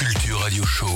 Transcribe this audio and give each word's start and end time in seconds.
Culture 0.00 0.38
Radio 0.38 0.64
Show. 0.64 0.86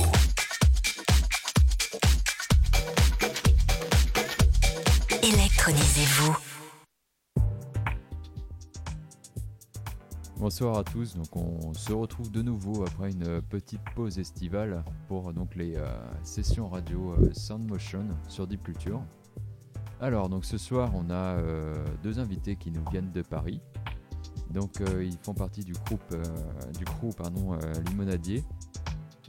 Électronisez-vous. 5.22 6.34
Bonsoir 10.38 10.78
à 10.78 10.84
tous, 10.84 11.16
donc 11.16 11.36
on 11.36 11.74
se 11.74 11.92
retrouve 11.92 12.30
de 12.30 12.40
nouveau 12.40 12.82
après 12.84 13.10
une 13.10 13.42
petite 13.42 13.82
pause 13.94 14.18
estivale 14.18 14.82
pour 15.06 15.34
donc 15.34 15.54
les 15.54 15.76
euh, 15.76 15.86
sessions 16.22 16.70
radio 16.70 17.12
euh, 17.12 17.30
Sound 17.34 17.68
Motion 17.68 18.06
sur 18.26 18.46
Deep 18.46 18.62
Culture. 18.62 19.02
Alors 20.00 20.30
donc 20.30 20.46
ce 20.46 20.56
soir 20.56 20.92
on 20.94 21.10
a 21.10 21.36
euh, 21.36 21.74
deux 22.02 22.20
invités 22.20 22.56
qui 22.56 22.70
nous 22.70 22.84
viennent 22.90 23.12
de 23.12 23.20
Paris. 23.20 23.60
Donc 24.50 24.80
euh, 24.80 25.04
ils 25.04 25.18
font 25.18 25.34
partie 25.34 25.62
du 25.62 25.72
groupe 25.72 26.00
euh, 26.12 26.22
du 26.78 26.86
crew 26.86 27.14
pardon 27.14 27.52
euh, 27.52 27.58
Limonadier. 27.90 28.42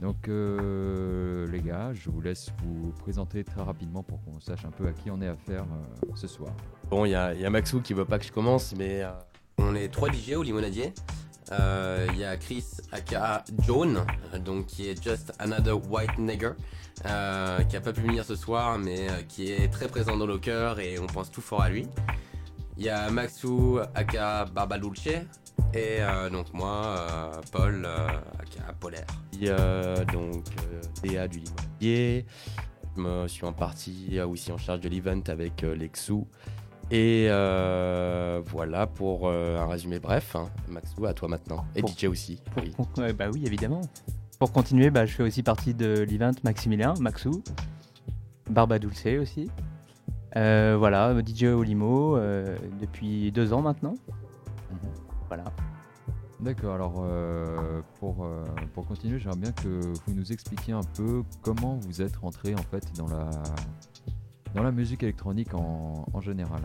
Donc 0.00 0.28
euh, 0.28 1.46
les 1.50 1.60
gars, 1.60 1.92
je 1.94 2.10
vous 2.10 2.20
laisse 2.20 2.50
vous 2.62 2.92
présenter 3.00 3.44
très 3.44 3.62
rapidement 3.62 4.02
pour 4.02 4.22
qu'on 4.24 4.38
sache 4.40 4.64
un 4.64 4.70
peu 4.70 4.86
à 4.86 4.92
qui 4.92 5.10
on 5.10 5.20
est 5.22 5.28
affaire 5.28 5.62
euh, 5.62 6.10
ce 6.14 6.26
soir. 6.26 6.52
Bon, 6.90 7.04
il 7.06 7.10
y 7.10 7.14
a, 7.14 7.32
il 7.34 7.40
y 7.40 7.46
a 7.46 7.50
Maxou 7.50 7.80
qui 7.80 7.94
veut 7.94 8.04
pas 8.04 8.18
que 8.18 8.26
je 8.26 8.32
commence, 8.32 8.74
mais 8.76 9.02
euh, 9.02 9.10
on 9.58 9.74
est 9.74 9.88
trois 9.88 10.10
DJ 10.10 10.32
au 10.36 10.42
Limonadier. 10.42 10.92
Euh, 11.52 12.06
Il 12.12 12.18
y 12.18 12.24
a 12.24 12.36
Chris 12.36 12.64
aka 12.92 13.44
Joan, 13.60 14.04
euh, 14.34 14.38
donc 14.38 14.66
qui 14.66 14.88
est 14.88 15.02
just 15.02 15.32
another 15.38 15.78
white 15.90 16.18
nigger, 16.18 16.50
euh, 17.06 17.62
qui 17.64 17.76
a 17.76 17.80
pas 17.80 17.92
pu 17.92 18.00
venir 18.02 18.24
ce 18.24 18.34
soir, 18.34 18.78
mais 18.78 19.08
euh, 19.08 19.22
qui 19.28 19.50
est 19.52 19.68
très 19.72 19.86
présent 19.86 20.16
dans 20.16 20.26
nos 20.26 20.38
cœurs 20.38 20.80
et 20.80 20.98
on 20.98 21.06
pense 21.06 21.30
tout 21.30 21.40
fort 21.40 21.62
à 21.62 21.70
lui. 21.70 21.86
Il 22.78 22.84
y 22.84 22.88
a 22.90 23.10
Maxou 23.10 23.78
aka 23.94 24.44
Barbalulce 24.46 25.06
et 25.74 25.98
euh, 26.00 26.28
donc 26.30 26.52
moi, 26.52 26.82
euh, 27.10 27.32
Paul 27.50 27.84
euh, 27.86 28.06
aka 28.38 28.72
Polaire. 28.78 29.06
Il 29.32 29.44
y 29.44 29.48
a 29.50 30.04
donc 30.04 30.44
euh, 30.72 30.80
DA 31.02 31.26
du 31.28 31.38
Limonadier. 31.38 32.26
Je 32.96 33.00
me 33.02 33.28
suis 33.28 33.44
en 33.44 33.52
partie 33.52 34.20
aussi 34.20 34.52
en 34.52 34.58
charge 34.58 34.80
de 34.80 34.88
l'event 34.88 35.20
avec 35.28 35.64
euh, 35.64 35.74
Lexou. 35.74 36.26
Et 36.90 37.26
euh, 37.30 38.40
voilà 38.46 38.86
pour 38.86 39.28
euh, 39.28 39.58
un 39.58 39.66
résumé 39.66 39.98
bref. 39.98 40.36
hein. 40.36 40.48
Maxou, 40.68 41.04
à 41.06 41.14
toi 41.14 41.28
maintenant. 41.28 41.64
Et 41.74 41.80
Pour- 41.80 41.90
DJ 41.90 42.04
aussi. 42.04 42.40
Pour- 42.54 42.62
Oui. 42.62 42.70
pour- 42.76 42.88
bah 43.14 43.26
oui, 43.32 43.44
évidemment. 43.46 43.80
Pour 44.38 44.52
continuer, 44.52 44.90
bah, 44.90 45.06
je 45.06 45.12
fais 45.14 45.22
aussi 45.22 45.42
partie 45.42 45.72
de 45.74 46.02
l'event 46.08 46.30
Maximilien, 46.44 46.92
Maxou, 47.00 47.42
Barbadulce 48.50 49.06
aussi. 49.20 49.50
Euh, 50.36 50.76
voilà, 50.78 51.14
DJ 51.24 51.44
au 51.44 51.62
Limo 51.62 52.16
euh, 52.16 52.56
depuis 52.78 53.32
deux 53.32 53.52
ans 53.54 53.62
maintenant. 53.62 53.94
Voilà. 55.28 55.44
D'accord, 56.40 56.74
alors 56.74 56.94
euh, 56.98 57.80
pour, 57.98 58.24
euh, 58.24 58.44
pour 58.74 58.86
continuer, 58.86 59.18
j'aimerais 59.18 59.38
bien 59.38 59.52
que 59.52 59.80
vous 60.06 60.12
nous 60.14 60.32
expliquiez 60.32 60.74
un 60.74 60.82
peu 60.94 61.22
comment 61.40 61.78
vous 61.80 62.02
êtes 62.02 62.16
rentré 62.16 62.54
en 62.54 62.62
fait 62.70 62.92
dans 62.98 63.08
la, 63.08 63.30
dans 64.54 64.62
la 64.62 64.72
musique 64.72 65.02
électronique 65.02 65.54
en, 65.54 66.04
en 66.12 66.20
général. 66.20 66.60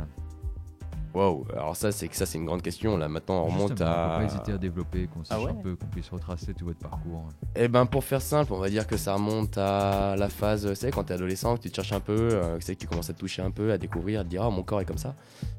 Wow. 1.13 1.45
Alors 1.53 1.75
ça, 1.75 1.91
c'est 1.91 2.07
que 2.07 2.15
ça, 2.15 2.25
c'est 2.25 2.37
une 2.37 2.45
grande 2.45 2.61
question. 2.61 2.95
Là, 2.97 3.09
maintenant, 3.09 3.41
on 3.43 3.45
remonte 3.45 3.81
à. 3.81 4.13
faut 4.13 4.19
pas 4.19 4.23
hésiter 4.25 4.51
à 4.53 4.57
développer, 4.57 5.07
qu'on 5.07 5.23
sache 5.23 5.37
Ah 5.39 5.43
ouais 5.43 5.51
un 5.51 5.55
peu, 5.55 5.75
qu'on 5.75 5.87
puisse 5.87 6.09
retracer 6.09 6.53
tout 6.53 6.65
votre 6.65 6.79
parcours. 6.79 7.27
Eh 7.55 7.67
ben, 7.67 7.85
pour 7.85 8.03
faire 8.03 8.21
simple, 8.21 8.53
on 8.53 8.59
va 8.59 8.69
dire 8.69 8.87
que 8.87 8.95
ça 8.97 9.13
remonte 9.15 9.57
à 9.57 10.15
la 10.17 10.29
phase, 10.29 10.67
tu 10.69 10.75
sais, 10.75 10.91
quand 10.91 11.03
t'es 11.03 11.13
adolescent, 11.15 11.57
que 11.57 11.63
tu 11.63 11.69
te 11.69 11.75
cherches 11.75 11.91
un 11.93 11.99
peu, 11.99 12.15
euh, 12.31 12.57
que 12.57 12.63
c'est 12.63 12.75
que 12.75 12.79
tu 12.81 12.87
commences 12.87 13.09
à 13.09 13.13
te 13.13 13.19
toucher 13.19 13.41
un 13.41 13.51
peu, 13.51 13.71
à 13.73 13.77
découvrir, 13.77 14.21
à 14.21 14.23
te 14.23 14.29
dire, 14.29 14.43
oh, 14.45 14.51
mon 14.51 14.63
corps 14.63 14.79
est 14.81 14.85
comme 14.85 14.97
ça. 14.97 15.15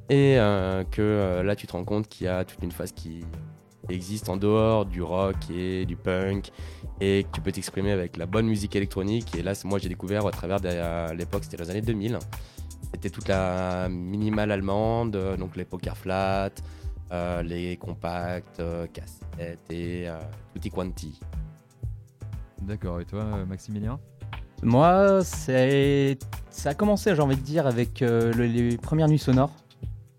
Et 0.09 0.37
euh, 0.39 0.85
que 0.91 1.03
euh, 1.03 1.43
là, 1.43 1.55
tu 1.55 1.67
te 1.67 1.73
rends 1.73 1.85
compte 1.85 2.09
qu'il 2.09 2.27
y 2.27 2.29
a 2.29 2.45
toute 2.45 2.63
une 2.63 2.73
phase 2.73 2.93
qui 2.93 3.25
existe 3.89 4.29
en 4.29 4.37
dehors 4.37 4.87
du 4.87 5.03
rock 5.03 5.37
et 5.53 5.85
du 5.87 5.97
punk, 5.97 6.51
et 7.01 7.25
que 7.25 7.29
tu 7.33 7.41
peux 7.41 7.51
t'exprimer 7.53 7.91
avec 7.91 8.17
la 8.17 8.27
bonne 8.27 8.47
musique 8.47 8.77
électronique. 8.77 9.35
Et 9.37 9.43
là, 9.43 9.55
c'est- 9.55 9.67
moi, 9.67 9.79
j'ai 9.81 9.89
découvert 9.89 10.25
à 10.27 10.31
travers, 10.31 10.59
à 10.65 11.13
l'époque, 11.15 11.43
c'était 11.45 11.57
les 11.63 11.69
années 11.71 11.81
2000. 11.83 12.19
C'était 12.93 13.11
toute 13.11 13.29
la 13.29 13.89
minimale 13.89 14.53
allemande, 14.53 15.17
euh, 15.17 15.37
donc 15.37 15.57
les 15.57 15.65
poker 15.65 15.97
flat, 15.97 16.51
euh, 17.11 17.43
les 17.43 17.77
compacts, 17.77 18.61
euh, 18.61 18.87
cassettes 18.87 19.71
et 19.71 20.09
euh, 20.09 20.19
tutti 20.55 20.71
quanti. 20.71 21.19
D'accord, 22.61 23.01
et 23.01 23.05
toi 23.05 23.25
Maximilien? 23.49 23.99
Moi, 24.63 25.25
c'est 25.25 26.19
ça 26.51 26.71
a 26.71 26.75
commencé, 26.75 27.15
j'ai 27.17 27.23
envie 27.23 27.35
de 27.37 27.41
dire, 27.41 27.67
avec 27.67 28.03
euh, 28.03 28.33
le- 28.35 28.47
les 28.47 28.77
premières 28.77 29.09
nuits 29.09 29.19
sonores 29.19 29.51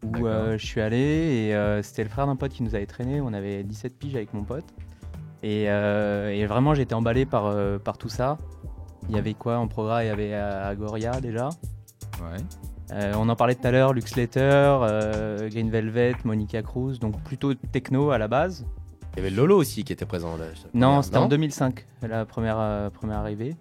où 0.03 0.28
euh, 0.28 0.57
je 0.57 0.66
suis 0.66 0.81
allé 0.81 0.97
et 0.97 1.56
euh, 1.56 1.81
c'était 1.81 2.03
le 2.03 2.09
frère 2.09 2.28
d'un 2.28 2.35
pote 2.35 2.51
qui 2.51 2.63
nous 2.63 2.75
avait 2.75 2.85
traîné. 2.85 3.22
On 3.22 3.31
avait 3.33 3.63
17 3.63 3.97
piges 3.97 4.16
avec 4.16 4.33
mon 4.33 4.44
pote 4.44 4.66
et, 5.44 5.66
euh, 5.69 6.31
et 6.31 6.45
vraiment 6.45 6.73
j'étais 6.73 6.95
emballé 6.95 7.25
par, 7.25 7.45
euh, 7.45 7.78
par 7.79 7.97
tout 7.97 8.09
ça. 8.09 8.38
Il 9.07 9.16
y 9.16 9.17
avait 9.19 9.33
quoi 9.33 9.57
en 9.57 9.67
programme 9.69 10.03
Il 10.03 10.07
y 10.07 10.09
avait 10.09 10.33
Agoria 10.33 11.22
déjà. 11.22 11.47
Ouais. 12.22 12.38
Euh, 12.91 13.13
on 13.18 13.28
en 13.29 13.35
parlait 13.35 13.56
tout 13.56 13.66
à 13.66 13.72
l'heure, 13.72 13.94
Lux 13.94 14.16
Letter, 14.16 14.40
euh, 14.41 15.50
Green 15.50 15.69
Velvet, 15.69 16.16
Monica 16.25 16.62
Cruz, 16.62 17.00
donc 17.00 17.19
plutôt 17.24 17.53
techno 17.53 18.12
à 18.12 18.18
la 18.18 18.28
base. 18.28 18.66
Il 19.13 19.18
y 19.18 19.19
avait 19.19 19.29
Lolo 19.29 19.57
aussi 19.57 19.84
qui 19.84 19.94
était 19.94 20.06
présent 20.06 20.38
là. 20.38 20.46
Non, 20.74 21.01
c'était 21.01 21.18
en 21.18 21.28
2005, 21.28 21.85
la 22.01 22.25
première, 22.25 22.57
euh, 22.59 22.90
première 22.90 23.19
arrivée. 23.19 23.56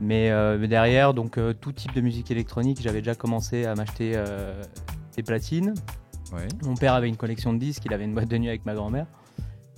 Mais, 0.00 0.30
euh, 0.30 0.58
mais 0.58 0.68
derrière, 0.68 1.12
donc 1.12 1.38
euh, 1.38 1.52
tout 1.52 1.72
type 1.72 1.92
de 1.92 2.00
musique 2.00 2.30
électronique, 2.30 2.80
j'avais 2.80 3.00
déjà 3.00 3.14
commencé 3.14 3.64
à 3.64 3.74
m'acheter 3.74 4.12
euh, 4.14 4.62
des 5.16 5.22
platines. 5.22 5.74
Ouais. 6.32 6.46
Mon 6.64 6.74
père 6.74 6.94
avait 6.94 7.08
une 7.08 7.16
collection 7.16 7.52
de 7.52 7.58
disques, 7.58 7.82
il 7.84 7.92
avait 7.92 8.04
une 8.04 8.14
boîte 8.14 8.28
de 8.28 8.38
nuit 8.38 8.48
avec 8.48 8.64
ma 8.64 8.74
grand-mère. 8.74 9.06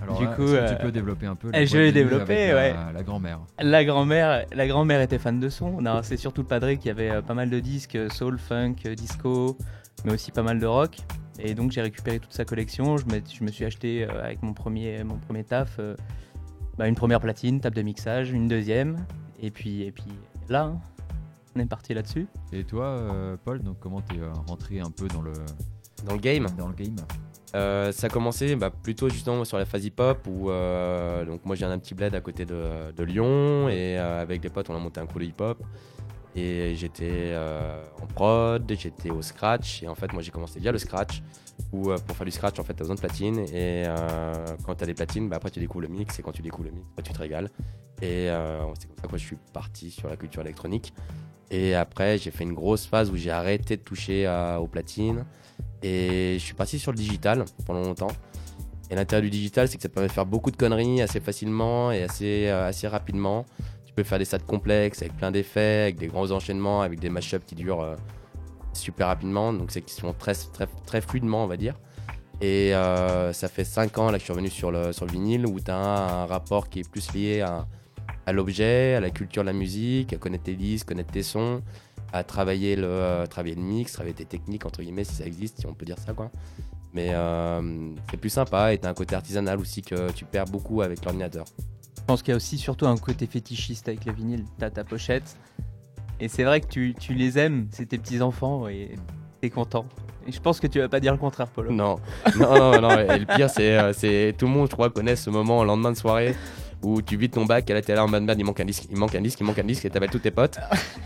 Alors 0.03 0.19
Du 0.19 0.25
là, 0.25 0.31
coup, 0.35 0.45
que 0.47 0.51
euh, 0.55 0.69
tu 0.75 0.83
peux 0.83 0.93
développer 0.93 1.27
un 1.27 1.35
peu 1.35 1.51
eh, 1.53 1.67
je 1.67 1.77
vais 1.77 1.93
développer, 1.93 2.51
avec 2.51 2.75
la, 2.75 2.93
la 2.93 3.03
grand-mère. 3.03 3.41
La 3.59 3.85
grand-mère, 3.85 4.47
la 4.53 4.67
grand-mère 4.67 5.01
était 5.01 5.19
fan 5.19 5.41
de 5.41 5.49
son. 5.49 5.81
Non, 5.81 6.01
c'est 6.03 6.17
surtout 6.17 6.43
le 6.43 6.49
padré 6.49 6.77
qui 6.79 6.89
avait 6.91 7.11
euh, 7.11 7.23
pas 7.23 7.35
mal 7.35 7.51
de 7.51 7.61
disques, 7.61 7.97
euh, 7.97 8.09
soul, 8.09 8.39
funk, 8.39 8.77
disco, 8.97 9.57
mais 10.05 10.13
aussi 10.13 10.33
pas 10.33 10.43
mal 10.43 10.59
de 10.59 10.67
rock. 10.67 10.97
Et 11.39 11.55
donc 11.55 11.71
j'ai 11.73 11.81
récupéré 11.83 12.19
toute 12.19 12.33
sa 12.33 12.45
collection. 12.45 12.97
Je 12.97 13.07
me, 13.07 13.21
je 13.33 13.45
me 13.45 13.51
suis 13.51 13.65
acheté 13.65 14.05
euh, 14.05 14.25
avec 14.25 14.43
mon 14.43 14.53
premier, 14.53 15.03
mon 15.05 15.17
premier 15.17 15.45
taf 15.45 15.77
euh, 15.79 15.95
bah, 16.77 16.89
une 16.89 16.95
première 16.95 17.21
platine, 17.21 17.61
table 17.61 17.77
de 17.77 17.83
mixage, 17.83 18.31
une 18.31 18.49
deuxième, 18.49 18.97
et 19.41 19.51
puis, 19.51 19.83
et 19.83 19.93
puis 19.93 20.05
là, 20.49 20.65
hein, 20.65 20.81
on 21.55 21.61
est 21.61 21.67
parti 21.67 21.93
là-dessus. 21.95 22.27
Et 22.53 22.65
toi, 22.65 22.85
euh, 22.87 23.37
Paul, 23.45 23.61
donc 23.63 23.79
comment 23.81 24.01
t'es 24.01 24.19
euh, 24.19 24.33
rentré 24.47 24.81
un 24.81 24.91
peu 24.91 25.07
dans 25.09 25.21
le, 25.21 25.33
Dans 26.07 26.15
le 26.15 26.21
game, 26.21 26.47
dans 26.57 26.69
le 26.69 26.75
game? 26.75 26.97
Euh, 27.55 27.91
ça 27.91 28.07
a 28.07 28.11
commencé 28.11 28.55
bah, 28.55 28.71
plutôt 28.71 29.09
justement 29.09 29.45
sur 29.45 29.59
la 29.59 29.65
phase 29.65 29.85
hip-hop 29.85 30.25
où 30.29 30.51
euh, 30.51 31.25
donc 31.25 31.45
moi 31.45 31.57
j'ai 31.57 31.65
un 31.65 31.79
petit 31.79 31.95
bled 31.95 32.15
à 32.15 32.21
côté 32.21 32.45
de, 32.45 32.93
de 32.97 33.03
Lyon 33.03 33.69
et 33.69 33.99
euh, 33.99 34.23
avec 34.23 34.41
des 34.41 34.51
potes 34.51 34.71
on 34.71 34.77
a 34.77 34.79
monté 34.79 35.01
un 35.01 35.07
crew 35.07 35.19
de 35.19 35.25
hip-hop. 35.25 35.63
Et 36.37 36.77
j'étais 36.77 37.35
en 38.01 38.07
prod, 38.07 38.63
j'étais 38.79 39.11
au 39.11 39.21
scratch 39.21 39.83
et 39.83 39.89
en 39.89 39.97
fait 39.97 40.13
moi 40.13 40.23
j'ai 40.23 40.31
commencé 40.31 40.61
via 40.61 40.71
le 40.71 40.79
scratch 40.79 41.23
où 41.73 41.93
pour 42.07 42.17
faire 42.17 42.25
du 42.25 42.31
scratch 42.31 42.61
en 42.61 42.63
fait 42.63 42.73
t'as 42.73 42.85
besoin 42.85 42.95
de 42.95 43.01
platines 43.01 43.41
et 43.53 43.83
quand 44.65 44.77
t'as 44.77 44.87
des 44.87 44.95
platines 44.95 45.29
bah, 45.29 45.37
après 45.37 45.51
tu 45.51 45.59
découvres 45.59 45.83
le 45.83 45.89
mix 45.89 46.21
et 46.21 46.23
quand 46.23 46.31
tu 46.31 46.41
découvres 46.41 46.69
le 46.69 46.71
mix 46.71 46.87
bah, 46.97 47.03
tu 47.03 47.13
te 47.13 47.19
régales. 47.19 47.51
Et 48.01 48.29
c'est 48.79 48.87
comme 48.87 48.97
ça 48.97 49.03
que 49.03 49.09
moi, 49.09 49.19
je 49.19 49.27
suis 49.27 49.39
parti 49.53 49.91
sur 49.91 50.09
la 50.09 50.17
culture 50.17 50.43
électronique. 50.43 50.95
Et 51.51 51.75
après 51.75 52.17
j'ai 52.17 52.31
fait 52.31 52.45
une 52.45 52.55
grosse 52.55 52.87
phase 52.87 53.11
où 53.11 53.17
j'ai 53.17 53.33
arrêté 53.33 53.77
de 53.77 53.83
toucher 53.83 54.29
aux 54.61 54.69
platines 54.69 55.25
et 55.83 56.37
je 56.39 56.45
suis 56.45 56.55
parti 56.55 56.79
sur 56.79 56.93
le 56.93 56.99
digital 56.99 57.45
pendant 57.67 57.83
longtemps. 57.83 58.13
Et 58.91 58.97
l'intérêt 58.97 59.23
du 59.23 59.31
digital, 59.31 59.69
c'est 59.69 59.77
que 59.77 59.83
ça 59.83 59.89
permet 59.89 60.09
de 60.09 60.13
faire 60.13 60.27
beaucoup 60.27 60.51
de 60.51 60.57
conneries 60.57 61.01
assez 61.01 61.21
facilement 61.21 61.93
et 61.93 62.03
assez, 62.03 62.49
euh, 62.49 62.69
assez 62.69 62.89
rapidement. 62.89 63.47
Tu 63.87 63.93
peux 63.95 64.03
faire 64.03 64.19
des 64.19 64.25
stats 64.25 64.41
complexes 64.41 65.01
avec 65.01 65.17
plein 65.17 65.31
d'effets, 65.31 65.83
avec 65.83 65.97
des 65.97 66.09
grands 66.09 66.31
enchaînements, 66.33 66.83
avec 66.83 66.99
des 66.99 67.09
mashups 67.09 67.45
qui 67.47 67.55
durent 67.55 67.83
euh, 67.83 67.97
super 68.73 69.07
rapidement. 69.07 69.53
Donc 69.53 69.71
c'est 69.71 69.81
qui 69.81 69.95
sont 69.95 70.13
très, 70.13 70.35
très, 70.35 70.67
très 70.87 71.01
fluidement, 71.01 71.45
on 71.45 71.47
va 71.47 71.57
dire. 71.57 71.75
Et 72.41 72.75
euh, 72.75 73.33
ça 73.33 73.49
fait 73.49 73.65
5 73.65 73.97
ans 73.99 74.11
là, 74.11 74.15
que 74.15 74.21
je 74.21 74.25
suis 74.25 74.33
revenu 74.33 74.51
sur 74.51 74.73
le, 74.73 74.93
sur 74.93 75.07
le 75.07 75.13
vinyle 75.13 75.47
où 75.47 75.61
tu 75.61 75.71
as 75.71 75.77
un, 75.77 76.27
rapport 76.27 76.69
qui 76.69 76.81
est 76.81 76.89
plus 76.89 77.13
lié 77.13 77.43
à, 77.43 77.69
à 78.27 78.33
l'objet, 78.33 78.95
à 78.95 79.01
la 79.01 79.11
culture 79.11 79.43
de 79.43 79.47
la 79.47 79.53
musique, 79.53 80.13
à 80.15 80.17
connaître 80.17 80.45
tes 80.45 80.55
disques, 80.55 80.89
connaître 80.89 81.13
tes 81.13 81.23
sons, 81.23 81.63
à 82.13 82.25
travailler 82.25 82.77
le, 82.77 82.87
euh, 82.87 83.27
travailler 83.27 83.55
le 83.55 83.63
mix, 83.63 83.93
travailler 83.93 84.15
tes 84.15 84.25
techniques, 84.25 84.67
entre 84.67 84.83
guillemets, 84.83 85.05
si 85.05 85.15
ça 85.15 85.25
existe, 85.25 85.61
si 85.61 85.67
on 85.67 85.75
peut 85.75 85.87
dire 85.87 85.99
ça, 85.99 86.13
quoi. 86.13 86.31
Mais 86.93 87.11
euh, 87.13 87.93
c'est 88.11 88.17
plus 88.17 88.31
sympa 88.31 88.73
et 88.73 88.79
t'as 88.79 88.91
un 88.91 88.95
côté 88.95 89.15
artisanal 89.15 89.61
aussi 89.61 89.83
que 89.83 90.11
tu 90.13 90.25
perds 90.25 90.47
beaucoup 90.47 90.83
avec 90.83 91.05
l'ordinateur. 91.05 91.45
Je 91.97 92.03
pense 92.05 92.23
qu'il 92.23 92.33
y 92.33 92.35
a 92.35 92.37
aussi 92.37 92.59
surtout 92.59 92.87
un 92.87 92.97
côté 92.97 93.27
fétichiste 93.27 93.87
avec 93.89 94.05
le 94.05 94.13
vinyle. 94.13 94.45
T'as 94.59 94.71
ta 94.71 94.83
pochette. 94.83 95.37
Et 96.19 96.29
c'est 96.29 96.43
vrai 96.43 96.61
que 96.61 96.67
tu, 96.67 96.95
tu 96.99 97.15
les 97.15 97.39
aimes, 97.39 97.69
c'est 97.71 97.87
tes 97.87 97.99
petits-enfants, 97.99 98.69
et 98.69 98.97
t'es 99.41 99.49
content. 99.49 99.87
Et 100.27 100.33
je 100.33 100.41
pense 100.41 100.61
que 100.61 100.67
tu 100.67 100.79
vas 100.81 100.89
pas 100.89 101.01
dire 101.01 101.13
le 101.13 101.19
contraire, 101.19 101.47
Polo. 101.47 101.71
Non, 101.73 101.97
non, 102.39 102.73
non, 102.73 102.81
non. 102.83 102.99
Et 102.99 103.21
le 103.21 103.25
pire, 103.25 103.49
c'est, 103.49 103.79
euh, 103.79 103.93
c'est 103.95 104.35
tout 104.37 104.47
le 104.47 104.53
monde, 104.53 104.69
je 104.69 104.75
crois, 104.75 104.91
connaît 104.91 105.17
ce 105.17 105.31
moment 105.31 105.61
au 105.61 105.65
lendemain 105.65 105.93
de 105.93 105.97
soirée 105.97 106.35
où 106.83 107.03
tu 107.03 107.17
vides 107.17 107.33
ton 107.33 107.45
bac 107.45 107.69
et 107.69 107.75
là 107.75 107.83
t'es 107.83 107.95
là 107.95 108.05
en 108.05 108.09
mode 108.09 108.25
il 108.39 108.45
manque 108.45 108.61
un 108.61 108.65
disque, 108.65 108.87
il 108.91 108.97
manque 108.97 109.15
un 109.15 109.21
disque, 109.21 109.41
il 109.41 109.45
manque 109.45 109.59
un 109.59 109.65
disque 109.65 109.85
et 109.85 109.91
t'appelles 109.91 110.11
tous 110.11 110.19
tes 110.19 110.31
potes. 110.31 110.59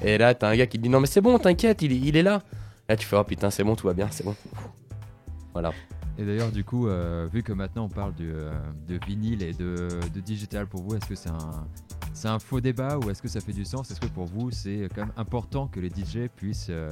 Et 0.03 0.19
là 0.19 0.35
t'as 0.35 0.50
un 0.50 0.56
gars 0.56 0.67
qui 0.67 0.79
te 0.79 0.82
dit 0.82 0.88
non 0.88 1.00
mais 1.00 1.06
c'est 1.06 1.21
bon, 1.21 1.38
t'inquiète, 1.38 1.82
il, 1.82 2.17
est- 2.17 2.23
là. 2.23 2.43
Là 2.88 2.97
tu 2.97 3.06
fais 3.06 3.17
oh 3.17 3.25
putain, 3.25 3.50
c'est 3.50 3.65
bon, 3.65 3.75
tout 3.75 3.87
va 3.87 3.94
bien, 3.94 4.09
c'est 4.11 4.25
bon. 4.25 4.35
Voilà. 5.53 5.73
Et 6.17 6.25
d'ailleurs, 6.25 6.53
du 6.53 6.62
coup, 6.65 6.87
euh, 6.87 7.29
vu 7.32 7.43
que 7.43 7.53
maintenant 7.53 7.87
on 7.87 7.88
parle 7.88 8.15
de, 8.15 8.31
euh, 8.32 8.99
vinyle 9.06 9.43
et 9.43 9.53
de, 9.53 9.88
digital 10.25 10.67
pour 10.67 10.82
vous, 10.82 10.94
est-ce 10.94 11.06
que 11.06 11.15
c'est 11.15 12.29
un, 12.29 12.38
faux 12.38 12.61
débat 12.61 12.99
ou 12.99 13.11
est-ce 13.11 13.20
que 13.20 13.29
ça 13.29 13.41
fait 13.41 13.53
du 13.53 13.65
sens? 13.65 13.91
Est-ce 13.91 14.00
que 14.00 14.06
pour 14.06 14.27
vous, 14.27 14.50
c'est 14.53 14.88
quand 14.94 15.03
même 15.03 15.12
important 15.17 15.67
que 15.67 15.81
les 15.81 15.88
DJ 15.88 16.29
puissent, 16.35 16.69
euh, 16.70 16.91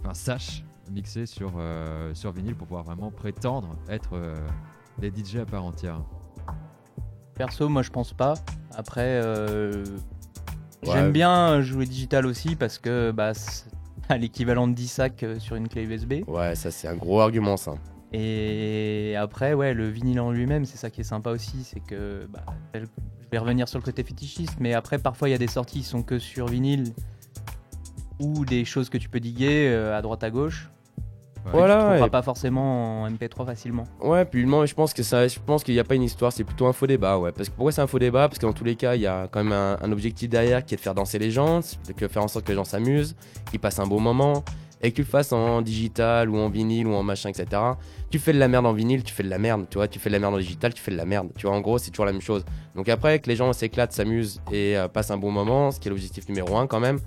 enfin, 0.00 0.12
sachent 0.12 0.62
mixer 0.90 1.24
sur, 1.24 1.52
sur 2.14 2.32
vinyle 2.32 2.56
pour 2.56 2.66
pouvoir 2.66 2.82
vraiment 2.82 3.12
prétendre 3.12 3.76
être 3.88 4.20
des 4.98 5.10
DJ 5.10 5.36
à 5.36 5.46
part 5.46 5.64
entière? 5.64 6.02
Perso, 7.40 7.70
moi 7.70 7.80
je 7.80 7.88
pense 7.88 8.12
pas. 8.12 8.34
Après, 8.74 9.00
euh, 9.24 9.82
Ouais. 10.84 10.92
j'aime 10.92 11.10
bien 11.10 11.62
jouer 11.62 11.86
digital 11.86 12.26
aussi 12.26 12.54
parce 12.54 12.76
que 12.76 13.12
bah, 13.12 13.32
c'est 13.32 13.64
l'équivalent 14.18 14.68
de 14.68 14.74
10 14.74 14.88
sacs 14.88 15.22
euh, 15.22 15.38
sur 15.38 15.56
une 15.56 15.66
clé 15.66 15.84
USB. 15.84 16.28
Ouais, 16.28 16.54
ça 16.54 16.70
c'est 16.70 16.86
un 16.86 16.96
gros 16.96 17.18
argument 17.22 17.56
ça. 17.56 17.76
Et 18.12 19.14
après, 19.16 19.54
ouais, 19.54 19.72
le 19.72 19.88
vinyle 19.88 20.20
en 20.20 20.32
lui-même, 20.32 20.66
c'est 20.66 20.76
ça 20.76 20.90
qui 20.90 21.00
est 21.00 21.04
sympa 21.04 21.30
aussi, 21.30 21.64
c'est 21.64 21.80
que 21.80 22.26
bah, 22.28 22.44
je 22.74 22.80
vais 23.32 23.38
revenir 23.38 23.68
sur 23.70 23.78
le 23.78 23.84
côté 23.84 24.04
fétichiste, 24.04 24.56
mais 24.60 24.74
après, 24.74 24.98
parfois, 24.98 25.30
il 25.30 25.32
y 25.32 25.34
a 25.34 25.38
des 25.38 25.46
sorties 25.46 25.78
qui 25.78 25.84
sont 25.86 26.02
que 26.02 26.18
sur 26.18 26.44
vinyle 26.46 26.92
ou 28.18 28.44
des 28.44 28.66
choses 28.66 28.90
que 28.90 28.98
tu 28.98 29.08
peux 29.08 29.20
diguer 29.20 29.66
euh, 29.70 29.96
à 29.96 30.02
droite 30.02 30.22
à 30.24 30.30
gauche. 30.30 30.68
Ouais. 31.46 31.52
Tu 31.52 31.56
Voilà. 31.58 31.78
trouveras 31.78 32.06
et- 32.06 32.10
pas 32.10 32.22
forcément 32.22 33.02
en 33.02 33.06
MP3 33.10 33.46
facilement. 33.46 33.84
Ouais, 34.02 34.24
puis 34.24 34.44
moi 34.44 34.66
je 34.66 34.74
pense 34.74 34.92
que 34.92 35.02
ça, 35.02 35.26
je 35.26 35.38
pense 35.44 35.64
qu'il 35.64 35.74
n'y 35.74 35.80
a 35.80 35.84
pas 35.84 35.94
une 35.94 36.02
histoire, 36.02 36.32
c'est 36.32 36.44
plutôt 36.44 36.66
un 36.66 36.72
faux 36.72 36.86
débat, 36.86 37.18
ouais. 37.18 37.32
Parce 37.32 37.48
que 37.48 37.54
pourquoi 37.54 37.72
c'est 37.72 37.80
un 37.80 37.86
faux 37.86 37.98
débat? 37.98 38.28
Parce 38.28 38.38
que 38.38 38.46
dans 38.46 38.52
tous 38.52 38.64
les 38.64 38.76
cas, 38.76 38.94
il 38.94 39.00
y 39.02 39.06
a 39.06 39.26
quand 39.30 39.42
même 39.42 39.52
un, 39.52 39.78
un 39.80 39.92
objectif 39.92 40.28
derrière 40.28 40.64
qui 40.64 40.74
est 40.74 40.76
de 40.76 40.82
faire 40.82 40.94
danser 40.94 41.18
les 41.18 41.30
gens, 41.30 41.60
de 41.60 42.08
faire 42.08 42.22
en 42.22 42.28
sorte 42.28 42.44
que 42.44 42.52
les 42.52 42.56
gens 42.56 42.64
s'amusent, 42.64 43.16
qu'ils 43.50 43.58
passent 43.60 43.78
un 43.78 43.86
bon 43.86 44.00
moment, 44.00 44.44
et 44.82 44.90
que 44.90 44.96
tu 44.96 45.02
le 45.02 45.06
fasses 45.06 45.32
en 45.32 45.60
digital 45.60 46.30
ou 46.30 46.38
en 46.38 46.48
vinyle 46.48 46.86
ou 46.86 46.94
en 46.94 47.02
machin, 47.02 47.28
etc. 47.30 47.46
Tu 48.10 48.18
fais 48.18 48.32
de 48.32 48.38
la 48.38 48.48
merde 48.48 48.64
en 48.66 48.72
vinyle, 48.72 49.02
tu 49.02 49.12
fais 49.12 49.22
de 49.22 49.28
la 49.28 49.38
merde, 49.38 49.66
tu 49.70 49.76
vois. 49.78 49.88
Tu 49.88 49.98
fais 49.98 50.08
de 50.08 50.14
la 50.14 50.18
merde 50.18 50.34
en 50.34 50.38
digital, 50.38 50.72
tu 50.72 50.80
fais 50.82 50.90
de 50.90 50.96
la 50.96 51.04
merde. 51.04 51.28
Tu 51.36 51.46
vois, 51.46 51.54
en 51.54 51.60
gros, 51.60 51.76
c'est 51.78 51.90
toujours 51.90 52.06
la 52.06 52.12
même 52.12 52.22
chose. 52.22 52.44
Donc 52.74 52.88
après, 52.88 53.18
que 53.18 53.28
les 53.28 53.36
gens 53.36 53.52
s'éclatent, 53.52 53.92
s'amusent 53.92 54.40
et 54.52 54.76
euh, 54.78 54.88
passent 54.88 55.10
un 55.10 55.18
bon 55.18 55.30
moment, 55.30 55.70
ce 55.70 55.78
qui 55.80 55.88
est 55.88 55.90
l'objectif 55.90 56.28
numéro 56.28 56.56
un 56.56 56.66
quand 56.66 56.80
même. 56.80 56.98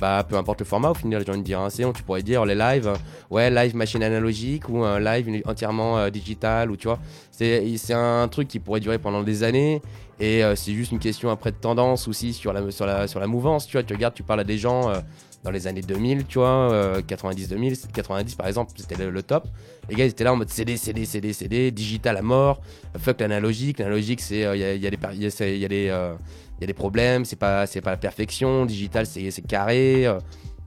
Bah, 0.00 0.24
peu 0.28 0.36
importe 0.36 0.60
le 0.60 0.64
format, 0.64 0.90
au 0.90 0.94
final, 0.94 1.24
j'ai 1.26 1.32
envie 1.32 1.40
de 1.40 1.44
dire, 1.44 1.60
c'est 1.70 1.84
on, 1.84 1.92
tu 1.92 2.04
pourrais 2.04 2.22
dire 2.22 2.44
les 2.44 2.54
lives, 2.54 2.92
ouais, 3.30 3.50
live 3.50 3.74
machine 3.74 4.00
analogique 4.02 4.68
ou 4.68 4.84
un 4.84 5.00
live 5.00 5.42
entièrement 5.44 5.98
euh, 5.98 6.08
digital, 6.10 6.70
ou 6.70 6.76
tu 6.76 6.86
vois, 6.86 7.00
c'est 7.32 7.92
un 7.92 8.28
truc 8.28 8.46
qui 8.46 8.60
pourrait 8.60 8.78
durer 8.80 8.98
pendant 8.98 9.24
des 9.24 9.42
années 9.42 9.82
et 10.20 10.44
euh, 10.44 10.54
c'est 10.54 10.72
juste 10.72 10.92
une 10.92 11.00
question 11.00 11.30
après 11.30 11.50
de 11.50 11.56
tendance 11.56 12.06
aussi 12.06 12.32
sur 12.32 12.52
la, 12.52 12.70
sur 12.70 12.86
la, 12.86 13.08
sur 13.08 13.18
la 13.18 13.26
mouvance, 13.26 13.66
tu 13.66 13.72
vois, 13.72 13.82
tu 13.82 13.92
regardes, 13.92 14.14
tu 14.14 14.22
parles 14.22 14.40
à 14.40 14.44
des 14.44 14.58
gens 14.58 14.88
euh, 14.88 15.00
dans 15.42 15.50
les 15.50 15.66
années 15.66 15.82
2000, 15.82 16.26
tu 16.26 16.38
vois, 16.38 16.70
euh, 16.72 17.02
90, 17.04 17.48
2000, 17.48 17.76
90 17.92 18.34
par 18.36 18.46
exemple, 18.46 18.72
c'était 18.76 18.96
le, 19.04 19.22
top. 19.22 19.48
Les 19.88 19.96
gars, 19.96 20.04
ils 20.04 20.10
étaient 20.10 20.24
là 20.24 20.32
en 20.32 20.36
mode 20.36 20.48
CD, 20.50 20.76
CD, 20.76 21.06
CD, 21.06 21.32
CD, 21.32 21.70
digital 21.72 22.16
à 22.16 22.22
mort, 22.22 22.60
fuck 22.98 23.20
l'analogique, 23.20 23.78
l'analogique 23.80 24.20
c'est, 24.20 24.36
il 24.40 24.60
y, 24.60 24.64
a, 24.64 24.74
y, 24.74 24.78
y 24.80 24.86
a- 24.86 25.48
y 25.56 25.64
a 25.64 25.68
des... 25.68 26.14
il 26.58 26.62
y 26.62 26.64
a 26.64 26.66
des 26.66 26.74
problèmes, 26.74 27.24
c'est 27.24 27.36
pas, 27.36 27.66
c'est 27.66 27.80
pas 27.80 27.90
la 27.90 27.96
perfection, 27.96 28.66
digital 28.66 29.06
c'est 29.06 29.46
carré. 29.46 30.06
euh. 30.06 30.18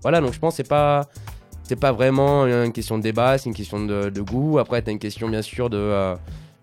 voilà, 0.01 0.21
donc 0.21 0.33
je 0.33 0.39
pense 0.39 0.53
que 0.53 0.63
c'est 0.63 0.69
pas, 0.69 1.09
c'est 1.63 1.75
pas 1.75 1.91
vraiment 1.91 2.45
une 2.45 2.71
question 2.71 2.97
de 2.97 3.03
débat, 3.03 3.37
c'est 3.37 3.49
une 3.49 3.55
question 3.55 3.85
de, 3.85 4.09
de 4.09 4.21
goût. 4.21 4.57
Après, 4.59 4.81
t'as 4.81 4.91
une 4.91 4.99
question 4.99 5.29
bien 5.29 5.41
sûr 5.41 5.69
de, 5.69 5.77
euh, 5.77 6.15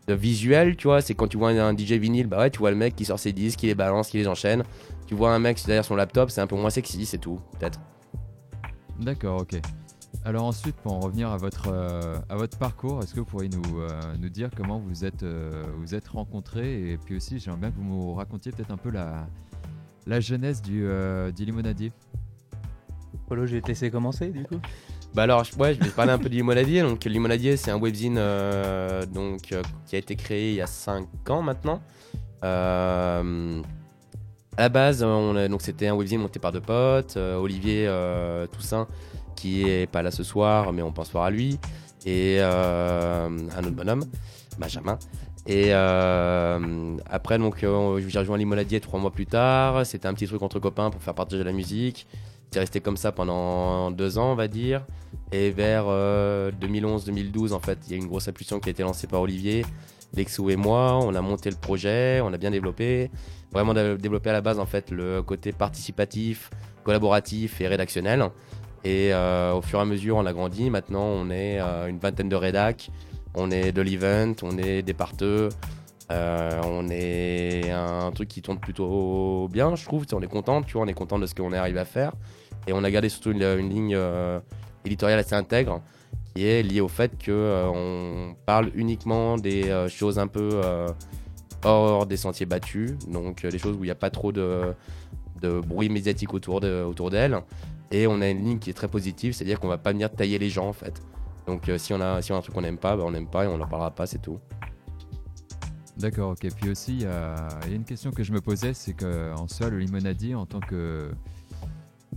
de 0.07 0.15
visuel, 0.15 0.77
tu 0.77 0.87
vois. 0.87 1.01
C'est 1.03 1.15
quand 1.15 1.29
tu 1.29 1.37
vois 1.37 1.51
un 1.51 1.77
DJ 1.77 1.93
vinyle, 1.93 2.27
bah 2.27 2.39
ouais, 2.39 2.51
tu 2.51 2.59
vois 2.59 2.71
le 2.71 2.77
mec 2.77 2.97
qui 2.97 3.05
sort 3.05 3.19
ses 3.19 3.33
disques, 3.33 3.61
qui 3.61 3.67
les 3.67 3.75
balance, 3.75 4.09
qui 4.09 4.17
les 4.17 4.29
enchaîne. 4.29 4.65
Tu 5.07 5.15
vois 5.15 5.33
un 5.35 5.39
mec 5.39 5.59
derrière 5.67 5.85
son 5.85 5.97
laptop, 5.97 6.31
c'est 6.31 6.41
un 6.41 6.47
peu 6.47 6.57
moins 6.57 6.71
sexy, 6.71 7.07
c'est 7.07 7.19
tout, 7.19 7.41
peut-être. 7.59 7.79
D'accord, 8.99 9.43
ok. 9.43 9.61
Alors 10.25 10.45
ensuite, 10.45 10.77
pour 10.77 10.93
en 10.95 11.01
revenir 11.01 11.31
à 11.31 11.37
votre, 11.37 11.69
euh, 11.69 12.17
à 12.29 12.37
votre 12.37 12.59
parcours, 12.59 13.03
est-ce 13.03 13.15
que 13.15 13.21
vous 13.21 13.27
pourriez 13.27 13.49
nous, 13.49 13.81
euh, 13.81 13.89
nous 14.19 14.29
dire 14.29 14.51
comment 14.57 14.79
vous 14.79 15.05
êtes, 15.05 15.23
euh, 15.23 15.65
vous 15.79 15.95
êtes 15.95 16.09
rencontrés 16.09 16.93
Et 16.93 16.99
puis 16.99 17.17
aussi, 17.17 17.39
j'aimerais 17.39 17.61
bien 17.61 17.71
que 17.71 17.77
vous 17.77 17.85
me 17.85 18.13
racontiez 18.15 18.53
peut-être 18.53 18.71
un 18.71 18.77
peu 18.77 18.91
la, 18.91 19.27
la 20.07 20.21
genèse 20.21 20.61
du, 20.61 20.85
euh, 20.87 21.31
du 21.31 21.45
limonadier. 21.45 21.93
Polo, 23.27 23.47
je 23.47 23.55
vais 23.57 23.61
te 23.61 23.69
laisser 23.69 23.91
commencer 23.91 24.29
du 24.31 24.43
coup. 24.45 24.59
Bah 25.15 25.23
alors, 25.23 25.45
je- 25.45 25.55
ouais, 25.57 25.75
je 25.75 25.81
vais 25.81 25.91
parler 25.91 26.13
un 26.13 26.19
peu 26.19 26.29
de 26.29 26.35
Limonadier. 26.35 26.83
Donc, 26.83 27.05
Limonadier, 27.05 27.57
c'est 27.57 27.71
un 27.71 27.79
webzine 27.79 28.17
euh, 28.19 29.07
donc, 29.07 29.53
euh, 29.53 29.63
qui 29.87 29.97
a 29.97 29.99
été 29.99 30.17
créé 30.17 30.51
il 30.51 30.57
y 30.57 30.61
a 30.61 30.67
5 30.67 31.07
ans 31.31 31.41
maintenant. 31.41 31.81
Euh, 32.45 33.63
à 34.57 34.63
la 34.63 34.69
base, 34.69 35.03
on 35.03 35.35
a- 35.37 35.49
donc 35.49 35.63
c'était 35.63 35.87
un 35.89 35.95
webzine 35.95 36.21
monté 36.21 36.39
par 36.39 36.53
deux 36.53 36.61
potes, 36.61 37.17
euh, 37.17 37.37
Olivier 37.37 37.87
euh, 37.89 38.47
Toussaint, 38.49 38.87
qui 39.39 39.69
est 39.69 39.87
pas 39.91 40.03
là 40.03 40.11
ce 40.11 40.23
soir, 40.23 40.73
mais 40.73 40.83
on 40.83 40.93
pense 40.93 41.11
voir 41.13 41.25
à 41.25 41.31
lui, 41.31 41.59
et 42.07 42.37
euh, 42.41 43.29
un 43.57 43.61
autre 43.61 43.71
bonhomme, 43.77 44.05
Benjamin. 44.59 44.99
Et 45.47 45.69
euh, 45.73 46.97
après, 47.11 47.39
donc, 47.39 47.63
euh, 47.65 48.01
j'ai 48.07 48.19
rejoint 48.19 48.37
Limonadier 48.37 48.81
trois 48.81 49.01
mois 49.01 49.11
plus 49.11 49.25
tard. 49.25 49.87
C'était 49.87 50.07
un 50.07 50.13
petit 50.13 50.27
truc 50.27 50.43
entre 50.43 50.59
copains 50.59 50.91
pour 50.91 51.01
faire 51.03 51.15
partager 51.15 51.43
la 51.43 51.53
musique. 51.53 52.07
C'est 52.51 52.61
resté 52.61 52.81
comme 52.81 52.97
ça 52.99 53.13
pendant 53.13 53.91
deux 53.91 54.19
ans, 54.19 54.33
on 54.33 54.35
va 54.35 54.47
dire. 54.49 54.85
Et 55.33 55.51
vers 55.51 55.85
euh, 55.89 56.51
2011-2012, 56.61 57.53
en 57.55 57.61
fait, 57.61 57.79
il 57.87 57.93
y 57.93 57.95
a 57.95 57.97
une 57.97 58.07
grosse 58.09 58.29
impulsion 58.29 58.61
qui 58.61 58.69
a 58.69 58.73
été 58.73 58.83
lancée 58.83 59.07
par 59.07 59.23
Olivier, 59.23 59.65
Lexou 60.15 60.51
et 60.51 60.57
moi. 60.57 60.99
On 61.03 61.15
a 61.15 61.21
monté 61.23 61.49
le 61.51 61.57
projet, 61.57 62.21
on 62.23 62.33
a 62.33 62.37
bien 62.37 62.51
développé. 62.51 63.11
Vraiment 63.53 63.73
dé- 63.73 63.97
développé 63.99 64.29
à 64.29 64.35
la 64.35 64.43
base, 64.43 64.59
en 64.59 64.67
fait, 64.67 64.91
le 64.91 65.23
côté 65.23 65.53
participatif, 65.53 66.51
collaboratif 66.85 67.61
et 67.63 67.69
rédactionnel. 67.69 68.29
Et 68.89 69.13
euh, 69.13 69.53
au 69.53 69.61
fur 69.61 69.81
et 69.81 69.83
à 69.83 69.85
mesure, 69.85 70.17
on 70.17 70.25
a 70.25 70.33
grandi. 70.33 70.71
Maintenant, 70.71 71.05
on 71.05 71.29
est 71.29 71.61
euh, 71.61 71.89
une 71.89 71.99
vingtaine 71.99 72.31
de 72.31 72.37
rédacs. 72.37 72.91
On 73.35 73.51
est 73.51 73.71
de 73.71 73.83
l'event, 73.83 74.33
on 74.43 74.57
est 74.57 74.81
des 74.81 74.95
parteux. 74.95 75.51
euh, 76.11 76.61
on 76.65 76.89
est 76.89 77.71
un 77.71 78.11
truc 78.13 78.31
qui 78.31 78.41
tourne 78.41 78.59
plutôt 78.59 79.47
bien, 79.53 79.77
je 79.77 79.85
trouve. 79.85 80.07
On 80.15 80.23
est 80.23 80.27
content, 80.27 80.63
tu 80.63 80.73
vois, 80.73 80.85
on 80.85 80.87
est 80.87 80.95
content 80.95 81.19
de 81.19 81.27
ce 81.27 81.35
qu'on 81.35 81.53
est 81.53 81.59
arrivé 81.59 81.79
à 81.79 81.85
faire. 81.85 82.13
Et 82.67 82.73
on 82.73 82.83
a 82.83 82.91
gardé 82.91 83.11
surtout 83.11 83.33
une, 83.33 83.69
ligne 83.69 83.99
éditoriale 84.87 85.19
assez 85.19 85.35
intègre 85.35 85.83
qui 86.35 86.47
est 86.47 86.63
liée 86.63 86.81
au 86.81 86.89
fait 86.89 87.19
que 87.19 87.31
euh, 87.31 87.69
on 87.69 88.37
parle 88.47 88.71
uniquement 88.75 89.37
des 89.37 89.87
choses 89.91 90.19
un 90.19 90.29
peu 90.29 90.63
hors 91.63 92.07
des 92.07 92.17
sentiers 92.17 92.47
battus, 92.47 92.93
donc 93.07 93.45
des 93.45 93.59
choses 93.59 93.77
où 93.77 93.85
il 93.85 93.89
n'y 93.89 93.91
a 93.91 94.03
pas 94.07 94.11
trop 94.11 94.33
de, 94.33 94.73
bruit 95.43 95.91
médiatique 95.91 96.33
autour 96.33 96.61
d'elle. 96.63 97.43
Et 97.91 98.07
on 98.07 98.21
a 98.21 98.29
une 98.29 98.45
ligne 98.45 98.59
qui 98.59 98.71
est 98.71 98.75
très 98.75 98.89
positive, 98.89 99.33
c'est-à-dire 99.33 99.61
qu'on 99.61 99.69
va 99.69 99.79
pas 99.79 99.93
venir 99.93 100.11
tailler 100.11 100.39
les 100.39 100.51
gens 100.51 100.69
en 100.69 100.73
fait. 100.73 101.03
Donc 101.47 101.69
euh, 101.69 101.79
si, 101.79 101.95
on 101.95 102.01
a, 102.01 102.21
si 102.21 102.31
on 102.31 102.35
a 102.35 102.39
un 102.39 102.43
truc 102.43 102.55
qu'on 102.55 102.61
n'aime 102.61 102.77
pas, 102.77 102.97
bah, 102.97 103.05
on 103.07 103.11
n'aime 103.11 103.27
pas 103.27 103.45
et 103.45 103.49
on 103.49 103.57
n'en 103.57 103.67
parlera 103.67 103.91
pas, 103.91 104.07
c'est 104.07 104.21
tout. 104.21 104.39
D'accord, 105.97 106.33
ok. 106.33 106.47
Puis 106.55 106.71
aussi, 106.71 106.99
il 106.99 107.03
y, 107.03 107.07
a 107.07 107.49
une 107.73 107.85
question 107.85 108.13
que 108.13 108.23
je 108.23 108.33
me 108.33 108.41
posais, 108.41 108.75
c'est 108.75 108.93
qu'en 108.93 109.49
soi, 109.49 109.71
le 109.71 109.79
limonadier, 109.79 110.35
en 110.35 110.47
tant 110.47 110.61
que, 110.61 111.11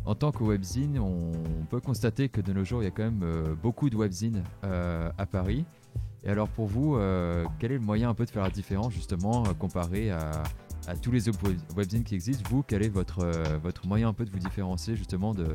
en 0.06 0.14
tant 0.14 0.32
que 0.32 0.44
webzine, 0.44 1.00
on, 1.00 1.32
peut 1.70 1.80
constater 1.80 2.28
que 2.28 2.42
de 2.42 2.52
nos 2.52 2.66
jours, 2.66 2.84
il 2.84 2.86
y 2.86 2.90
a 2.90 2.92
quand 2.92 3.04
même 3.04 3.24
euh, 3.24 3.56
beaucoup 3.56 3.90
de 3.90 3.96
webzines 3.96 4.44
euh, 4.66 5.10
à 5.18 5.26
Paris. 5.26 5.66
Et 6.24 6.30
alors 6.30 6.50
pour 6.50 6.68
vous, 6.68 7.00
quel 7.58 7.72
est 7.72 7.80
le 7.80 7.80
moyen 7.80 8.10
un 8.10 8.14
peu 8.14 8.26
de 8.26 8.30
faire 8.30 8.44
la 8.44 8.52
différence 8.52 8.94
justement 8.94 9.44
comparé 9.58 10.12
à, 10.12 10.44
à 10.88 10.96
tous 10.96 11.12
les 11.12 11.22
webzines 11.76 12.04
qui 12.04 12.16
existent 12.16 12.44
Vous, 12.50 12.64
quel 12.64 12.84
est 12.84 12.90
votre, 12.90 13.20
euh, 13.24 13.58
votre 13.62 13.88
moyen 13.88 14.10
un 14.10 14.14
peu 14.14 14.26
de 14.26 14.32
vous 14.32 14.40
différencier 14.40 14.96
justement 14.96 15.34
de, 15.34 15.48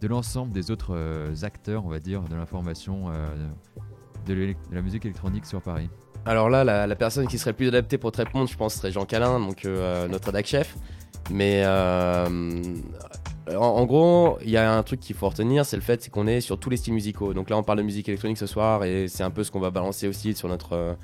de 0.00 0.08
l'ensemble 0.08 0.52
des 0.52 0.70
autres 0.70 0.94
euh, 0.94 1.34
acteurs, 1.42 1.84
on 1.84 1.88
va 1.88 1.98
dire, 1.98 2.22
de 2.22 2.36
l'information, 2.36 3.06
euh, 3.08 3.48
de, 4.26 4.54
la 4.70 4.82
musique 4.82 5.04
électronique 5.04 5.46
sur 5.46 5.60
Paris? 5.60 5.88
Alors 6.24 6.48
là, 6.48 6.62
la, 6.64 6.96
personne 6.96 7.26
qui 7.26 7.38
serait 7.38 7.52
plus 7.52 7.68
adaptée 7.68 7.98
pour 7.98 8.12
te 8.12 8.18
répondre, 8.18 8.48
je 8.48 8.56
pense, 8.56 8.74
serait 8.74 8.92
Jean 8.92 9.04
Calin, 9.04 9.40
donc 9.40 9.64
notre 9.64 10.26
rédac 10.26 10.46
chef. 10.46 10.76
Mais 11.32 11.66
en, 11.66 13.56
en 13.56 13.84
gros, 13.86 14.38
il 14.44 14.50
y 14.50 14.56
a 14.56 14.72
un 14.72 14.82
truc 14.84 15.00
qu'il 15.00 15.16
faut 15.16 15.28
retenir, 15.28 15.66
c'est 15.66 15.74
le 15.74 15.82
fait 15.82 16.08
qu'on 16.10 16.28
est 16.28 16.40
sur 16.40 16.60
tous 16.60 16.70
les 16.70 16.76
styles 16.76 16.94
musicaux. 16.94 17.34
Donc 17.34 17.50
là, 17.50 17.56
on 17.56 17.64
parle 17.64 17.78
de 17.78 17.82
musique 17.82 18.08
électronique 18.08 18.38
ce 18.38 18.46
soir 18.46 18.84
et 18.84 19.08
c'est 19.08 19.24
un 19.24 19.32
peu 19.32 19.42
ce 19.42 19.50
qu'on 19.50 19.58
va 19.58 19.72
balancer 19.72 20.06
aussi 20.06 20.32
sur 20.34 20.48
notre 20.48 20.96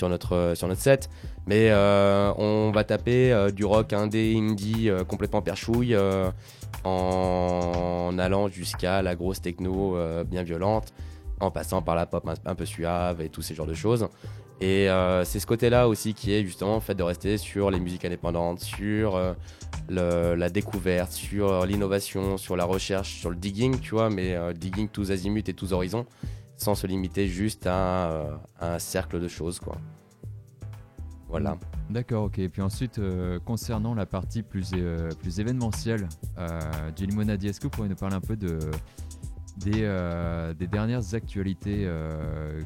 sur 0.00 0.08
notre 0.08 0.34
euh, 0.34 0.54
sur 0.54 0.66
notre 0.66 0.80
set. 0.80 1.10
Mais 1.46 1.68
euh, 1.70 2.32
on 2.38 2.70
va 2.72 2.84
taper 2.84 3.32
euh, 3.32 3.50
du 3.50 3.64
rock 3.64 3.92
indé, 3.92 4.34
indie, 4.36 4.88
complètement 5.06 5.42
perchouille, 5.42 5.96
en 6.84 8.18
allant 8.18 8.48
jusqu'à 8.48 9.02
la 9.02 9.14
grosse 9.14 9.42
techno 9.42 9.96
bien 10.24 10.42
violente, 10.42 10.92
en 11.40 11.50
passant 11.50 11.82
par 11.82 11.94
la 11.94 12.06
pop 12.06 12.26
un, 12.44 12.54
peu 12.54 12.64
suave 12.64 13.20
et 13.20 13.28
tous 13.28 13.42
ces 13.42 13.54
genres 13.54 13.66
de 13.66 13.74
choses. 13.74 14.08
Et 14.62 14.88
c'est 15.24 15.40
ce 15.40 15.46
côté-là 15.46 15.88
aussi 15.88 16.14
qui 16.14 16.32
est 16.32 16.44
justement 16.44 16.76
le 16.76 16.80
fait 16.80 16.94
de 16.94 17.02
rester 17.02 17.38
sur 17.38 17.70
les 17.70 17.80
musiques 17.80 18.04
indépendantes, 18.04 18.60
sur 18.60 19.18
la 19.88 20.50
découverte, 20.50 21.12
sur 21.12 21.66
l'innovation, 21.66 22.36
sur 22.36 22.56
la 22.56 22.64
recherche, 22.64 23.14
sur 23.14 23.30
le 23.30 23.36
digging, 23.36 23.78
tu 23.80 23.90
vois, 23.90 24.08
mais 24.08 24.36
digging 24.54 24.88
tous 24.88 25.10
azimuts 25.10 25.48
et 25.48 25.54
tous 25.54 25.72
horizons, 25.72 26.06
sans 26.60 26.74
se 26.74 26.86
limiter 26.86 27.26
juste 27.26 27.66
à, 27.66 28.10
euh, 28.10 28.36
à 28.60 28.74
un 28.74 28.78
cercle 28.78 29.18
de 29.18 29.28
choses, 29.28 29.58
quoi. 29.58 29.78
Voilà. 31.28 31.56
D'accord, 31.88 32.24
ok. 32.24 32.40
Puis 32.48 32.60
ensuite, 32.60 32.98
euh, 32.98 33.38
concernant 33.40 33.94
la 33.94 34.04
partie 34.04 34.42
plus, 34.42 34.72
euh, 34.74 35.08
plus 35.20 35.40
événementielle 35.40 36.06
euh, 36.38 36.60
du 36.90 37.06
Limonadier, 37.06 37.50
est-ce 37.50 37.60
que 37.60 37.64
vous 37.64 37.70
pourriez 37.70 37.88
nous 37.88 37.96
parler 37.96 38.16
un 38.16 38.20
peu 38.20 38.36
de, 38.36 38.58
des, 39.56 39.84
euh, 39.84 40.52
des 40.52 40.66
dernières 40.66 41.14
actualités 41.14 41.84
euh, 41.86 42.60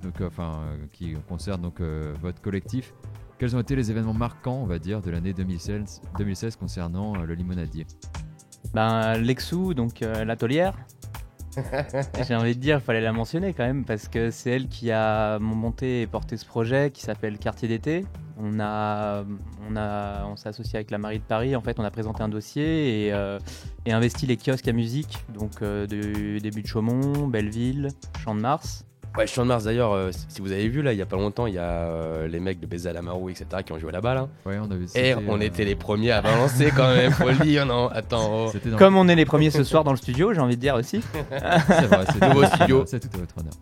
donc, 0.00 0.20
enfin, 0.20 0.60
qui 0.92 1.14
concernent 1.28 1.62
donc, 1.62 1.80
euh, 1.80 2.14
votre 2.22 2.40
collectif? 2.40 2.94
Quels 3.38 3.56
ont 3.56 3.60
été 3.60 3.74
les 3.74 3.90
événements 3.90 4.14
marquants, 4.14 4.60
on 4.62 4.66
va 4.66 4.78
dire, 4.78 5.00
de 5.00 5.10
l'année 5.10 5.32
2016, 5.32 6.02
2016 6.18 6.54
concernant 6.54 7.16
euh, 7.16 7.24
le 7.24 7.34
limonadier? 7.34 7.86
Ben, 8.72 9.16
Lexou, 9.18 9.74
donc 9.74 10.02
euh, 10.02 10.24
l'atelière. 10.24 10.76
J'ai 12.26 12.34
envie 12.34 12.54
de 12.54 12.60
dire, 12.60 12.78
il 12.78 12.84
fallait 12.84 13.00
la 13.00 13.12
mentionner 13.12 13.52
quand 13.52 13.64
même, 13.64 13.84
parce 13.84 14.08
que 14.08 14.30
c'est 14.30 14.50
elle 14.50 14.68
qui 14.68 14.90
a 14.90 15.38
monté 15.38 16.02
et 16.02 16.06
porté 16.06 16.36
ce 16.36 16.46
projet 16.46 16.90
qui 16.90 17.02
s'appelle 17.02 17.38
Quartier 17.38 17.68
d'été. 17.68 18.04
On, 18.38 18.58
a, 18.60 19.24
on, 19.68 19.76
a, 19.76 20.24
on 20.26 20.36
s'est 20.36 20.48
associé 20.48 20.76
avec 20.76 20.90
la 20.90 20.98
mairie 20.98 21.18
de 21.18 21.24
Paris, 21.24 21.54
en 21.54 21.60
fait, 21.60 21.78
on 21.78 21.84
a 21.84 21.90
présenté 21.90 22.22
un 22.22 22.28
dossier 22.28 23.06
et, 23.06 23.12
euh, 23.12 23.38
investi 23.86 24.26
les 24.26 24.36
kiosques 24.36 24.68
à 24.68 24.72
musique, 24.72 25.18
donc 25.34 25.62
euh, 25.62 25.86
du 25.86 26.38
début 26.40 26.62
de 26.62 26.66
Chaumont, 26.66 27.26
Belleville, 27.26 27.88
Champ 28.24 28.34
de 28.34 28.40
Mars. 28.40 28.84
Ouais, 29.16 29.26
Champ 29.26 29.42
de 29.42 29.48
Mars 29.48 29.64
d'ailleurs, 29.64 29.92
euh, 29.92 30.10
si 30.28 30.40
vous 30.40 30.52
avez 30.52 30.68
vu 30.68 30.80
là, 30.80 30.94
il 30.94 30.98
y 30.98 31.02
a 31.02 31.06
pas 31.06 31.16
longtemps, 31.16 31.46
il 31.46 31.52
y 31.54 31.58
a 31.58 31.62
euh, 31.64 32.26
les 32.28 32.40
mecs 32.40 32.60
de 32.60 32.66
Bézal 32.66 32.96
Amarou, 32.96 33.28
etc. 33.28 33.46
qui 33.64 33.72
ont 33.72 33.78
joué 33.78 33.92
là-bas 33.92 34.14
là. 34.14 34.28
Ouais, 34.46 34.58
on 34.58 34.70
avait 34.70 34.86
Et 34.94 35.14
on 35.28 35.36
euh, 35.38 35.40
était 35.44 35.66
les 35.66 35.74
premiers 35.74 36.12
à 36.12 36.22
balancer 36.22 36.72
quand 36.74 36.94
même, 36.94 37.12
faut 37.12 37.28
le 37.28 37.36
dire, 37.44 37.66
non 37.66 37.88
Attends, 37.88 38.46
oh. 38.46 38.52
dans- 38.70 38.76
Comme 38.78 38.96
on 38.96 39.08
est 39.08 39.14
les 39.14 39.26
premiers 39.26 39.50
ce 39.50 39.64
soir 39.64 39.84
dans 39.84 39.90
le 39.90 39.98
studio, 39.98 40.32
j'ai 40.32 40.40
envie 40.40 40.56
de 40.56 40.62
dire 40.62 40.76
aussi. 40.76 41.02
C'est 41.30 41.86
vrai, 41.86 42.04
c'est 42.10 42.22
Nouveau 42.28 42.46
studio. 42.46 42.84
C'est 42.86 43.00
tout 43.00 43.08
à 43.14 43.18
votre 43.18 43.34
honneur. 43.38 43.52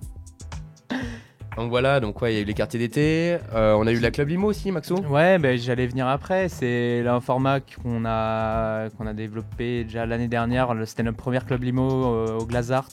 Donc 1.57 1.69
voilà, 1.69 1.99
donc 1.99 2.23
ouais, 2.23 2.33
il 2.33 2.37
y 2.37 2.38
a 2.38 2.42
eu 2.42 2.45
les 2.45 2.54
quartiers 2.54 2.78
d'été, 2.78 3.37
euh, 3.52 3.75
on 3.75 3.87
a 3.88 3.92
eu 3.92 3.99
la 3.99 4.12
Club 4.12 4.28
Limo 4.28 4.47
aussi, 4.47 4.71
Maxou 4.71 4.95
Ouais, 5.11 5.37
ben, 5.38 5.59
j'allais 5.59 5.88
venir 5.88 6.07
après. 6.07 6.49
C'est 6.49 7.04
un 7.07 7.21
format 7.21 7.59
qu'on 7.59 8.04
a, 8.07 8.88
qu'on 8.90 9.07
a 9.09 9.12
développé 9.12 9.83
déjà 9.83 10.07
l'année 10.07 10.28
dernière. 10.28 10.73
C'était 10.87 11.02
notre 11.02 11.19
première 11.19 11.45
Club 11.45 11.64
Limo 11.64 12.14
euh, 12.14 12.38
au 12.38 12.47
Glazart. 12.47 12.88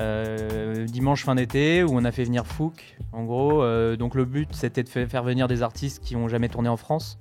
Euh, 0.00 0.84
dimanche 0.84 1.24
fin 1.24 1.34
d'été 1.34 1.82
où 1.82 1.88
on 1.92 2.04
a 2.04 2.12
fait 2.12 2.22
venir 2.24 2.46
Fouk 2.46 2.96
en 3.12 3.24
gros. 3.24 3.62
Euh, 3.62 3.96
donc 3.96 4.14
le 4.14 4.24
but 4.24 4.48
c'était 4.54 4.84
de 4.84 4.88
fa- 4.88 5.06
faire 5.06 5.24
venir 5.24 5.48
des 5.48 5.62
artistes 5.62 6.02
qui 6.04 6.14
ont 6.14 6.28
jamais 6.28 6.48
tourné 6.48 6.68
en 6.68 6.76
France. 6.76 7.18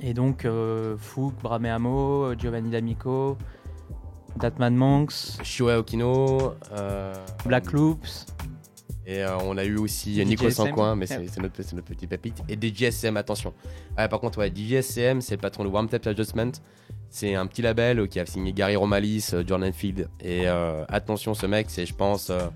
Et 0.00 0.12
donc 0.14 0.44
euh, 0.44 0.96
Fouk, 0.98 1.34
Brameamo, 1.42 2.34
Giovanni 2.38 2.70
D'Amico, 2.70 3.38
Datman 4.36 4.74
Monks, 4.76 5.42
Shua 5.42 5.78
Okino, 5.78 6.52
euh, 6.72 7.14
Black 7.46 7.72
Loops, 7.72 8.26
Et 9.08 9.24
euh, 9.24 9.38
on 9.38 9.56
a 9.56 9.64
eu 9.64 9.78
aussi 9.78 10.22
Nico 10.22 10.46
SM. 10.48 10.66
Sancoin, 10.66 10.94
mais 10.94 11.06
c'est 11.06 11.18
notre, 11.38 11.62
notre 11.74 11.86
petit 11.86 12.06
pépite. 12.06 12.42
Et 12.46 12.58
DJSM, 12.60 13.16
attention. 13.16 13.54
Ah, 13.96 14.06
par 14.06 14.20
contre, 14.20 14.36
ouais, 14.38 14.52
DJSM, 14.54 15.22
c'est 15.22 15.36
le 15.36 15.40
patron 15.40 15.64
de 15.64 15.70
Warm 15.70 15.88
Tap 15.88 16.06
Adjustment. 16.06 16.52
C'est 17.08 17.34
un 17.34 17.46
petit 17.46 17.62
label 17.62 18.00
euh, 18.00 18.06
qui 18.06 18.20
a 18.20 18.26
signé 18.26 18.52
Gary 18.52 18.76
Romalis, 18.76 19.30
euh, 19.32 19.42
Jordan 19.46 19.72
Field. 19.72 20.10
Et 20.20 20.46
euh, 20.46 20.84
attention, 20.90 21.32
ce 21.32 21.46
mec, 21.46 21.70
c'est, 21.70 21.86
je 21.86 21.94
pense, 21.94 22.28
euh, 22.28 22.48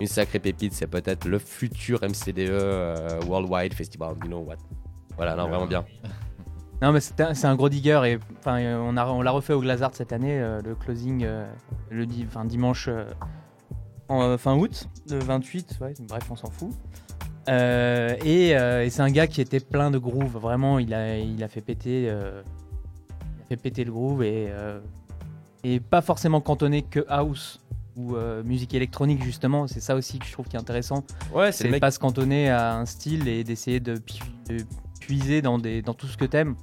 une 0.00 0.06
sacrée 0.06 0.38
pépite. 0.38 0.74
C'est 0.74 0.86
peut-être 0.86 1.26
le 1.26 1.40
futur 1.40 1.98
MCDE 2.04 3.24
Worldwide 3.26 3.74
Festival. 3.74 4.14
You 4.22 4.28
know 4.28 4.44
what? 4.46 4.58
Voilà, 5.16 5.34
non, 5.34 5.48
vraiment 5.48 5.66
bien. 5.66 5.84
Non, 6.82 6.92
mais 6.92 7.00
c'est 7.00 7.44
un, 7.44 7.56
gros 7.56 7.68
digger 7.68 8.00
et 8.06 8.18
enfin, 8.38 8.58
on, 8.78 8.96
a, 8.96 9.06
on 9.06 9.20
l'a 9.20 9.32
refait 9.32 9.52
au 9.52 9.60
Glazart 9.60 9.90
cette 9.92 10.14
année, 10.14 10.38
le 10.64 10.74
closing 10.74 11.26
le 11.90 12.06
di- 12.06 12.26
dimanche 12.46 12.88
en 14.10 14.22
euh, 14.22 14.36
fin 14.36 14.56
août, 14.56 14.86
le 15.08 15.18
28, 15.18 15.78
ouais, 15.80 15.94
bref, 16.00 16.24
on 16.30 16.36
s'en 16.36 16.50
fout. 16.50 16.70
Euh, 17.48 18.14
et 18.24 18.54
euh, 18.56 18.84
et 18.84 18.90
c'est 18.90 19.00
un 19.02 19.10
gars 19.10 19.26
qui 19.26 19.40
était 19.40 19.60
plein 19.60 19.90
de 19.90 19.98
groove, 19.98 20.36
vraiment, 20.36 20.78
il 20.78 20.92
a, 20.92 21.16
il 21.18 21.42
a 21.42 21.48
fait 21.48 21.62
péter, 21.62 22.06
euh, 22.10 22.42
il 23.38 23.42
a 23.42 23.46
fait 23.48 23.56
péter 23.56 23.84
le 23.84 23.92
groove 23.92 24.22
et, 24.22 24.52
et 25.64 25.80
pas 25.80 26.02
forcément 26.02 26.40
cantonné 26.40 26.82
que 26.82 27.04
house 27.08 27.60
ou 27.96 28.14
musique 28.44 28.74
électronique 28.74 29.22
justement, 29.24 29.66
c'est 29.66 29.80
ça 29.80 29.94
aussi 29.94 30.18
que 30.18 30.26
je 30.26 30.32
trouve 30.32 30.46
qui 30.48 30.56
est 30.56 30.60
intéressant. 30.60 31.04
Ouais, 31.34 31.50
c'est 31.52 31.68
mec. 31.70 31.80
pas 31.80 31.90
se 31.90 31.98
cantonner 31.98 32.50
à 32.50 32.76
un 32.76 32.86
style 32.86 33.26
et 33.26 33.42
d'essayer 33.42 33.80
de, 33.80 33.98
pu- 33.98 34.22
de 34.48 34.64
puiser 35.00 35.42
dans, 35.42 35.58
des, 35.58 35.82
dans 35.82 35.94
tout 35.94 36.06
ce 36.06 36.16
que 36.16 36.24
t'aimes. 36.24 36.54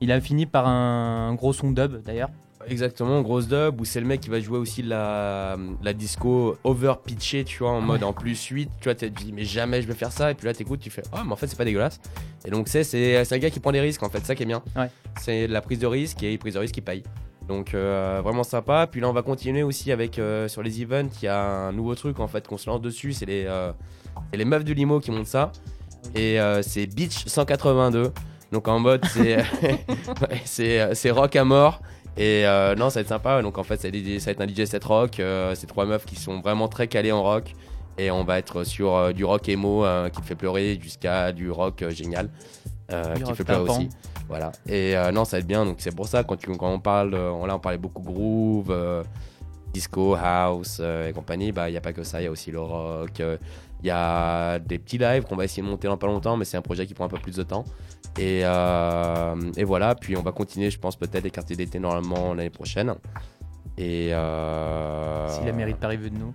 Il 0.00 0.12
a 0.12 0.20
fini 0.20 0.46
par 0.46 0.68
un, 0.68 1.34
gros 1.34 1.52
son 1.52 1.70
dub 1.72 2.02
d'ailleurs. 2.02 2.30
Exactement, 2.68 3.22
grosse 3.22 3.48
dub, 3.48 3.80
où 3.80 3.84
c'est 3.84 4.00
le 4.00 4.06
mec 4.06 4.20
qui 4.20 4.28
va 4.28 4.40
jouer 4.40 4.58
aussi 4.58 4.82
la, 4.82 5.56
la 5.82 5.92
disco 5.92 6.56
over 6.64 6.94
pitché, 7.04 7.44
tu 7.44 7.58
vois, 7.58 7.70
en 7.70 7.80
mode 7.80 8.02
en 8.02 8.12
plus 8.12 8.42
8, 8.44 8.70
tu 8.80 8.84
vois, 8.84 8.94
tu 8.94 9.10
te 9.10 9.22
dis, 9.22 9.32
mais 9.32 9.44
jamais 9.44 9.82
je 9.82 9.86
vais 9.86 9.94
faire 9.94 10.12
ça, 10.12 10.30
et 10.30 10.34
puis 10.34 10.46
là 10.46 10.54
t'écoutes, 10.54 10.80
tu 10.80 10.90
fais, 10.90 11.02
ah, 11.12 11.22
mais 11.24 11.32
en 11.32 11.36
fait 11.36 11.46
c'est 11.46 11.56
pas 11.56 11.64
dégueulasse. 11.64 12.00
Et 12.44 12.50
donc 12.50 12.68
c'est, 12.68 12.84
c'est, 12.84 13.24
c'est 13.24 13.34
un 13.34 13.38
gars 13.38 13.50
qui 13.50 13.60
prend 13.60 13.72
des 13.72 13.80
risques, 13.80 14.02
en 14.02 14.08
fait, 14.08 14.24
ça 14.24 14.34
qui 14.34 14.42
est 14.42 14.46
bien. 14.46 14.62
Ouais. 14.76 14.90
C'est 15.20 15.46
de 15.48 15.52
la 15.52 15.60
prise 15.60 15.78
de 15.78 15.86
risque, 15.86 16.22
et 16.22 16.36
prise 16.38 16.54
de 16.54 16.58
risque 16.58 16.74
qui 16.74 16.80
paye. 16.80 17.02
Donc 17.48 17.74
euh, 17.74 18.20
vraiment 18.22 18.42
sympa. 18.42 18.86
Puis 18.90 19.00
là 19.00 19.08
on 19.08 19.12
va 19.12 19.22
continuer 19.22 19.62
aussi 19.62 19.92
avec, 19.92 20.18
euh, 20.18 20.48
sur 20.48 20.62
les 20.62 20.82
events, 20.82 21.10
il 21.22 21.26
y 21.26 21.28
a 21.28 21.40
un 21.40 21.72
nouveau 21.72 21.94
truc 21.94 22.18
en 22.20 22.26
fait 22.28 22.46
qu'on 22.46 22.58
se 22.58 22.68
lance 22.68 22.80
dessus, 22.80 23.12
c'est 23.12 23.26
les, 23.26 23.44
euh, 23.46 23.72
c'est 24.30 24.38
les 24.38 24.44
meufs 24.44 24.64
du 24.64 24.74
limo 24.74 25.00
qui 25.00 25.10
montent 25.10 25.26
ça. 25.26 25.52
Et 26.14 26.38
c'est 26.62 26.86
Beach 26.86 27.26
182. 27.26 28.12
Donc 28.52 28.68
en 28.68 28.78
mode, 28.78 29.04
c'est, 29.06 29.36
ouais, 29.66 30.40
c'est, 30.44 30.94
c'est 30.94 31.10
rock 31.10 31.34
à 31.36 31.44
mort. 31.44 31.82
Et 32.16 32.46
euh, 32.46 32.74
non, 32.74 32.88
ça 32.88 33.00
va 33.00 33.00
être 33.02 33.08
sympa. 33.08 33.42
Donc 33.42 33.58
en 33.58 33.62
fait, 33.62 33.80
ça 33.80 33.90
va 33.90 33.96
être, 33.96 34.20
ça 34.20 34.32
va 34.32 34.32
être 34.32 34.40
un 34.40 34.48
DJ 34.48 34.66
set 34.66 34.84
rock. 34.84 35.20
Euh, 35.20 35.54
c'est 35.54 35.66
trois 35.66 35.84
meufs 35.84 36.06
qui 36.06 36.16
sont 36.16 36.40
vraiment 36.40 36.68
très 36.68 36.88
calées 36.88 37.12
en 37.12 37.22
rock. 37.22 37.52
Et 37.98 38.10
on 38.10 38.24
va 38.24 38.38
être 38.38 38.64
sur 38.64 38.94
euh, 38.94 39.12
du 39.12 39.24
rock 39.24 39.48
emo 39.48 39.84
qui 40.12 40.20
te 40.20 40.26
fait 40.26 40.34
pleurer 40.34 40.78
jusqu'à 40.80 41.32
du 41.32 41.50
rock 41.50 41.84
génial 41.90 42.28
qui 42.88 43.24
rock 43.24 43.34
fait 43.34 43.44
pleurer 43.44 43.68
aussi. 43.68 43.88
Voilà. 44.28 44.52
Et 44.68 44.94
non, 45.12 45.24
ça 45.24 45.36
va 45.36 45.40
être 45.40 45.46
bien. 45.46 45.64
Donc 45.64 45.76
c'est 45.78 45.94
pour 45.94 46.08
ça 46.08 46.24
quand, 46.24 46.36
tu, 46.36 46.50
quand 46.56 46.72
on 46.72 46.80
parle, 46.80 47.14
on, 47.14 47.46
là 47.46 47.56
on 47.56 47.58
parlait 47.58 47.78
beaucoup 47.78 48.02
groove, 48.02 48.74
disco, 49.72 50.14
house 50.14 50.80
et 50.80 51.12
compagnie. 51.12 51.52
Bah 51.52 51.68
il 51.68 51.74
y 51.74 51.76
a 51.76 51.80
pas 51.80 51.92
que 51.92 52.02
ça. 52.02 52.20
Il 52.20 52.24
y 52.24 52.26
a 52.26 52.30
aussi 52.30 52.50
le 52.50 52.60
rock. 52.60 53.22
Il 53.82 53.86
y 53.86 53.90
a 53.90 54.58
des 54.58 54.78
petits 54.78 54.98
lives 54.98 55.24
qu'on 55.24 55.36
va 55.36 55.44
essayer 55.44 55.62
de 55.62 55.68
monter 55.68 55.86
dans 55.86 55.98
pas 55.98 56.06
longtemps, 56.06 56.36
mais 56.36 56.44
c'est 56.44 56.56
un 56.56 56.62
projet 56.62 56.86
qui 56.86 56.94
prend 56.94 57.04
un 57.04 57.08
peu 57.08 57.18
plus 57.18 57.36
de 57.36 57.42
temps. 57.42 57.64
Et, 58.18 58.40
euh, 58.44 59.36
et 59.56 59.64
voilà, 59.64 59.94
puis 59.94 60.16
on 60.16 60.22
va 60.22 60.32
continuer, 60.32 60.70
je 60.70 60.78
pense, 60.78 60.96
peut-être 60.96 61.24
les 61.24 61.30
quartiers 61.30 61.56
d'été 61.56 61.78
normalement 61.78 62.34
l'année 62.34 62.50
prochaine. 62.50 62.94
Et 63.76 64.14
euh, 64.14 65.28
Si 65.28 65.44
la 65.44 65.52
mairie 65.52 65.74
de 65.74 65.78
Paris 65.78 65.98
veut 65.98 66.10
de 66.10 66.18
nous. 66.18 66.34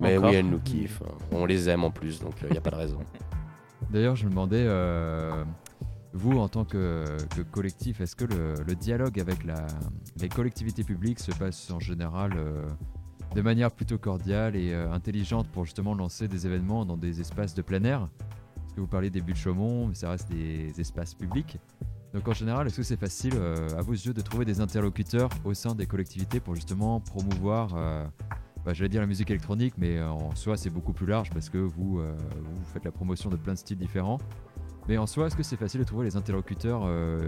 Mais 0.00 0.16
Encore. 0.18 0.30
oui, 0.30 0.36
elle 0.36 0.50
nous 0.50 0.58
kiffe. 0.60 1.02
On 1.30 1.46
les 1.46 1.68
aime 1.68 1.84
en 1.84 1.90
plus, 1.90 2.20
donc 2.20 2.34
il 2.42 2.50
n'y 2.50 2.58
a 2.58 2.60
pas 2.60 2.70
de 2.70 2.76
raison. 2.76 2.98
D'ailleurs, 3.90 4.16
je 4.16 4.24
me 4.24 4.30
demandais, 4.30 4.64
euh, 4.66 5.44
vous, 6.12 6.38
en 6.38 6.48
tant 6.48 6.64
que, 6.64 7.04
que 7.34 7.42
collectif, 7.42 8.00
est-ce 8.00 8.16
que 8.16 8.24
le, 8.24 8.54
le 8.66 8.74
dialogue 8.74 9.18
avec 9.20 9.44
la, 9.44 9.66
les 10.20 10.28
collectivités 10.28 10.84
publiques 10.84 11.20
se 11.20 11.32
passe 11.32 11.70
en 11.70 11.80
général 11.80 12.32
euh, 12.36 12.66
de 13.34 13.40
manière 13.42 13.70
plutôt 13.70 13.98
cordiale 13.98 14.56
et 14.56 14.72
euh, 14.72 14.92
intelligente 14.92 15.46
pour 15.48 15.64
justement 15.64 15.94
lancer 15.94 16.28
des 16.28 16.46
événements 16.46 16.84
dans 16.84 16.96
des 16.96 17.20
espaces 17.20 17.54
de 17.54 17.62
plein 17.62 17.82
air? 17.84 18.08
Que 18.74 18.80
vous 18.80 18.86
parlez 18.86 19.10
des 19.10 19.20
buts 19.20 19.32
de 19.32 19.38
Chaumont, 19.38 19.86
mais 19.86 19.94
ça 19.94 20.10
reste 20.10 20.30
des 20.30 20.72
espaces 20.80 21.14
publics. 21.14 21.58
Donc 22.14 22.28
en 22.28 22.32
général, 22.32 22.66
est-ce 22.66 22.76
que 22.76 22.82
c'est 22.82 22.98
facile, 22.98 23.32
euh, 23.36 23.68
à 23.78 23.80
vos 23.80 23.92
yeux, 23.92 24.12
de 24.12 24.20
trouver 24.20 24.44
des 24.44 24.60
interlocuteurs 24.60 25.30
au 25.44 25.54
sein 25.54 25.74
des 25.74 25.86
collectivités 25.86 26.40
pour 26.40 26.54
justement 26.54 27.00
promouvoir, 27.00 27.70
euh, 27.74 28.04
bah, 28.64 28.74
j'allais 28.74 28.90
dire 28.90 29.00
la 29.00 29.06
musique 29.06 29.30
électronique, 29.30 29.74
mais 29.78 29.96
euh, 29.96 30.10
en 30.10 30.34
soi 30.34 30.58
c'est 30.58 30.68
beaucoup 30.68 30.92
plus 30.92 31.06
large 31.06 31.30
parce 31.30 31.48
que 31.48 31.56
vous, 31.56 32.00
vous 32.00 32.64
faites 32.72 32.84
la 32.84 32.92
promotion 32.92 33.30
de 33.30 33.36
plein 33.36 33.54
de 33.54 33.58
styles 33.58 33.78
différents. 33.78 34.18
Mais 34.88 34.98
en 34.98 35.06
soi, 35.06 35.28
est-ce 35.28 35.36
que 35.36 35.42
c'est 35.42 35.56
facile 35.56 35.80
de 35.80 35.84
trouver 35.84 36.06
les 36.06 36.16
interlocuteurs 36.16 36.82
euh, 36.84 37.20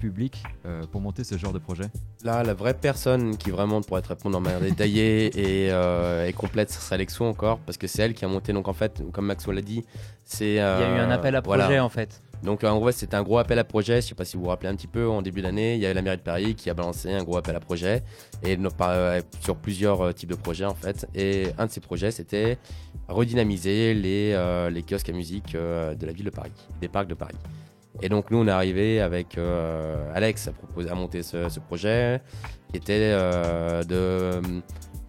publics 0.00 0.42
euh, 0.64 0.82
pour 0.90 1.00
monter 1.00 1.24
ce 1.24 1.36
genre 1.36 1.52
de 1.52 1.58
projet? 1.58 1.84
Là, 2.24 2.42
la 2.42 2.54
vraie 2.54 2.74
personne 2.74 3.36
qui 3.36 3.50
vraiment 3.50 3.82
pourrait 3.82 4.00
te 4.02 4.08
répondre 4.08 4.38
en 4.38 4.40
manière 4.40 4.60
détaillée 4.60 5.26
et, 5.66 5.70
euh, 5.72 6.26
et 6.26 6.32
complète, 6.32 6.70
ce 6.70 6.80
serait 6.80 6.94
Alexo 6.94 7.24
encore, 7.24 7.58
parce 7.58 7.76
que 7.76 7.86
c'est 7.86 8.02
elle 8.02 8.14
qui 8.14 8.24
a 8.24 8.28
monté. 8.28 8.52
Donc 8.52 8.68
en 8.68 8.72
fait, 8.72 9.02
comme 9.12 9.26
Maxwell 9.26 9.56
l'a 9.56 9.62
dit, 9.62 9.84
c'est. 10.24 10.52
Il 10.52 10.56
y 10.56 10.60
a 10.60 10.96
eu 10.96 11.00
un 11.00 11.10
appel 11.10 11.36
à 11.36 11.42
projet 11.42 11.66
voilà. 11.66 11.84
en 11.84 11.90
fait. 11.90 12.22
Donc 12.42 12.64
en 12.64 12.76
gros, 12.78 12.90
c'était 12.90 13.16
un 13.16 13.22
gros 13.22 13.38
appel 13.38 13.58
à 13.58 13.64
projet. 13.64 14.00
Je 14.00 14.08
sais 14.08 14.14
pas 14.14 14.24
si 14.24 14.36
vous 14.36 14.44
vous 14.44 14.48
rappelez 14.48 14.68
un 14.68 14.76
petit 14.76 14.86
peu, 14.86 15.08
en 15.08 15.22
début 15.22 15.42
d'année, 15.42 15.74
il 15.74 15.80
y 15.80 15.86
avait 15.86 15.94
la 15.94 16.02
mairie 16.02 16.16
de 16.16 16.22
Paris 16.22 16.54
qui 16.54 16.70
a 16.70 16.74
balancé 16.74 17.12
un 17.12 17.24
gros 17.24 17.36
appel 17.36 17.56
à 17.56 17.60
projet 17.60 18.02
et 18.42 18.56
euh, 18.56 19.20
sur 19.40 19.56
plusieurs 19.56 20.00
euh, 20.00 20.12
types 20.12 20.30
de 20.30 20.34
projets 20.36 20.64
en 20.64 20.74
fait. 20.74 21.08
Et 21.14 21.48
un 21.58 21.66
de 21.66 21.70
ces 21.70 21.80
projets, 21.80 22.10
c'était 22.10 22.58
redynamiser 23.08 23.94
les, 23.94 24.32
euh, 24.34 24.70
kiosques 24.86 25.08
à 25.08 25.12
musique 25.12 25.52
de 25.54 26.06
la 26.06 26.12
ville 26.12 26.24
de 26.24 26.30
Paris, 26.30 26.52
des 26.80 26.88
parcs 26.88 27.08
de 27.08 27.14
Paris. 27.14 27.36
Et 28.02 28.08
donc 28.10 28.30
nous, 28.30 28.38
on 28.38 28.46
est 28.46 28.50
arrivé 28.50 29.00
avec 29.00 29.38
Alex 30.14 30.48
à, 30.48 30.52
proposer, 30.52 30.90
à 30.90 30.94
monter 30.94 31.22
ce, 31.22 31.58
projet 31.60 32.20
qui 32.70 32.76
était 32.76 33.12
de 33.88 34.40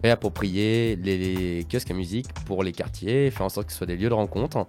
réapproprier 0.02 0.96
les, 0.96 1.18
les 1.18 1.66
kiosques 1.70 1.90
à 1.90 1.94
musique 1.94 2.32
pour 2.46 2.62
les 2.62 2.72
quartiers, 2.72 3.30
faire 3.30 3.44
en 3.44 3.48
sorte 3.50 3.66
que 3.66 3.72
ce 3.72 3.78
soit 3.78 3.86
des 3.86 3.96
lieux 3.96 4.08
de 4.08 4.14
rencontre. 4.14 4.66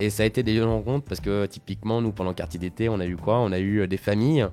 Et 0.00 0.08
ça 0.10 0.22
a 0.22 0.26
été 0.26 0.42
des 0.42 0.54
lieux 0.54 0.60
de 0.60 0.64
rencontre 0.66 1.04
parce 1.06 1.20
que 1.20 1.46
typiquement, 1.46 2.00
nous, 2.00 2.12
pendant 2.12 2.30
le 2.30 2.34
quartier 2.36 2.58
d'été, 2.58 2.88
on 2.88 3.00
a 3.00 3.06
eu 3.06 3.16
quoi? 3.16 3.38
On 3.38 3.52
a 3.52 3.58
eu 3.58 3.80
euh, 3.80 3.86
des 3.86 3.98
familles, 3.98 4.46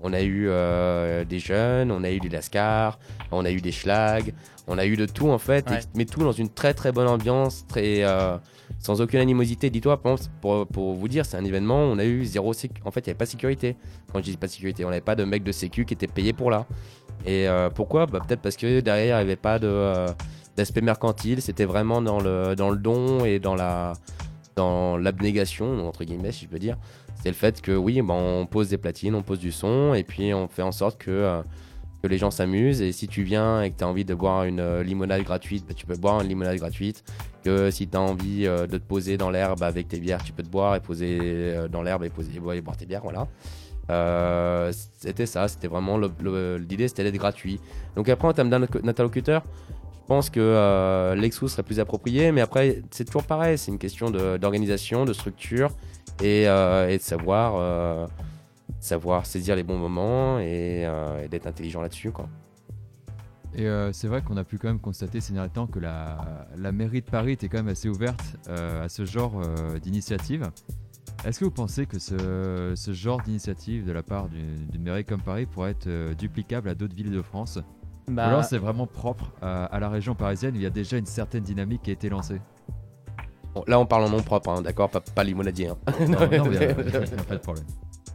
on 0.00 0.12
a 0.12 0.22
eu 0.22 0.46
euh, 0.48 1.24
des 1.24 1.38
jeunes, 1.40 1.90
on 1.90 2.04
a 2.04 2.10
eu 2.10 2.18
des 2.20 2.28
lascars, 2.28 2.98
on 3.32 3.44
a 3.44 3.50
eu 3.50 3.60
des 3.60 3.72
schlags, 3.72 4.32
on 4.68 4.78
a 4.78 4.86
eu 4.86 4.96
de 4.96 5.06
tout 5.06 5.28
en 5.28 5.38
fait, 5.38 5.68
et- 5.78 5.80
mais 5.96 6.04
tout 6.04 6.20
dans 6.20 6.32
une 6.32 6.48
très 6.48 6.72
très 6.72 6.92
bonne 6.92 7.08
ambiance, 7.08 7.66
très, 7.66 8.04
euh, 8.04 8.36
sans 8.78 9.00
aucune 9.00 9.18
animosité. 9.20 9.70
Dis-toi, 9.70 10.00
pour, 10.40 10.66
pour 10.68 10.94
vous 10.94 11.08
dire, 11.08 11.26
c'est 11.26 11.36
un 11.36 11.44
événement, 11.44 11.78
on 11.78 11.98
a 11.98 12.04
eu 12.04 12.24
zéro 12.24 12.52
sécurité. 12.52 12.86
En 12.86 12.90
fait, 12.92 13.00
il 13.00 13.04
n'y 13.08 13.10
avait 13.10 13.18
pas 13.18 13.24
de 13.26 13.30
sécurité. 13.30 13.76
Quand 14.12 14.18
je 14.20 14.24
dis 14.30 14.36
pas 14.36 14.46
de 14.46 14.52
sécurité, 14.52 14.84
on 14.84 14.88
n'avait 14.88 15.00
pas 15.00 15.14
de 15.16 15.24
mec 15.24 15.42
de 15.42 15.52
sécu 15.52 15.84
qui 15.84 15.94
était 15.94 16.06
payé 16.06 16.32
pour 16.32 16.50
là. 16.50 16.66
Et 17.26 17.48
euh, 17.48 17.70
pourquoi? 17.70 18.06
Bah, 18.06 18.20
Peut-être 18.26 18.40
parce 18.40 18.56
que 18.56 18.80
derrière, 18.80 19.20
il 19.20 19.24
n'y 19.24 19.30
avait 19.32 19.36
pas 19.36 19.58
de, 19.58 20.06
d'aspect 20.56 20.80
mercantile, 20.80 21.40
c'était 21.42 21.64
vraiment 21.64 22.02
dans 22.02 22.20
le, 22.20 22.54
dans 22.56 22.70
le 22.70 22.76
don 22.76 23.24
et 23.24 23.38
dans 23.38 23.54
la 23.54 23.92
dans 24.56 24.96
l'abnégation, 24.96 25.86
entre 25.88 26.04
guillemets, 26.04 26.32
si 26.32 26.44
je 26.44 26.50
peux 26.50 26.58
dire. 26.58 26.76
c'est 27.22 27.28
le 27.28 27.34
fait 27.34 27.60
que 27.60 27.72
oui, 27.72 28.02
ben, 28.02 28.14
on 28.14 28.46
pose 28.46 28.68
des 28.68 28.78
platines, 28.78 29.14
on 29.14 29.22
pose 29.22 29.38
du 29.38 29.52
son, 29.52 29.94
et 29.94 30.02
puis 30.02 30.34
on 30.34 30.48
fait 30.48 30.62
en 30.62 30.72
sorte 30.72 30.98
que, 30.98 31.10
euh, 31.10 31.42
que 32.02 32.08
les 32.08 32.18
gens 32.18 32.30
s'amusent. 32.30 32.82
Et 32.82 32.92
si 32.92 33.06
tu 33.08 33.22
viens 33.22 33.62
et 33.62 33.70
que 33.70 33.78
tu 33.78 33.84
as 33.84 33.88
envie 33.88 34.04
de 34.04 34.14
boire 34.14 34.44
une 34.44 34.60
euh, 34.60 34.82
limonade 34.82 35.22
gratuite, 35.22 35.64
ben, 35.66 35.74
tu 35.74 35.86
peux 35.86 35.96
boire 35.96 36.20
une 36.20 36.28
limonade 36.28 36.56
gratuite. 36.58 37.04
Que 37.44 37.70
si 37.70 37.88
tu 37.88 37.96
as 37.96 38.00
envie 38.00 38.46
euh, 38.46 38.66
de 38.66 38.76
te 38.78 38.84
poser 38.84 39.16
dans 39.16 39.30
l'herbe 39.30 39.62
avec 39.62 39.88
tes 39.88 39.98
bières, 40.00 40.22
tu 40.22 40.32
peux 40.32 40.42
te 40.42 40.48
boire 40.50 40.74
et 40.76 40.80
poser 40.80 41.54
dans 41.70 41.82
l'herbe 41.82 42.04
et, 42.04 42.10
poser, 42.10 42.32
et 42.34 42.60
boire 42.60 42.76
tes 42.76 42.86
bières, 42.86 43.02
voilà. 43.02 43.26
C'était 44.98 45.26
ça, 45.26 45.48
c'était 45.48 45.68
vraiment 45.68 45.98
l'idée, 45.98 46.88
c'était 46.88 47.04
d'être 47.04 47.16
gratuit. 47.18 47.60
Donc 47.96 48.08
après, 48.08 48.28
en 48.28 48.32
termes 48.32 48.48
d'in- 48.50 48.60
d'interlocuteur, 48.60 49.42
je 50.02 50.06
pense 50.08 50.30
que 50.30 50.40
euh, 50.40 51.14
Lexus 51.14 51.50
serait 51.50 51.62
plus 51.62 51.78
approprié, 51.78 52.32
mais 52.32 52.40
après, 52.40 52.82
c'est 52.90 53.04
toujours 53.04 53.22
pareil, 53.22 53.56
c'est 53.56 53.70
une 53.70 53.78
question 53.78 54.10
d'organisation, 54.10 55.04
de, 55.04 55.12
structure 55.12 55.70
et, 56.20 56.48
euh, 56.48 56.92
de 56.92 57.00
savoir, 57.00 57.54
euh, 57.54 58.08
savoir 58.80 59.26
saisir 59.26 59.54
les 59.54 59.62
bons 59.62 59.78
moments 59.78 60.40
et, 60.40 60.88
d'être 61.30 61.46
intelligent 61.46 61.80
là-dessus. 61.80 62.10
Et 63.54 63.68
c'est 63.92 64.08
vrai 64.08 64.22
qu'on 64.22 64.36
a 64.36 64.42
pu 64.42 64.58
quand 64.58 64.68
même 64.68 64.80
constater 64.80 65.20
ces 65.20 65.34
derniers 65.34 65.50
temps 65.50 65.68
que 65.68 65.78
la, 65.78 66.72
mairie 66.72 67.02
de 67.02 67.08
Paris 67.08 67.32
était 67.32 67.48
quand 67.48 67.58
même 67.58 67.68
assez 67.68 67.88
ouverte 67.88 68.36
à 68.48 68.88
ce 68.88 69.04
genre 69.04 69.40
d'initiative. 69.80 70.50
Est-ce 71.24 71.38
que 71.38 71.44
vous 71.44 71.52
pensez 71.52 71.86
que 71.86 72.00
ce, 72.00 72.72
ce 72.74 72.92
genre 72.92 73.22
d'initiative 73.22 73.86
de 73.86 73.92
la 73.92 74.02
part 74.02 74.28
d'une 74.28 74.82
mairie 74.82 75.04
comme 75.04 75.20
Paris 75.20 75.46
pourrait 75.46 75.70
être 75.70 76.16
duplicable 76.16 76.68
à 76.68 76.74
d'autres 76.74 76.96
villes 76.96 77.12
de 77.12 77.22
France? 77.22 77.60
Bah, 78.08 78.26
Ou 78.26 78.28
alors 78.30 78.44
c'est 78.44 78.58
vraiment 78.58 78.86
propre 78.86 79.30
à, 79.40 79.64
à 79.66 79.78
la 79.78 79.88
région 79.88 80.14
parisienne 80.14 80.54
où 80.54 80.56
il 80.56 80.62
y 80.62 80.66
a 80.66 80.70
déjà 80.70 80.96
une 80.98 81.06
certaine 81.06 81.42
dynamique 81.42 81.82
qui 81.82 81.90
a 81.90 81.92
été 81.92 82.08
lancée 82.08 82.40
Bon, 83.54 83.62
là, 83.66 83.78
on 83.78 83.84
parle 83.86 84.04
en 84.04 84.08
nom 84.10 84.22
propre, 84.22 84.48
hein, 84.50 84.62
d'accord 84.62 84.88
Pas, 84.88 85.00
pas 85.00 85.24
limonadier. 85.24 85.68
hein. 85.68 85.76
Non, 86.00 86.20
non, 86.20 86.30
y 86.52 86.56
a 86.56 86.74
pas 86.74 87.34
de 87.34 87.40
problème. 87.40 87.64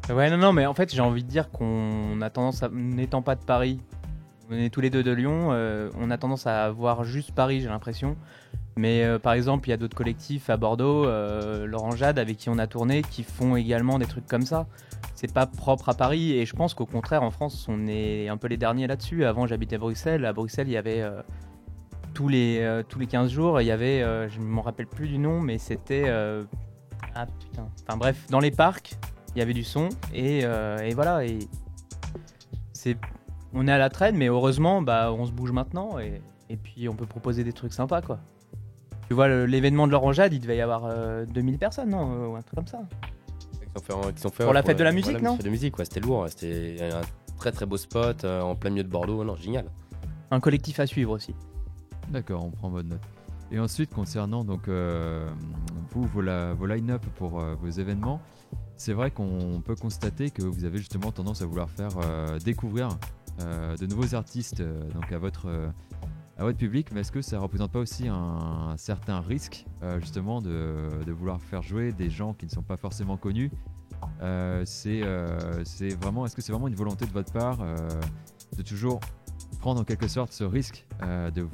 Ouais, 0.10 0.30
non, 0.32 0.38
non, 0.38 0.52
mais 0.54 0.66
en 0.66 0.74
fait, 0.74 0.94
j'ai 0.94 1.02
envie 1.02 1.24
de 1.24 1.30
dire 1.30 1.52
qu'on 1.52 2.20
a 2.22 2.30
tendance 2.30 2.64
à, 2.64 2.70
n'étant 2.70 3.22
pas 3.22 3.36
de 3.36 3.44
Paris, 3.44 3.80
on 4.50 4.56
est 4.56 4.70
tous 4.70 4.82
les 4.82 4.90
deux 4.90 5.04
de 5.04 5.12
Lyon, 5.12 5.50
euh, 5.52 5.90
on 6.00 6.10
a 6.10 6.18
tendance 6.18 6.48
à 6.48 6.70
voir 6.72 7.04
juste 7.04 7.32
Paris, 7.32 7.62
j'ai 7.62 7.68
l'impression. 7.68 8.16
Mais 8.78 9.04
euh, 9.04 9.18
par 9.18 9.34
exemple, 9.34 9.68
il 9.68 9.72
y 9.72 9.74
a 9.74 9.78
d'autres 9.78 9.98
collectifs 9.98 10.50
à 10.50 10.58
Bordeaux, 10.58 11.06
euh, 11.06 11.66
Laurent 11.66 11.92
Jade, 11.92 12.20
avec 12.20 12.38
qui 12.38 12.50
on 12.50 12.60
a 12.60 12.68
tourné, 12.68 13.02
qui 13.02 13.24
font 13.24 13.56
également 13.56 13.98
des 14.00 14.06
trucs 14.06 14.28
comme 14.28 14.44
ça. 14.44 14.68
C'est 15.16 15.34
pas 15.34 15.48
propre 15.48 15.90
à 15.90 15.94
Paris, 15.96 16.34
et 16.34 16.46
je 16.46 16.56
pense 16.56 16.74
qu'au 16.74 16.86
contraire, 16.86 17.24
en 17.24 17.32
France, 17.32 17.66
on 17.70 17.88
est 17.88 18.30
un 18.30 18.38
peu 18.38 18.48
les 18.48 18.58
derniers 18.58 18.88
là-dessus. 18.88 19.26
Avant, 19.26 19.48
j'habitais 19.48 19.76
à 19.76 19.80
Bruxelles. 19.80 20.26
À 20.26 20.34
Bruxelles, 20.34 20.68
il 20.68 20.74
y 20.74 20.78
avait 20.78 21.04
tous, 22.14 22.28
les, 22.28 22.84
tous 22.88 23.00
les 23.00 23.08
15 23.08 23.32
jours, 23.32 23.60
il 23.60 23.66
y 23.66 23.72
avait, 23.72 24.02
je 24.30 24.40
ne 24.40 24.46
m'en 24.46 24.62
rappelle 24.62 24.88
plus 24.88 25.08
du 25.08 25.18
nom, 25.18 25.42
mais 25.42 25.58
c'était. 25.58 26.08
ah 27.16 27.26
putain. 27.40 27.68
Enfin 27.88 27.98
bref, 27.98 28.28
dans 28.30 28.40
les 28.40 28.52
parcs, 28.52 28.96
il 29.36 29.40
y 29.40 29.42
avait 29.42 29.54
du 29.54 29.64
son 29.64 29.90
et, 30.14 30.42
et 30.42 30.94
voilà 30.94 31.26
et 31.26 31.40
c'est 32.74 32.96
on 33.54 33.68
est 33.68 33.72
à 33.72 33.78
la 33.78 33.90
traîne 33.90 34.16
mais 34.18 34.28
heureusement 34.28 34.82
bah 34.82 35.12
on 35.12 35.26
se 35.26 35.32
bouge 35.32 35.52
maintenant 35.52 36.00
et, 36.00 36.22
et 36.50 36.58
puis 36.58 36.88
on 36.90 36.94
peut 36.94 37.06
proposer 37.06 37.44
des 37.44 37.54
trucs 37.54 37.74
sympas 37.74 38.02
quoi 38.02 38.20
tu 39.08 39.14
vois 39.14 39.28
l'événement 39.46 39.88
de 39.88 39.92
l'orangeade 39.94 40.34
il 40.34 40.40
devait 40.40 40.58
y 40.58 40.62
avoir 40.62 40.84
euh, 40.86 41.26
2000 41.26 41.58
personnes 41.58 41.90
non 41.90 42.12
euh, 42.12 42.28
ou 42.28 42.36
un 42.36 42.42
truc 42.42 42.56
comme 42.56 42.68
ça 42.68 42.80
ont 43.76 43.80
fait- 43.80 43.94
ont 43.94 44.32
fait, 44.32 44.44
Pour 44.44 44.54
la 44.54 44.64
fête 44.64 44.78
de 44.80 44.84
la 44.84 44.90
pour 44.90 44.96
musique, 44.96 45.22
non 45.22 45.36
fête 45.36 45.46
de 45.46 45.50
musique, 45.52 45.78
ouais, 45.78 45.86
c'était 45.86 46.00
lourd. 46.00 46.26
C'était 46.30 46.78
un 46.92 47.02
très 47.38 47.52
très 47.52 47.68
beau 47.68 47.78
spot 47.78 48.24
euh, 48.24 48.42
en 48.42 48.56
plein 48.56 48.72
milieu 48.72 48.84
de 48.84 48.90
Bordeaux. 48.90 49.24
Non, 49.24 49.36
génial. 49.36 49.66
un 50.32 50.40
collectif 50.40 50.80
à 50.80 50.88
suivre 50.88 51.12
aussi 51.12 51.36
D'accord, 52.10 52.44
on 52.44 52.50
prend 52.50 52.70
votre 52.70 52.88
note. 52.90 53.02
Et 53.52 53.60
ensuite, 53.60 53.94
concernant 53.94 54.44
donc 54.44 54.68
euh, 54.68 55.30
vous, 55.92 56.04
vos, 56.06 56.22
la- 56.22 56.54
vos 56.56 56.66
line-up 56.66 57.06
pour 57.18 57.40
euh, 57.40 57.54
vos 57.62 57.70
événements, 57.70 58.20
c'est 58.78 58.94
vrai 58.94 59.12
qu'on 59.12 59.62
peut 59.64 59.76
constater 59.76 60.32
que 60.32 60.42
vous 60.42 60.66
avez 60.66 60.80
justement 60.80 61.12
tendance 61.12 61.44
à 61.44 61.46
vouloir 61.46 61.70
faire 61.70 61.92
euh, 62.04 62.40
découvrir 62.40 62.88
euh, 62.88 62.94
de 63.40 63.86
nouveaux 63.86 64.16
artistes 64.16 64.62
euh, 64.62 64.90
donc 64.92 65.12
à 65.12 65.18
votre, 65.18 65.48
euh, 65.48 65.70
à 66.38 66.44
votre 66.44 66.58
public, 66.58 66.90
mais 66.92 67.02
est-ce 67.02 67.12
que 67.12 67.22
ça 67.22 67.40
représente 67.40 67.72
pas 67.72 67.80
aussi 67.80 68.08
un, 68.08 68.76
certain 68.78 69.22
risque 69.22 69.66
euh, 69.82 70.00
justement 70.00 70.42
de, 70.42 71.12
vouloir 71.12 71.42
faire 71.42 71.64
jouer 71.64 71.92
des 71.92 72.10
gens 72.10 72.34
qui 72.34 72.46
ne 72.46 72.52
sont 72.52 72.62
pas 72.62 72.78
forcément 72.78 73.18
connus? 73.18 73.52
Euh, 74.22 74.64
C'est 74.66 75.02
euh, 75.04 75.64
vraiment, 76.00 76.26
est-ce 76.26 76.36
que 76.36 76.42
c'est 76.42 76.52
vraiment 76.52 76.68
une 76.68 76.76
volonté 76.76 77.06
de 77.06 77.12
votre 77.12 77.32
part 77.32 77.58
euh, 77.62 77.76
de 78.56 78.62
toujours 78.62 79.00
prendre 79.58 79.82
en 79.82 79.84
quelque 79.84 80.08
sorte 80.08 80.32
ce 80.34 80.44
risque 80.44 80.86
euh, 81.04 81.32
de, 81.32 81.48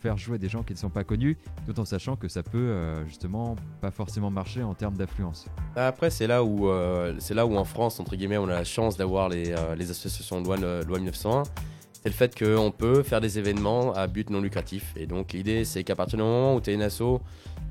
faire 0.00 0.16
jouer 0.16 0.38
des 0.38 0.48
gens 0.48 0.62
qui 0.62 0.72
ne 0.72 0.78
sont 0.78 0.90
pas 0.90 1.04
connus, 1.04 1.36
tout 1.66 1.78
en 1.78 1.84
sachant 1.84 2.16
que 2.16 2.28
ça 2.28 2.42
peut 2.42 2.58
euh, 2.58 3.06
justement 3.06 3.56
pas 3.80 3.90
forcément 3.90 4.30
marcher 4.30 4.62
en 4.62 4.74
termes 4.74 4.96
d'affluence. 4.96 5.46
Après, 5.76 6.10
c'est 6.10 6.26
là 6.26 6.42
où 6.42 6.68
euh, 6.68 7.14
c'est 7.18 7.34
là 7.34 7.46
où 7.46 7.56
en 7.56 7.64
France, 7.64 8.00
entre 8.00 8.16
guillemets, 8.16 8.38
on 8.38 8.48
a 8.48 8.54
la 8.54 8.64
chance 8.64 8.96
d'avoir 8.96 9.28
les, 9.28 9.54
les 9.76 9.90
associations 9.90 10.40
de 10.40 10.46
loi, 10.46 10.56
loi 10.56 10.98
1901. 10.98 11.44
C'est 11.92 12.08
le 12.08 12.14
fait 12.14 12.36
qu'on 12.36 12.72
peut 12.72 13.02
faire 13.02 13.20
des 13.20 13.38
événements 13.38 13.92
à 13.92 14.06
but 14.06 14.28
non 14.30 14.40
lucratif. 14.40 14.92
Et 14.96 15.06
donc, 15.06 15.32
l'idée, 15.32 15.64
c'est 15.64 15.84
qu'à 15.84 15.94
partir 15.94 16.18
du 16.18 16.24
moment 16.24 16.56
où 16.56 16.60
tu 16.60 16.70
es 16.70 16.74
une 16.74 16.82
asso 16.82 17.20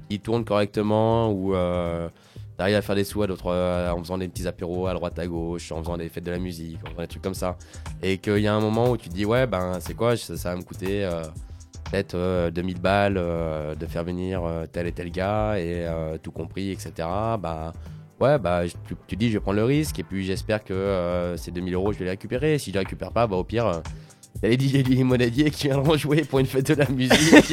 qui 0.10 0.20
tourne 0.20 0.46
correctement, 0.46 1.32
où 1.32 1.54
tu 2.62 2.64
arrives 2.64 2.76
à 2.76 2.82
faire 2.84 2.96
des 2.96 3.04
sous 3.04 3.24
euh, 3.24 3.90
en 3.90 3.98
faisant 3.98 4.20
des 4.20 4.28
petits 4.28 4.48
apéros 4.48 4.86
à 4.86 4.94
droite 4.94 5.18
à 5.18 5.26
gauche, 5.26 5.72
en 5.72 5.80
faisant 5.80 5.98
des 5.98 6.10
fêtes 6.10 6.24
de 6.24 6.30
la 6.30 6.38
musique, 6.38 6.78
en 6.86 6.92
faisant 6.92 7.02
des 7.02 7.08
trucs 7.08 7.24
comme 7.24 7.34
ça, 7.34 7.58
et 8.04 8.20
qu'il 8.20 8.38
y 8.38 8.48
a 8.48 8.54
un 8.54 8.60
moment 8.60 8.92
où 8.92 8.98
tu 8.98 9.10
te 9.10 9.16
dis, 9.16 9.26
ouais, 9.26 9.48
ben, 9.48 9.80
c'est 9.80 9.96
quoi, 9.96 10.16
ça, 10.16 10.38
ça 10.38 10.52
va 10.52 10.58
me 10.58 10.62
coûter. 10.62 11.04
euh, 11.04 11.24
peut-être 11.90 12.14
euh, 12.14 12.52
2000 12.52 12.80
balles 12.80 13.18
euh, 13.18 13.74
de 13.74 13.86
faire 13.88 14.04
venir 14.04 14.44
tel 14.72 14.86
et 14.88 14.92
tel 14.92 15.12
gars 15.12 15.58
et 15.58 15.86
tout 16.24 16.32
compris 16.32 16.72
etc 16.72 16.94
bah 17.38 17.74
ouais 18.22 18.40
bah 18.40 18.62
tu, 18.88 18.96
tu 19.08 19.18
dis 19.18 19.28
je 19.28 19.34
vais 19.34 19.40
prendre 19.42 19.58
le 19.58 19.66
risque 19.66 20.00
et 20.00 20.04
puis 20.04 20.24
j'espère 20.24 20.64
que 20.64 21.34
ces 21.36 21.52
2000 21.52 21.74
euros 21.74 21.92
je 21.92 22.00
vais 22.00 22.06
les 22.06 22.12
récupérer 22.12 22.58
si 22.60 22.70
je 22.70 22.76
les 22.76 22.80
récupère 22.80 23.12
pas 23.12 23.28
bah 23.28 23.36
au 23.36 23.44
pire 23.44 23.82
il 24.44 24.50
y 24.50 24.54
a 24.54 24.58
les 24.58 24.84
DJ 24.84 24.88
Limonadier 24.88 25.52
qui 25.52 25.68
viendront 25.68 25.96
jouer 25.98 26.24
pour 26.24 26.40
une 26.40 26.46
fête 26.46 26.68
de 26.70 26.74
la 26.76 26.88
musique 26.90 27.52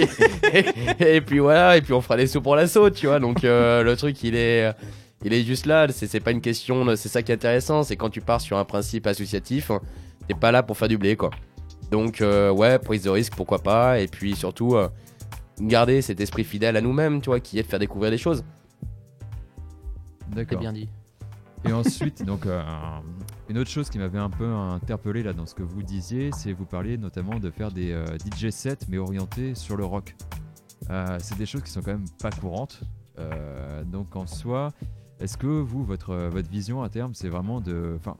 et, 0.53 0.65
et- 1.01 1.17
et 1.17 1.21
puis 1.21 1.39
voilà 1.39 1.77
et 1.77 1.83
puis 1.83 1.93
on 1.93 2.01
fera 2.01 2.17
des 2.17 2.27
sous 2.27 2.41
pour 2.41 2.57
l'assaut 2.57 2.91
tu 2.91 3.07
vois 3.07 3.21
donc 3.21 3.45
euh, 3.45 3.83
le 3.83 3.97
truc 3.97 4.23
il 4.23 4.35
est 4.35 4.73
il 5.25 5.33
est 5.33 5.43
juste 5.45 5.67
là 5.67 5.87
c'est 5.91 6.07
c'est 6.07 6.21
pas 6.21 6.31
une 6.31 6.41
question 6.41 6.85
c'est 6.97 7.09
ça 7.09 7.23
qui 7.23 7.33
est 7.33 7.35
intéressant 7.35 7.83
c'est 7.83 7.97
quand 7.97 8.11
tu 8.11 8.21
pars 8.21 8.41
sur 8.41 8.57
un 8.57 8.65
principe 8.65 9.07
associatif 9.07 9.71
t'es 10.27 10.35
pas 10.35 10.51
là 10.53 10.63
pour 10.63 10.77
faire 10.79 10.89
du 10.89 10.97
blé 10.99 11.17
quoi 11.17 11.31
donc 11.91 12.21
euh, 12.21 12.51
ouais, 12.51 12.79
prise 12.79 13.05
de 13.05 13.09
risque, 13.09 13.33
pourquoi 13.35 13.61
pas. 13.61 13.99
Et 13.99 14.09
puis 14.09 14.37
surtout, 14.37 14.77
euh, 14.77 14.89
garder 15.59 16.03
cet 16.03 16.21
esprit 16.21 16.45
fidèle 16.45 16.77
à 16.77 16.83
nous-mêmes, 16.83 17.23
tu 17.23 17.31
vois, 17.31 17.41
qui 17.41 17.59
est 17.59 17.63
de 17.63 17.67
faire 17.67 17.79
découvrir 17.79 18.11
des 18.11 18.19
choses. 18.19 18.45
c'est 20.29 20.35
D'accord. 20.37 20.61
bien 20.61 20.75
dit 20.75 20.87
Et 21.67 21.73
ensuite, 21.73 22.23
donc, 22.27 22.45
euh, 22.45 22.61
une 23.49 23.59
autre 23.59 23.71
chose 23.71 23.89
qui 23.89 23.99
m'avait 23.99 24.19
un 24.19 24.31
peu 24.31 24.47
interpellé 24.47 25.23
là 25.23 25.33
dans 25.33 25.47
ce 25.47 25.55
que 25.55 25.63
vous 25.63 25.83
disiez, 25.83 26.31
c'est 26.33 26.53
vous 26.53 26.67
parliez 26.67 26.99
notamment 26.99 27.39
de 27.39 27.51
faire 27.51 27.71
des 27.71 27.93
euh, 27.93 28.05
DJ 28.19 28.51
sets 28.51 28.79
mais 28.89 28.99
orientés 28.99 29.55
sur 29.55 29.77
le 29.77 29.85
rock. 29.85 30.15
Euh, 30.91 31.19
c'est 31.21 31.39
des 31.39 31.47
choses 31.47 31.63
qui 31.63 31.71
sont 31.71 31.81
quand 31.81 31.93
même 31.93 32.09
pas 32.21 32.31
courantes. 32.31 32.81
Euh, 33.19 33.85
donc 33.85 34.15
en 34.17 34.27
soi, 34.27 34.73
est-ce 35.19 35.39
que 35.39 35.47
vous, 35.47 35.83
votre, 35.83 36.15
votre 36.29 36.51
vision 36.51 36.83
à 36.83 36.89
terme, 36.89 37.15
c'est 37.15 37.29
vraiment 37.29 37.61
de... 37.61 37.95
Enfin, 37.97 38.17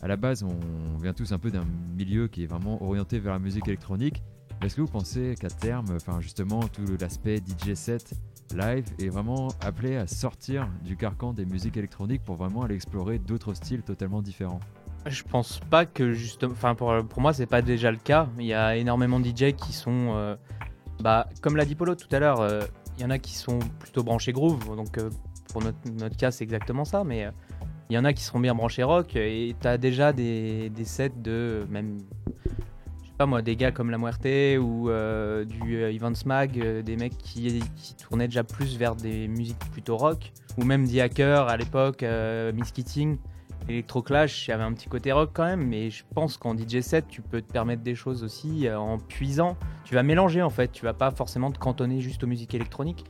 à 0.00 0.06
la 0.06 0.16
base, 0.16 0.44
on 0.44 0.96
vient 0.98 1.12
tous 1.12 1.32
un 1.32 1.38
peu 1.38 1.50
d'un 1.50 1.64
milieu 1.96 2.28
qui 2.28 2.44
est 2.44 2.46
vraiment 2.46 2.80
orienté 2.82 3.18
vers 3.18 3.32
la 3.32 3.40
musique 3.40 3.66
électronique. 3.66 4.22
Est-ce 4.62 4.76
que 4.76 4.80
vous 4.80 4.88
pensez 4.88 5.34
qu'à 5.40 5.50
terme, 5.50 5.86
enfin 5.96 6.20
justement, 6.20 6.60
tout 6.60 6.84
l'aspect 7.00 7.38
DJ 7.38 7.74
set 7.74 8.14
live 8.54 8.84
est 8.98 9.08
vraiment 9.08 9.48
appelé 9.60 9.96
à 9.96 10.06
sortir 10.06 10.68
du 10.84 10.96
carcan 10.96 11.32
des 11.32 11.44
musiques 11.44 11.76
électroniques 11.76 12.22
pour 12.24 12.36
vraiment 12.36 12.62
aller 12.62 12.74
explorer 12.74 13.18
d'autres 13.18 13.54
styles 13.54 13.82
totalement 13.82 14.22
différents 14.22 14.60
Je 15.06 15.22
pense 15.22 15.60
pas 15.70 15.86
que 15.86 16.12
justement, 16.12 16.52
enfin 16.52 16.74
pour, 16.74 16.92
pour 17.08 17.20
moi 17.20 17.32
c'est 17.32 17.46
pas 17.46 17.62
déjà 17.62 17.90
le 17.90 17.98
cas. 17.98 18.28
Il 18.38 18.46
y 18.46 18.54
a 18.54 18.76
énormément 18.76 19.20
de 19.20 19.26
DJ 19.26 19.54
qui 19.54 19.72
sont, 19.72 20.12
euh, 20.14 20.36
bah 21.00 21.28
comme 21.42 21.56
l'a 21.56 21.64
dit 21.64 21.74
Polo 21.74 21.94
tout 21.94 22.08
à 22.12 22.18
l'heure, 22.18 22.40
euh, 22.40 22.60
il 22.96 23.02
y 23.02 23.04
en 23.04 23.10
a 23.10 23.18
qui 23.18 23.34
sont 23.34 23.58
plutôt 23.78 24.02
branchés 24.02 24.32
groove. 24.32 24.76
Donc 24.76 24.98
euh, 24.98 25.10
pour 25.52 25.62
notre, 25.62 26.16
cas 26.16 26.30
c'est 26.30 26.44
exactement 26.44 26.84
ça, 26.84 27.04
mais 27.04 27.28
il 27.90 27.94
y 27.94 27.98
en 27.98 28.04
a 28.04 28.12
qui 28.12 28.22
seront 28.22 28.40
bien 28.40 28.54
branchés 28.54 28.82
rock 28.82 29.16
et 29.16 29.54
t'as 29.60 29.78
déjà 29.78 30.12
des, 30.12 30.70
des 30.70 30.84
sets 30.84 31.12
de 31.16 31.66
même, 31.70 31.98
pas 33.18 33.26
moi, 33.26 33.42
des 33.42 33.56
gars 33.56 33.72
comme 33.72 33.90
La 33.90 33.98
Muerte 33.98 34.26
ou 34.60 34.88
euh, 34.88 35.44
du 35.44 35.76
euh, 35.76 35.90
Ivan 35.90 36.14
Smag, 36.14 36.56
euh, 36.60 36.82
des 36.82 36.96
mecs 36.96 37.18
qui, 37.18 37.60
tournaient 38.00 38.28
déjà 38.28 38.44
plus 38.44 38.78
vers 38.78 38.94
des 38.94 39.26
musiques 39.26 39.58
plutôt 39.72 39.96
rock 39.96 40.32
ou 40.56 40.62
même 40.62 40.88
The 40.88 40.98
Hacker 40.98 41.48
à 41.48 41.56
l'époque, 41.56 42.04
euh, 42.04 42.52
Miss 42.52 42.70
Keating. 42.70 43.18
Electroclash, 43.68 44.46
il 44.46 44.52
y 44.52 44.54
avait 44.54 44.62
un 44.62 44.72
petit 44.72 44.88
côté 44.88 45.12
rock 45.12 45.30
quand 45.34 45.44
même, 45.44 45.66
mais 45.66 45.90
je 45.90 46.04
pense 46.14 46.38
qu'en 46.38 46.56
DJ 46.56 46.80
set, 46.80 47.06
tu 47.08 47.20
peux 47.20 47.42
te 47.42 47.52
permettre 47.52 47.82
des 47.82 47.94
choses 47.94 48.22
aussi 48.22 48.66
en 48.70 48.96
puisant. 48.98 49.58
Tu 49.84 49.94
vas 49.94 50.02
mélanger 50.02 50.40
en 50.40 50.48
fait, 50.48 50.72
tu 50.72 50.84
vas 50.84 50.94
pas 50.94 51.10
forcément 51.10 51.50
te 51.50 51.58
cantonner 51.58 52.00
juste 52.00 52.24
aux 52.24 52.26
musiques 52.26 52.54
électroniques. 52.54 53.04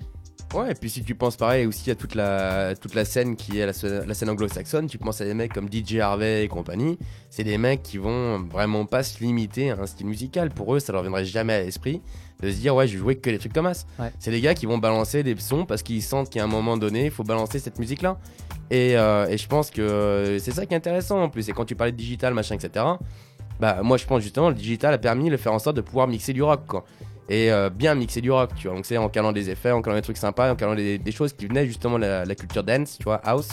Ouais, 0.55 0.71
et 0.73 0.75
puis 0.75 0.89
si 0.89 1.03
tu 1.05 1.15
penses 1.15 1.37
pareil 1.37 1.67
aussi 1.67 1.91
à 1.91 1.95
toute 1.95 2.15
la, 2.15 2.75
toute 2.75 2.95
la 2.95 3.05
scène 3.05 3.37
qui 3.37 3.59
est 3.59 3.67
la, 3.67 3.75
scène- 3.75 4.05
la 4.07 4.15
scène 4.15 4.31
anglo-saxonne, 4.31 4.87
tu 4.87 4.97
penses 4.97 5.21
à 5.21 5.27
des 5.27 5.35
mecs 5.35 5.53
comme 5.53 5.69
DJ 5.71 5.97
Harvey 5.99 6.45
et 6.45 6.49
compagnie, 6.49 6.99
c'est 7.29 7.45
des 7.45 7.59
mecs 7.59 7.83
qui 7.83 7.99
vont 7.99 8.39
vraiment 8.45 8.87
pas 8.87 9.03
se 9.03 9.23
limiter 9.23 9.71
à 9.73 9.79
un 9.79 9.87
style 9.87 10.07
musical. 10.07 10.49
Pour 10.49 10.75
eux, 10.75 10.81
ça 10.81 10.93
leur 10.95 11.03
viendrait 11.03 11.27
jamais 11.27 11.53
à 11.53 11.61
l'esprit 11.63 12.01
de 12.41 12.51
se 12.51 12.57
dire 12.57 12.75
ouais, 12.75 12.87
je 12.89 12.95
vais 12.95 12.99
jouer 12.99 13.17
que 13.17 13.29
les 13.29 13.39
trucs 13.39 13.53
comme 13.53 13.73
ça. 13.75 13.85
Ouais. 13.99 14.11
C'est 14.19 14.31
des 14.31 14.41
gars 14.41 14.55
qui 14.55 14.65
vont 14.65 14.79
balancer 14.79 15.23
des 15.23 15.37
sons 15.39 15.67
parce 15.67 15.83
qu'ils 15.83 16.03
sentent 16.03 16.31
qu'à 16.31 16.45
un 16.45 16.47
moment 16.49 16.79
donné, 16.79 17.05
il 17.07 17.11
faut 17.11 17.25
balancer 17.25 17.59
cette 17.59 17.79
musique-là. 17.79 18.17
Et, 18.71 18.97
euh, 18.97 19.27
et 19.29 19.37
je 19.37 19.47
pense 19.49 19.71
que 19.71 20.39
c'est 20.41 20.53
ça 20.53 20.65
qui 20.65 20.73
est 20.73 20.77
intéressant 20.79 21.23
en 21.23 21.29
plus. 21.29 21.49
Et 21.51 21.53
quand 21.53 21.67
tu 21.67 21.75
parlais 21.77 21.93
de 21.93 21.97
digital, 21.99 22.33
machin, 22.33 22.55
etc., 22.55 22.85
bah 23.61 23.81
moi 23.83 23.97
je 23.97 24.07
pense 24.07 24.23
justement 24.23 24.51
le 24.51 24.55
digital 24.55 24.95
a 24.95 24.99
permis 24.99 25.31
de 25.31 25.37
faire 25.37 25.53
en 25.53 25.59
sorte 25.59 25.75
de 25.77 25.81
pouvoir 25.81 26.07
mixer 26.07 26.33
du 26.33 26.45
rock, 26.45 26.61
quoi 26.69 26.85
et 27.29 27.53
euh, 27.53 27.71
bien 27.71 27.95
mixer 27.95 28.21
du 28.21 28.31
rock, 28.31 28.51
tu 28.57 28.69
vois. 28.69 28.77
Donc 28.77 28.87
c'est 28.87 28.97
en 28.97 29.09
calant 29.09 29.33
des 29.33 29.51
effets, 29.51 29.71
en 29.71 29.83
calant 29.83 29.97
des 29.97 30.03
trucs 30.03 30.17
sympas, 30.17 30.51
en 30.51 30.57
calant 30.57 30.75
des, 30.75 31.13
choses 31.13 31.33
qui 31.33 31.47
venaient 31.47 31.67
justement 31.67 31.99
de 31.99 32.05
la, 32.05 32.35
culture 32.35 32.65
dance, 32.65 32.97
tu 32.99 33.05
vois, 33.05 33.21
house, 33.25 33.49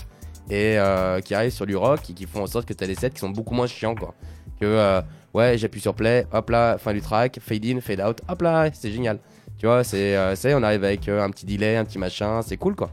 et 0.50 0.78
euh, 0.78 1.20
qui 1.20 1.34
arrivent 1.34 1.52
sur 1.52 1.66
du 1.66 1.76
rock 1.76 2.10
et 2.10 2.14
qui 2.14 2.26
font 2.26 2.44
en 2.44 2.48
sorte 2.48 2.66
que 2.66 2.74
tu 2.74 2.84
as 2.84 2.88
des 2.88 2.96
sets 2.96 3.12
qui 3.12 3.20
sont 3.20 3.30
beaucoup 3.30 3.54
moins 3.54 3.68
chiants, 3.68 3.96
quoi. 3.96 4.14
Que 4.60 4.66
euh, 4.66 5.02
ouais, 5.34 5.58
j'appuie 5.58 5.82
sur 5.82 5.94
play, 5.94 6.26
hop 6.32 6.50
là, 6.50 6.78
fin 6.78 6.94
du 6.94 7.02
track, 7.02 7.40
fade 7.42 7.66
in, 7.66 7.82
fade 7.82 8.00
out, 8.00 8.22
hop 8.30 8.42
là, 8.42 8.70
c'est 8.74 8.92
génial. 8.92 9.20
Tu 9.58 9.66
vois, 9.66 9.84
c'est 9.84 10.16
on 10.54 10.64
arrive 10.64 10.84
avec 10.84 11.08
un 11.10 11.30
petit 11.30 11.46
delay, 11.46 11.76
un 11.76 11.86
petit 11.86 12.00
machin, 12.00 12.42
c'est 12.42 12.58
cool, 12.58 12.76
quoi. 12.76 12.92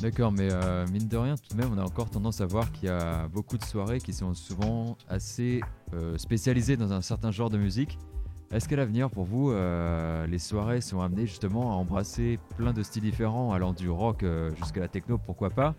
D'accord, 0.00 0.32
mais 0.32 0.48
mine 0.90 1.08
de 1.08 1.16
rien, 1.16 1.34
tout 1.36 1.54
de 1.54 1.60
même, 1.60 1.70
on 1.74 1.78
a 1.78 1.84
encore 1.84 2.08
tendance 2.08 2.40
à 2.40 2.46
voir 2.46 2.72
qu'il 2.72 2.88
y 2.88 2.92
a 2.92 3.28
beaucoup 3.28 3.58
de 3.58 3.64
soirées 3.64 4.00
qui 4.00 4.14
sont 4.14 4.32
souvent 4.32 4.96
assez 5.08 5.60
spécialisées 6.16 6.78
dans 6.78 6.94
un 6.94 7.02
certain 7.02 7.30
genre 7.30 7.50
de 7.50 7.58
musique. 7.58 7.98
Est-ce 8.52 8.68
qu'à 8.68 8.74
l'avenir, 8.74 9.10
pour 9.10 9.24
vous, 9.24 9.52
euh, 9.52 10.26
les 10.26 10.40
soirées 10.40 10.80
sont 10.80 11.00
amenées 11.00 11.24
justement 11.24 11.70
à 11.70 11.74
embrasser 11.76 12.40
plein 12.56 12.72
de 12.72 12.82
styles 12.82 13.04
différents, 13.04 13.52
allant 13.52 13.72
du 13.72 13.88
rock 13.88 14.24
euh, 14.24 14.52
jusqu'à 14.56 14.80
la 14.80 14.88
techno, 14.88 15.18
pourquoi 15.18 15.50
pas? 15.50 15.76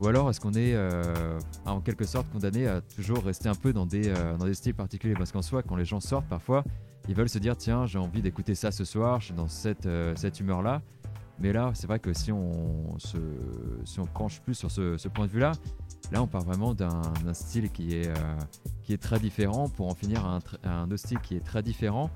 Ou 0.00 0.08
alors 0.08 0.28
est-ce 0.28 0.38
qu'on 0.38 0.52
est, 0.52 0.74
euh, 0.74 1.38
en 1.64 1.80
quelque 1.80 2.04
sorte 2.04 2.30
condamné 2.30 2.66
à 2.66 2.82
toujours 2.82 3.24
rester 3.24 3.48
un 3.48 3.54
peu 3.54 3.72
dans 3.72 3.86
des, 3.86 4.12
dans 4.38 4.44
des 4.44 4.52
styles 4.52 4.74
particuliers? 4.74 5.14
Parce 5.14 5.32
qu'en 5.32 5.40
soi, 5.40 5.62
quand 5.62 5.76
les 5.76 5.86
gens 5.86 6.00
sortent, 6.00 6.28
parfois, 6.28 6.62
ils 7.08 7.14
veulent 7.14 7.28
se 7.30 7.38
dire 7.38 7.56
tiens, 7.56 7.86
j'ai 7.86 7.98
envie 7.98 8.20
d'écouter 8.20 8.54
ça 8.54 8.70
ce 8.70 8.84
soir, 8.84 9.20
je 9.20 9.26
suis 9.26 9.34
dans 9.34 9.48
cette, 9.48 9.88
cette 10.16 10.40
humeur-là. 10.40 10.82
Mais 11.38 11.54
là, 11.54 11.70
c'est 11.74 11.86
vrai 11.86 12.00
que 12.00 12.12
si 12.12 12.32
on 12.32 12.98
se, 12.98 13.16
si 13.84 13.98
on 13.98 14.04
penche 14.04 14.42
plus 14.42 14.54
sur 14.54 14.70
ce 14.70 15.08
point 15.08 15.26
de 15.26 15.30
vue-là, 15.30 15.52
là, 16.12 16.22
on 16.22 16.26
part 16.26 16.42
vraiment 16.42 16.74
d'un 16.74 17.02
style 17.32 17.70
qui 17.70 17.96
est, 17.96 18.08
euh, 18.08 18.14
qui 18.82 18.92
est 18.92 19.02
très 19.02 19.18
différent 19.18 19.68
pour 19.68 19.88
en 19.88 19.94
finir 19.94 20.24
à 20.24 20.38
un, 20.64 20.84
autre 20.84 20.96
style 20.96 21.18
qui 21.20 21.36
est 21.36 21.44
très 21.44 21.62
différent. 21.62 22.10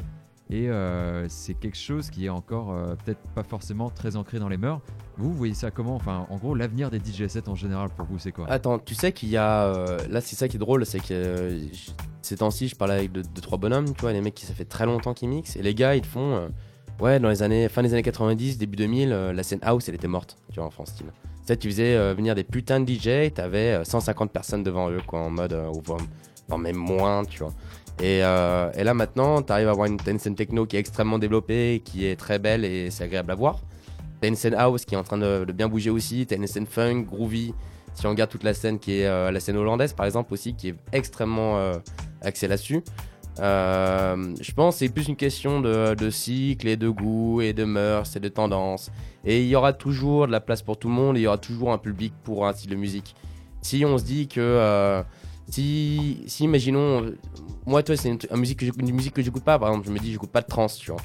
Et 0.51 0.71
euh, 0.71 1.29
c'est 1.29 1.53
quelque 1.53 1.77
chose 1.77 2.09
qui 2.09 2.25
est 2.25 2.31
encore 2.31 2.73
euh, 2.73 2.95
peut-être 3.05 3.21
pas 3.35 3.43
forcément 3.43 3.91
très 3.91 4.17
ancré 4.17 4.39
dans 4.39 4.49
les 4.49 4.57
mœurs. 4.57 4.81
Vous, 5.19 5.31
vous 5.31 5.37
voyez 5.37 5.53
ça 5.53 5.71
comment? 5.71 5.95
Enfin, 5.95 6.27
en 6.31 6.37
gros, 6.37 6.55
l'avenir 6.55 6.91
des 6.91 6.99
DJ 6.99 7.27
sets 7.27 7.51
en 7.51 7.55
général 7.55 7.91
pour 7.91 8.07
vous, 8.07 8.19
c'est 8.19 8.33
quoi? 8.33 8.47
Attends, 8.49 8.79
tu 8.79 8.95
sais 8.95 9.13
qu'il 9.13 9.29
y 9.29 9.37
a. 9.37 9.99
là, 10.09 10.21
c'est 10.23 10.37
ça 10.37 10.49
qui 10.49 10.57
est 10.57 10.61
drôle, 10.61 10.87
c'est 10.87 11.01
que 11.01 11.59
ces 12.23 12.39
temps-ci, 12.39 12.69
je 12.69 12.77
parlais 12.77 12.95
avec 12.95 13.13
deux, 13.13 13.23
trois 13.43 13.59
bonhommes, 13.59 13.93
tu 13.95 14.01
vois, 14.01 14.13
les 14.13 14.23
mecs 14.23 14.35
qui 14.35 14.47
ça 14.47 14.55
fait 14.55 14.65
très 14.65 14.87
longtemps 14.87 15.13
qu'ils 15.13 15.29
mixent, 15.29 15.57
et 15.57 15.63
les 15.63 15.75
gars, 15.75 15.97
ils 15.97 16.03
te 16.03 16.07
font. 16.07 16.51
ouais, 17.01 17.21
dans 17.21 17.29
les 17.29 17.43
années. 17.43 17.69
Fin 17.69 17.83
des 17.83 17.93
années 17.93 18.03
90, 18.03 18.57
début 18.57 18.77
2000, 18.77 19.13
euh, 19.13 19.33
la 19.35 19.43
scène 19.43 19.61
house, 19.63 19.89
elle 19.89 19.97
était 19.97 20.09
morte, 20.09 20.39
tu 20.51 20.61
vois, 20.61 20.67
en 20.67 20.71
France 20.71 20.91
style. 20.91 21.13
Tu 21.49 21.55
sais, 21.55 21.57
tu 21.57 21.71
faisais 21.71 21.97
euh, 21.97 22.13
venir 22.13 22.35
des 22.35 22.45
putains 22.45 22.79
de 22.79 22.93
DJ, 22.93 23.33
t'avais 23.33 23.79
euh, 23.79 23.83
150 23.83 24.31
personnes 24.31 24.63
devant 24.63 24.91
eux, 24.91 25.01
quoi, 25.07 25.21
en 25.21 25.31
mode. 25.31 25.55
euh, 25.55 25.71
voire- 25.83 26.59
même 26.59 26.77
moins, 26.77 27.25
tu 27.25 27.39
vois. 27.39 27.55
Et, 28.03 28.23
euh, 28.23 28.71
et 28.75 28.85
là, 28.85 28.93
maintenant, 28.93 29.41
t'arrives 29.41 29.69
à 29.69 29.71
avoir 29.71 29.87
une, 29.87 29.99
scène 30.19 30.35
techno 30.35 30.67
qui 30.67 30.77
est 30.77 30.79
extrêmement 30.79 31.19
développée, 31.19 31.81
qui 31.87 32.05
est 32.05 32.17
très 32.17 32.39
belle 32.39 32.67
et 32.67 32.91
c'est 32.91 33.05
agréable 33.05 33.31
à 33.31 33.35
voir. 33.35 33.61
T'as 34.21 34.29
une 34.29 34.37
scène 34.37 34.53
house 34.53 34.85
qui 34.85 34.95
est 34.95 34.99
en 34.99 35.03
train 35.05 35.17
de, 35.17 35.47
de 35.47 35.53
bien 35.53 35.71
bouger 35.71 35.89
aussi. 35.89 36.27
T'as 36.27 36.37
une 36.37 36.47
scène 36.47 36.67
funk, 36.67 37.07
groovy. 37.11 37.55
Si 37.95 38.07
on 38.07 38.11
regarde 38.11 38.29
toute 38.31 38.45
la 38.45 38.53
scène 38.53 38.79
qui 38.79 39.01
est 39.01 39.07
euh, 39.07 39.31
la 39.31 39.41
scène 39.41 39.57
hollandaise, 39.57 39.95
par 39.95 40.05
exemple, 40.05 40.35
aussi, 40.35 40.53
qui 40.55 40.69
est 40.69 40.75
extrêmement 40.93 41.57
euh, 41.57 41.79
axée 42.21 42.47
là-dessus. 42.47 42.83
Euh, 43.41 44.35
je 44.41 44.53
pense 44.53 44.75
que 44.75 44.79
c'est 44.81 44.89
plus 44.89 45.09
une 45.09 45.17
question 45.17 45.61
de, 45.61 46.11
cycle 46.11 46.69
et 46.69 46.77
de 46.77 46.89
goût 46.89 47.41
et 47.41 47.53
de 47.53 47.65
mœurs 47.65 48.17
et 48.17 48.21
de 48.21 48.29
tendance. 48.29 48.91
Et 49.25 49.43
il 49.43 49.49
y 49.49 49.57
aura 49.57 49.73
toujours 49.73 50.27
de 50.27 50.33
la 50.33 50.41
place 50.41 50.63
pour 50.63 50.79
tout 50.79 50.89
le 50.89 50.95
monde 50.95 51.17
il 51.19 51.23
y 51.23 51.27
aura 51.27 51.39
toujours 51.39 51.73
un 51.73 51.79
public 51.79 52.13
pour 52.25 52.47
un 52.47 52.53
style 52.53 52.71
de 52.71 52.77
musique. 52.77 53.15
Si 53.63 53.85
on 53.85 53.99
se 53.99 54.05
dit 54.05 54.29
que. 54.29 54.41
euh, 54.41 55.03
si, 55.51 56.23
si, 56.27 56.45
imaginons. 56.45 57.13
Moi, 57.67 57.83
toi, 57.83 57.97
c'est 57.97 58.09
une, 58.11 58.19
une 58.31 58.95
musique 58.95 59.15
que 59.15 59.23
j'écoute- 59.23 59.45
pas. 59.45 59.59
Par 59.59 59.69
exemple, 59.69 59.87
je 59.87 59.93
me 59.93 59.99
dis, 59.99 60.13
j'écoute 60.13 60.31
pas 60.31 60.43
de 60.43 60.47
trance, 60.47 60.77
tu 60.77 60.91
vois. 60.91 61.01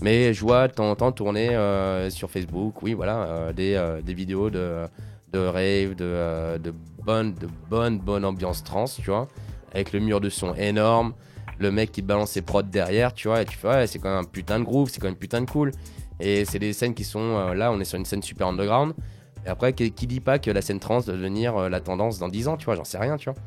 Mais 0.00 0.32
je 0.32 0.40
vois 0.40 0.68
de 0.68 0.72
temps 0.72 0.88
en 0.90 0.94
temps 0.94 1.10
tourner 1.10 1.50
euh, 1.50 2.08
sur 2.10 2.30
Facebook, 2.30 2.82
oui, 2.82 2.94
voilà, 2.94 3.52
des, 3.52 3.76
des 4.04 4.14
vidéos 4.14 4.48
de, 4.48 4.84
de 5.32 5.38
rave, 5.40 5.96
de, 5.96 6.58
de 6.58 6.72
bonne, 7.04 7.34
de 7.34 7.48
bonne, 7.68 7.98
bonne 7.98 8.24
ambiance 8.24 8.62
trance, 8.62 9.00
tu 9.02 9.10
vois, 9.10 9.26
avec 9.72 9.92
le 9.92 9.98
mur 10.00 10.20
de 10.20 10.28
son 10.28 10.54
énorme, 10.54 11.14
le 11.58 11.70
mec 11.70 11.92
qui 11.92 12.02
balance 12.02 12.30
ses 12.32 12.42
prods 12.42 12.62
derrière, 12.62 13.12
tu 13.12 13.28
vois, 13.28 13.42
et 13.42 13.44
tu 13.44 13.56
fais, 13.56 13.68
ouais, 13.68 13.86
c'est 13.86 13.98
quand 13.98 14.08
même 14.10 14.20
un 14.20 14.24
putain 14.24 14.58
de 14.60 14.64
groove, 14.64 14.88
c'est 14.90 15.00
quand 15.00 15.08
même 15.08 15.16
putain 15.16 15.40
de 15.40 15.50
cool. 15.50 15.72
Et 16.20 16.44
c'est 16.44 16.58
des 16.58 16.72
scènes 16.72 16.94
qui 16.94 17.04
sont, 17.04 17.20
euh, 17.20 17.54
là, 17.54 17.70
on 17.72 17.78
est 17.80 17.84
sur 17.84 17.98
une 17.98 18.04
scène 18.04 18.22
super 18.22 18.48
underground. 18.48 18.92
Et 19.46 19.48
après, 19.48 19.72
qui, 19.72 19.92
qui 19.92 20.06
dit 20.06 20.20
pas 20.20 20.38
que 20.38 20.50
la 20.50 20.62
scène 20.62 20.80
trance 20.80 21.06
va 21.06 21.12
devenir 21.12 21.56
euh, 21.56 21.68
la 21.68 21.80
tendance 21.80 22.18
dans 22.18 22.28
10 22.28 22.48
ans, 22.48 22.56
tu 22.56 22.64
vois, 22.64 22.74
j'en 22.74 22.84
sais 22.84 22.98
rien, 22.98 23.16
tu 23.16 23.30
vois. 23.30 23.38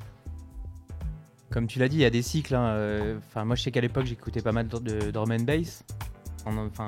Comme 1.49 1.67
tu 1.67 1.79
l'as 1.79 1.89
dit, 1.89 1.97
il 1.97 2.01
y 2.01 2.05
a 2.05 2.09
des 2.09 2.21
cycles. 2.21 2.55
hein, 2.55 2.67
euh, 2.75 3.17
Enfin, 3.27 3.43
moi, 3.43 3.55
je 3.57 3.63
sais 3.63 3.71
qu'à 3.71 3.81
l'époque, 3.81 4.05
j'écoutais 4.05 4.41
pas 4.41 4.53
mal 4.53 4.67
de, 4.69 4.77
de 4.77 5.11
drum 5.11 5.31
and 5.31 5.43
bass. 5.43 5.83
Enfin, 6.45 6.87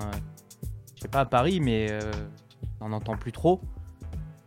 je 0.96 1.02
sais 1.02 1.08
pas 1.10 1.20
à 1.22 1.26
Paris, 1.26 1.60
mais 1.60 1.90
on 2.80 2.90
n'entend 2.90 3.18
plus 3.18 3.32
trop. 3.34 3.60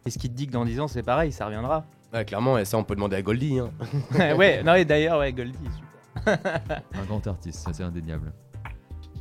Et 0.06 0.10
ce 0.10 0.18
qui 0.18 0.30
te 0.30 0.34
dit 0.34 0.46
que 0.46 0.52
dans 0.52 0.64
10 0.64 0.80
ans, 0.80 0.88
c'est 0.88 1.02
pareil, 1.02 1.32
ça 1.32 1.46
reviendra. 1.46 1.84
Ouais, 2.14 2.24
clairement, 2.24 2.56
et 2.58 2.64
ça, 2.64 2.78
on 2.78 2.84
peut 2.84 2.94
demander 2.94 3.16
à 3.16 3.22
Goldie, 3.22 3.58
hein. 3.58 3.70
ouais, 4.36 4.62
non, 4.62 4.74
et 4.74 4.84
d'ailleurs, 4.84 5.18
ouais, 5.18 5.32
Goldie, 5.34 5.52
super. 5.74 5.85
Un 6.26 7.04
grand 7.06 7.26
artiste, 7.26 7.60
ça 7.60 7.72
c'est 7.72 7.82
indéniable. 7.82 8.32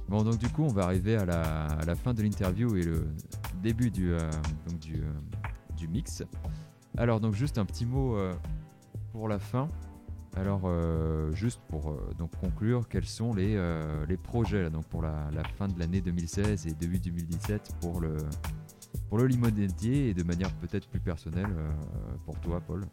Bon, 0.07 0.21
donc 0.23 0.37
du 0.37 0.47
coup, 0.49 0.63
on 0.63 0.73
va 0.73 0.83
arriver 0.83 1.15
à 1.15 1.25
la, 1.25 1.65
à 1.65 1.85
la 1.85 1.95
fin 1.95 2.13
de 2.13 2.21
l'interview 2.21 2.75
et 2.75 2.83
le 2.83 3.07
début 3.63 3.89
du, 3.89 4.13
euh, 4.13 4.19
donc, 4.67 4.79
du, 4.79 5.01
euh, 5.01 5.11
du 5.75 5.87
mix. 5.87 6.23
Alors, 6.97 7.19
donc 7.19 7.33
juste 7.33 7.57
un 7.57 7.65
petit 7.65 7.85
mot 7.85 8.15
euh, 8.15 8.33
pour 9.11 9.27
la 9.27 9.39
fin. 9.39 9.67
Alors, 10.37 10.69
juste 11.31 11.61
pour 11.69 11.97
donc 12.17 12.29
conclure, 12.41 12.89
quels 12.89 13.05
sont 13.05 13.33
les, 13.33 13.57
les 14.05 14.17
projets 14.17 14.63
là, 14.63 14.69
donc 14.69 14.83
pour 14.87 15.01
la, 15.01 15.29
la 15.31 15.45
fin 15.45 15.69
de 15.69 15.79
l'année 15.79 16.01
2016 16.01 16.67
et 16.67 16.73
début 16.73 16.99
2017 16.99 17.77
pour 17.79 18.01
le, 18.01 18.17
pour 19.07 19.17
le 19.17 19.27
limonadier 19.27 20.09
et 20.09 20.13
de 20.13 20.23
manière 20.23 20.51
peut-être 20.55 20.89
plus 20.89 20.99
personnelle 20.99 21.47
pour 22.25 22.37
toi, 22.41 22.59
Paul? 22.59 22.83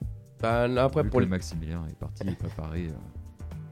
Bah, 0.41 0.69
là, 0.69 0.85
après, 0.85 1.03
Vu 1.03 1.11
pour 1.11 1.19
que 1.19 1.25
le 1.25 1.31
Maximilien 1.31 1.85
est 1.91 1.99
parti 1.99 2.25
préparer. 2.37 2.87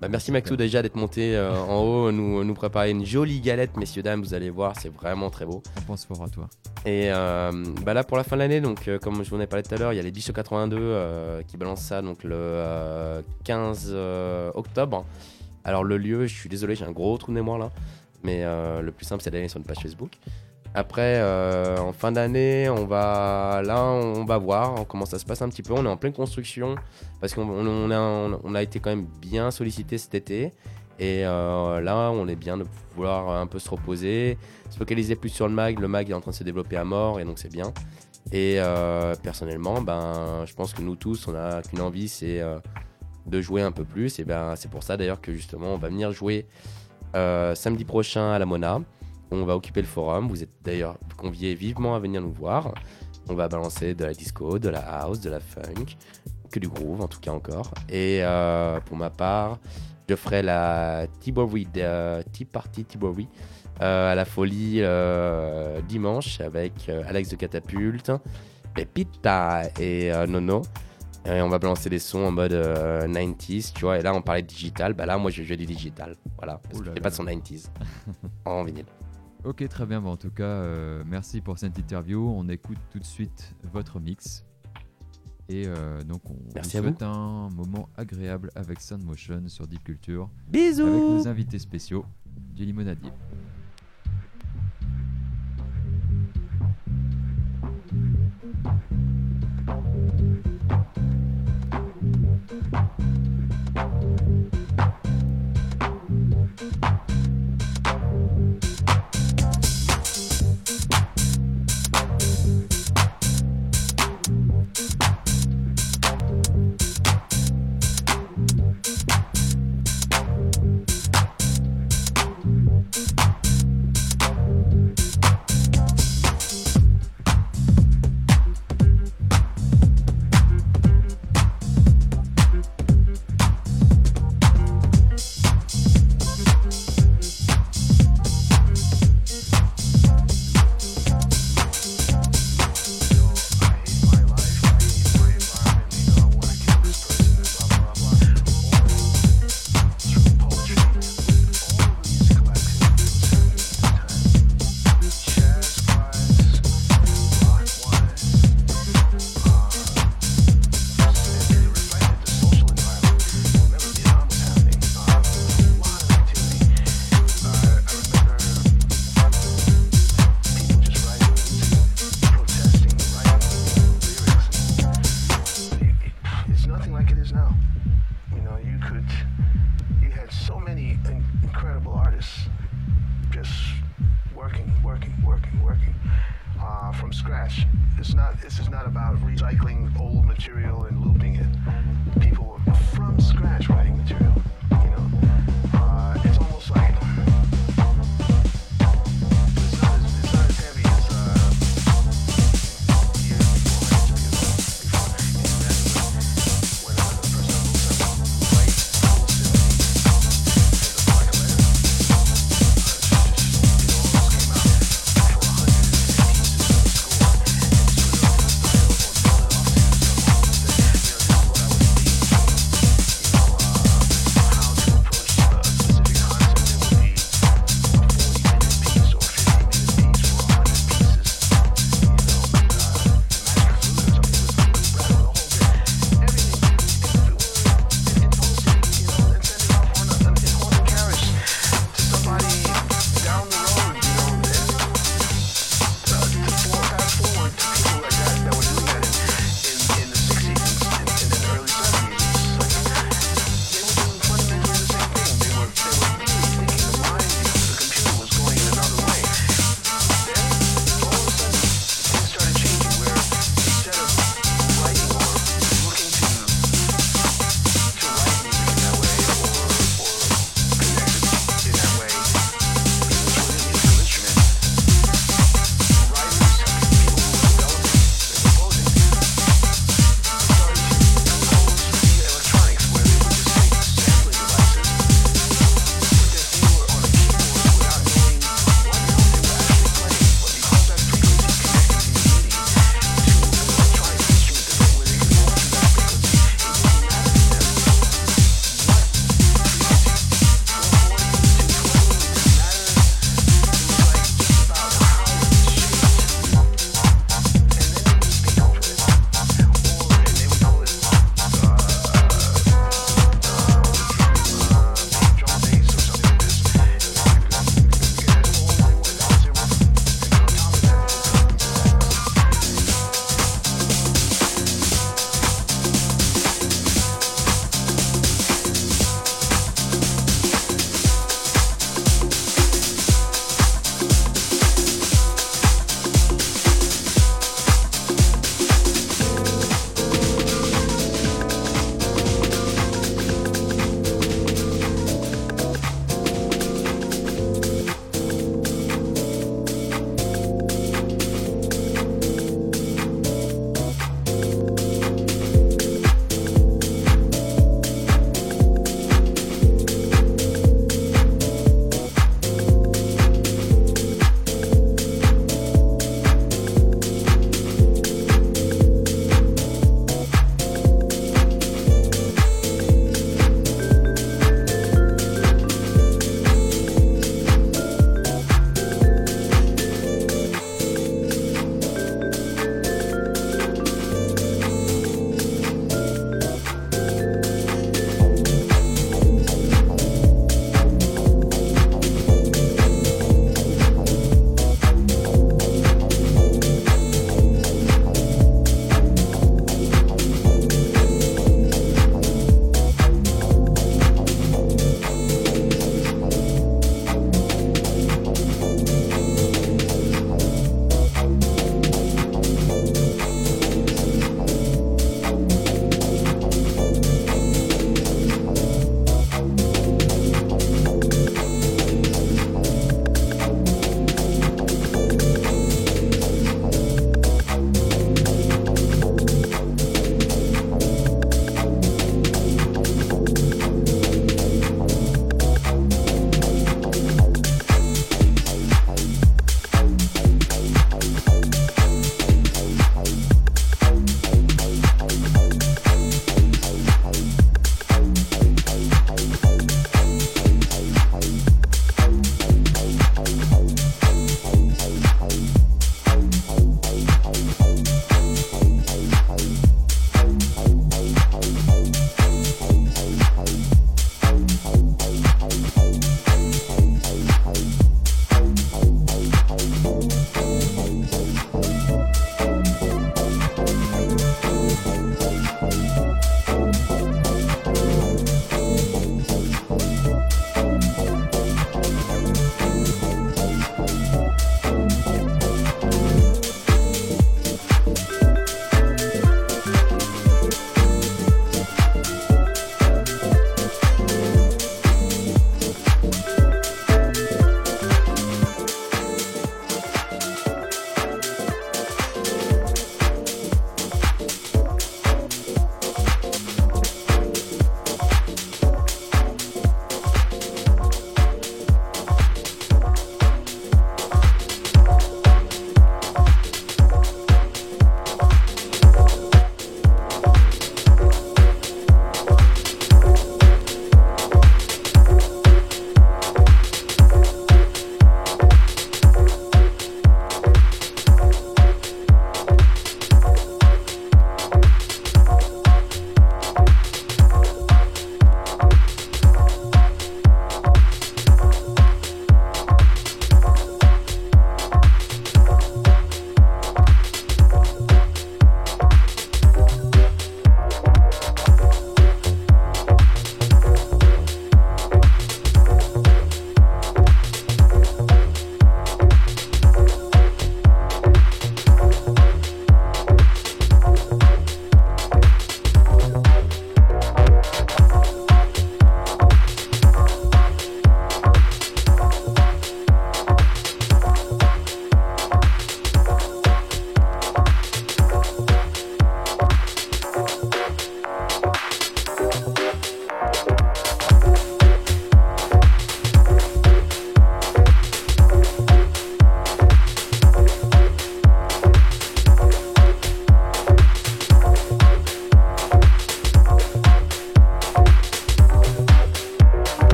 Bah, 0.00 0.08
merci 0.08 0.30
Maxou 0.30 0.56
déjà 0.56 0.80
d'être 0.80 0.94
monté 0.94 1.34
euh, 1.34 1.52
en 1.52 1.80
haut, 1.80 2.12
nous, 2.12 2.44
nous 2.44 2.54
préparer 2.54 2.90
une 2.90 3.04
jolie 3.04 3.40
galette, 3.40 3.76
messieurs, 3.76 4.02
dames, 4.02 4.20
vous 4.22 4.32
allez 4.32 4.48
voir, 4.48 4.78
c'est 4.78 4.90
vraiment 4.94 5.28
très 5.28 5.44
beau. 5.44 5.60
on 5.76 5.80
pense 5.80 6.04
fort 6.04 6.22
à 6.22 6.28
toi. 6.28 6.48
Et 6.86 7.10
euh, 7.10 7.50
bah 7.84 7.94
là 7.94 8.04
pour 8.04 8.16
la 8.16 8.22
fin 8.22 8.36
de 8.36 8.42
l'année, 8.42 8.60
donc 8.60 8.86
euh, 8.86 9.00
comme 9.00 9.24
je 9.24 9.30
vous 9.30 9.36
en 9.36 9.40
ai 9.40 9.48
parlé 9.48 9.64
tout 9.64 9.74
à 9.74 9.78
l'heure, 9.78 9.92
il 9.92 9.96
y 9.96 9.98
a 9.98 10.02
les 10.02 10.12
10 10.12 10.20
sur 10.20 10.34
82 10.34 10.76
euh, 10.78 11.42
qui 11.42 11.56
balancent 11.56 11.82
ça 11.82 12.00
donc 12.00 12.22
le 12.22 12.36
euh, 12.36 13.22
15 13.42 13.90
euh, 13.92 14.52
octobre. 14.54 15.04
Alors 15.64 15.82
le 15.82 15.98
lieu, 15.98 16.26
je 16.26 16.34
suis 16.34 16.48
désolé, 16.48 16.76
j'ai 16.76 16.84
un 16.84 16.92
gros 16.92 17.18
trou 17.18 17.32
de 17.32 17.34
mémoire 17.34 17.58
là, 17.58 17.70
mais 18.22 18.44
le 18.44 18.90
plus 18.92 19.04
simple 19.04 19.22
c'est 19.22 19.30
d'aller 19.30 19.48
sur 19.48 19.58
une 19.58 19.64
page 19.66 19.78
Facebook. 19.82 20.12
Après, 20.74 21.16
euh, 21.18 21.78
en 21.78 21.92
fin 21.92 22.12
d'année, 22.12 22.68
on 22.68 22.84
va 22.86 23.62
là, 23.64 23.82
on 23.82 24.24
va 24.24 24.38
voir 24.38 24.86
comment 24.86 25.06
ça 25.06 25.18
se 25.18 25.24
passe 25.24 25.42
un 25.42 25.48
petit 25.48 25.62
peu. 25.62 25.72
On 25.72 25.84
est 25.84 25.88
en 25.88 25.96
pleine 25.96 26.12
construction 26.12 26.76
parce 27.20 27.34
qu'on 27.34 27.48
on- 27.48 28.40
on 28.44 28.54
a, 28.54 28.62
été 28.62 28.78
quand 28.78 28.90
même 28.90 29.06
bien 29.20 29.50
sollicité 29.50 29.98
cet 29.98 30.14
été. 30.14 30.52
Et 31.00 31.24
euh, 31.24 31.80
là, 31.80 32.10
on 32.12 32.26
est 32.28 32.36
bien 32.36 32.56
de 32.58 32.64
vouloir 32.94 33.30
un 33.30 33.46
peu 33.46 33.58
se 33.58 33.70
reposer, 33.70 34.36
se 34.70 34.76
focaliser 34.78 35.16
plus 35.16 35.30
sur 35.30 35.48
le 35.48 35.54
mag. 35.54 35.78
Le 35.78 35.88
mag 35.88 36.10
est 36.10 36.14
en 36.14 36.20
train 36.20 36.32
de 36.32 36.36
se 36.36 36.44
développer 36.44 36.76
à 36.76 36.84
mort 36.84 37.18
et 37.18 37.24
donc 37.24 37.38
c'est 37.38 37.52
bien. 37.52 37.72
Et 38.32 38.56
euh, 38.58 39.14
personnellement, 39.22 39.80
ben, 39.80 40.44
je 40.44 40.54
pense 40.54 40.74
que 40.74 40.82
nous 40.82 40.96
tous, 40.96 41.26
on 41.28 41.34
a 41.34 41.62
qu'une 41.62 41.80
envie, 41.80 42.08
c'est 42.08 42.42
de 43.26 43.40
jouer 43.40 43.62
un 43.62 43.72
peu 43.72 43.84
plus. 43.84 44.18
Et 44.18 44.24
ben, 44.24 44.54
c'est 44.56 44.70
pour 44.70 44.82
ça 44.82 44.96
d'ailleurs 44.96 45.20
que 45.20 45.32
justement, 45.32 45.74
on 45.74 45.78
va 45.78 45.88
venir 45.88 46.12
jouer 46.12 46.46
samedi 47.14 47.84
prochain 47.84 48.32
à 48.32 48.38
la 48.38 48.44
Mona. 48.46 48.80
On 49.30 49.44
va 49.44 49.56
occuper 49.56 49.80
le 49.80 49.86
forum. 49.86 50.28
Vous 50.28 50.42
êtes 50.42 50.50
d'ailleurs 50.62 50.98
conviés 51.16 51.54
vivement 51.54 51.94
à 51.94 51.98
venir 51.98 52.20
nous 52.20 52.32
voir. 52.32 52.74
On 53.28 53.34
va 53.34 53.48
balancer 53.48 53.94
de 53.94 54.04
la 54.04 54.14
disco, 54.14 54.58
de 54.58 54.68
la 54.68 54.80
house, 54.80 55.20
de 55.20 55.30
la 55.30 55.40
funk, 55.40 55.96
que 56.50 56.58
du 56.58 56.68
groove 56.68 57.00
en 57.02 57.08
tout 57.08 57.20
cas 57.20 57.32
encore. 57.32 57.72
Et 57.88 58.20
euh, 58.22 58.80
pour 58.80 58.96
ma 58.96 59.10
part, 59.10 59.58
je 60.08 60.16
ferai 60.16 60.42
la 60.42 61.06
Tibory, 61.20 61.68
euh, 61.76 62.22
Tea 62.32 62.46
Party 62.46 62.84
Tibory 62.84 63.28
euh, 63.82 64.12
à 64.12 64.14
la 64.14 64.24
folie 64.24 64.78
euh, 64.78 65.80
dimanche 65.82 66.40
avec 66.40 66.88
Alex 66.88 67.28
de 67.28 67.36
Catapulte, 67.36 68.12
Pepita 68.74 69.64
et 69.78 70.10
Nono. 70.26 70.62
Et 71.26 71.42
on 71.42 71.48
va 71.48 71.58
balancer 71.58 71.90
des 71.90 71.98
sons 71.98 72.24
en 72.24 72.30
mode 72.30 72.52
euh, 72.52 73.06
90s, 73.06 73.72
tu 73.74 73.82
vois. 73.82 73.98
Et 73.98 74.02
là, 74.02 74.14
on 74.14 74.22
parlait 74.22 74.42
de 74.42 74.46
digital. 74.46 74.94
Bah 74.94 75.04
là, 75.04 75.18
moi, 75.18 75.30
je 75.30 75.42
joue 75.42 75.56
du 75.56 75.66
digital. 75.66 76.14
Voilà. 76.38 76.60
Parce 76.70 76.80
que 76.82 77.00
pas 77.00 77.10
de 77.10 77.14
son 77.14 77.24
90s 77.24 77.66
en 78.46 78.64
vinyle. 78.64 78.86
Ok, 79.48 79.66
très 79.66 79.86
bien. 79.86 80.02
Bon, 80.02 80.10
en 80.10 80.16
tout 80.18 80.30
cas, 80.30 80.42
euh, 80.42 81.02
merci 81.06 81.40
pour 81.40 81.58
cette 81.58 81.78
interview. 81.78 82.22
On 82.36 82.46
écoute 82.50 82.76
tout 82.90 82.98
de 82.98 83.04
suite 83.04 83.54
votre 83.72 83.98
mix. 83.98 84.44
Et 85.48 85.64
euh, 85.66 86.02
donc, 86.02 86.20
on, 86.28 86.36
Merci 86.54 86.76
souhaite 86.76 87.02
un 87.02 87.48
moment 87.56 87.88
agréable 87.96 88.50
avec 88.54 88.78
Sound 88.82 89.02
Motion 89.02 89.48
sur 89.48 89.66
Deep 89.66 89.82
Culture. 89.84 90.28
Bisous 90.48 90.82
Avec 90.82 91.00
nos 91.00 91.28
invités 91.28 91.58
spéciaux 91.58 92.04
du 92.54 92.66
Limonadier. 92.66 93.10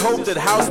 Hope 0.00 0.24
that 0.24 0.36
house 0.36 0.67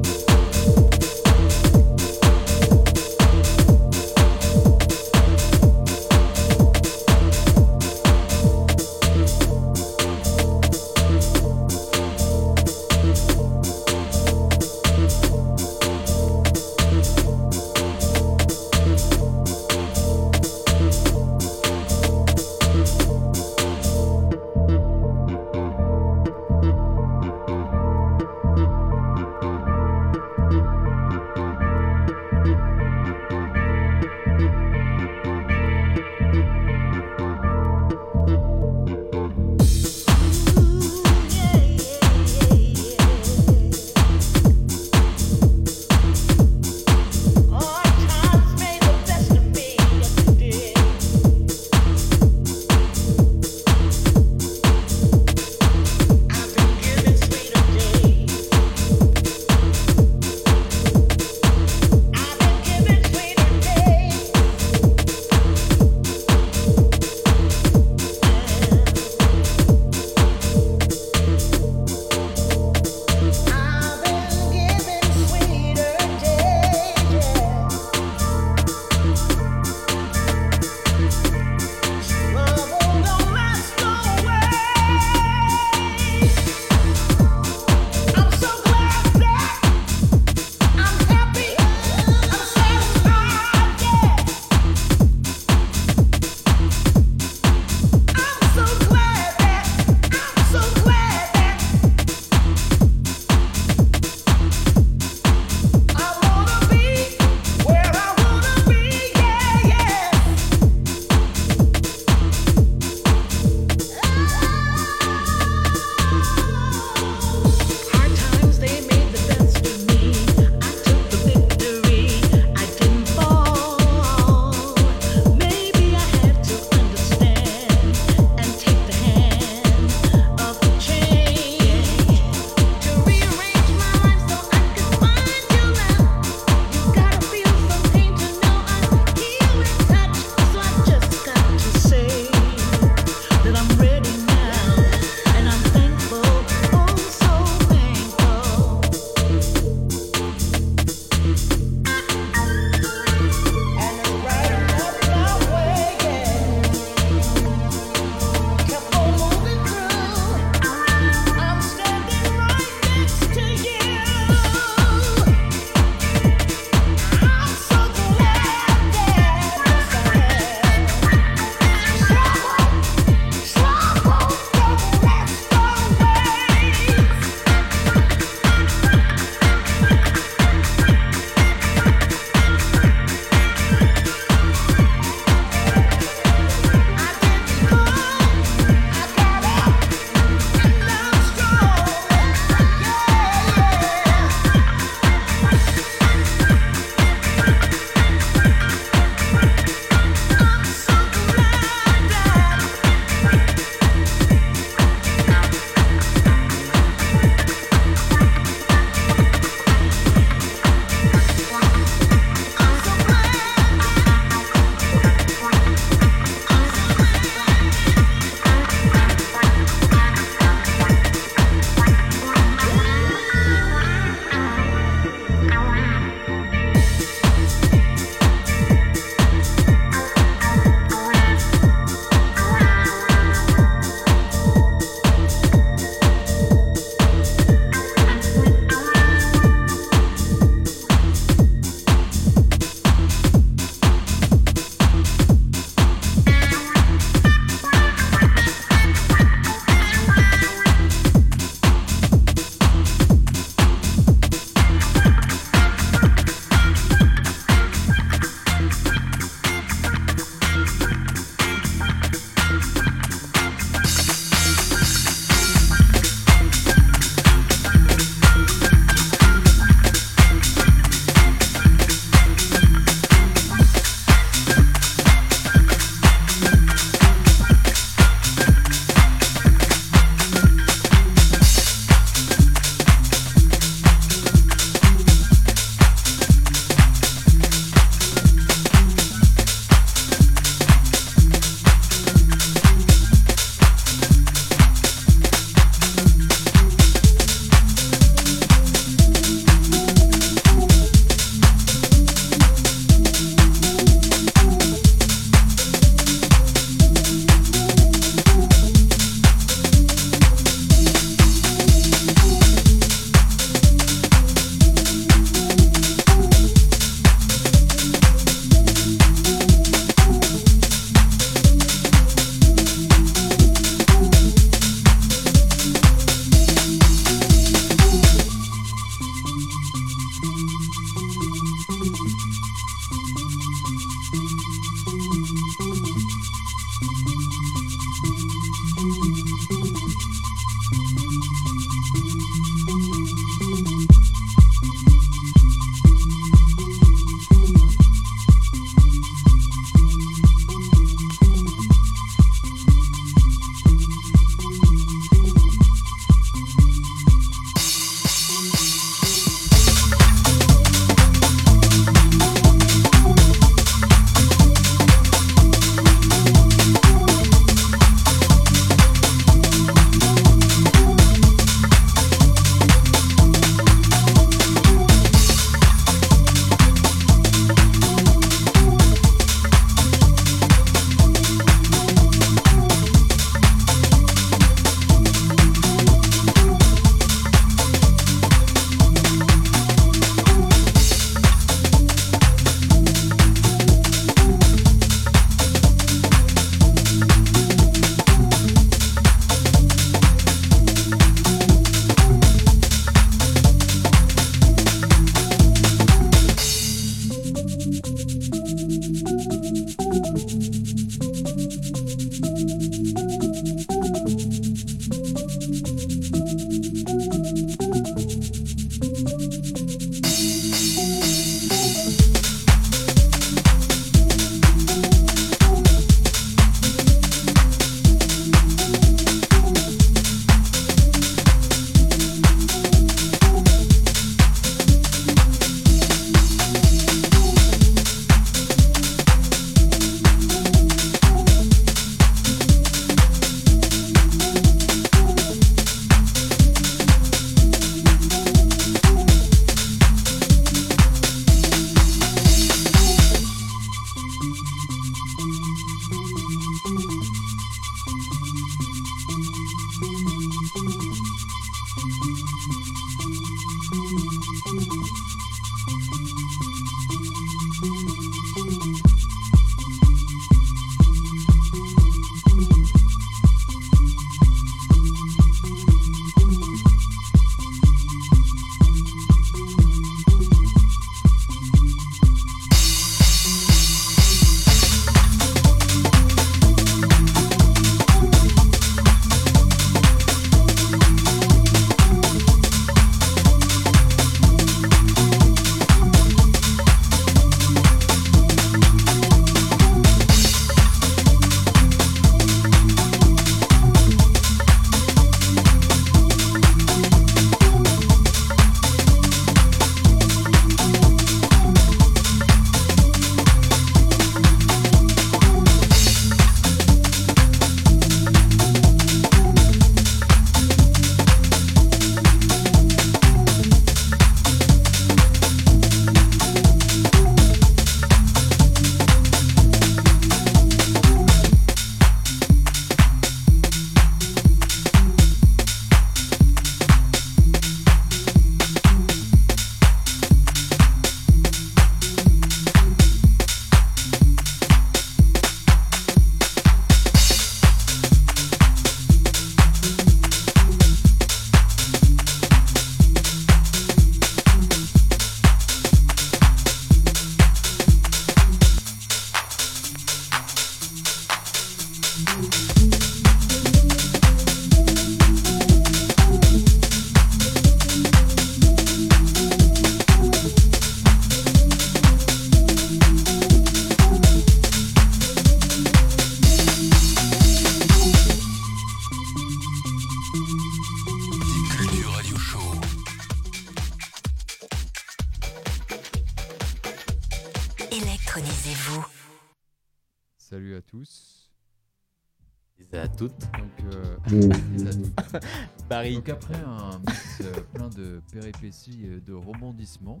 péripéties 598.20 598.84
et 598.86 599.00
de 599.00 599.14
rebondissements, 599.14 600.00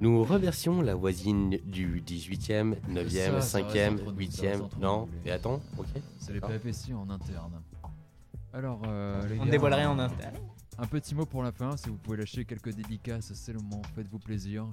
Nous 0.00 0.22
remercions 0.24 0.80
la 0.80 0.94
voisine 0.94 1.50
du 1.64 2.00
18e, 2.02 2.76
9e, 2.90 3.40
Ça, 3.40 3.40
ça 3.40 3.60
5e, 3.60 3.64
reste 3.64 3.92
entre 4.02 4.12
nous, 4.12 4.30
ça 4.30 4.42
reste 4.42 4.60
8e. 4.60 4.62
entre 4.62 4.76
nous, 4.76 4.82
Non, 4.82 5.08
et 5.26 5.30
attends, 5.30 5.60
ok. 5.78 5.86
c'est 6.18 6.32
les 6.32 6.40
péripéties 6.40 6.94
en 6.94 7.08
interne. 7.10 7.60
Alors, 8.52 8.80
euh, 8.86 9.26
les 9.28 9.34
On 9.36 9.40
ne 9.40 9.44
gars, 9.46 9.50
dévoile 9.50 9.74
rien 9.74 9.90
en 9.90 9.98
interne. 9.98 10.36
Un 10.80 10.86
petit 10.86 11.14
mot 11.14 11.26
pour 11.26 11.42
la 11.42 11.50
fin, 11.50 11.76
si 11.76 11.88
vous 11.88 11.96
pouvez 11.96 12.16
lâcher 12.18 12.44
quelques 12.44 12.72
dédicaces, 12.72 13.32
c'est 13.34 13.52
le 13.52 13.58
moment, 13.58 13.82
faites-vous 13.96 14.18
plaisir. 14.20 14.64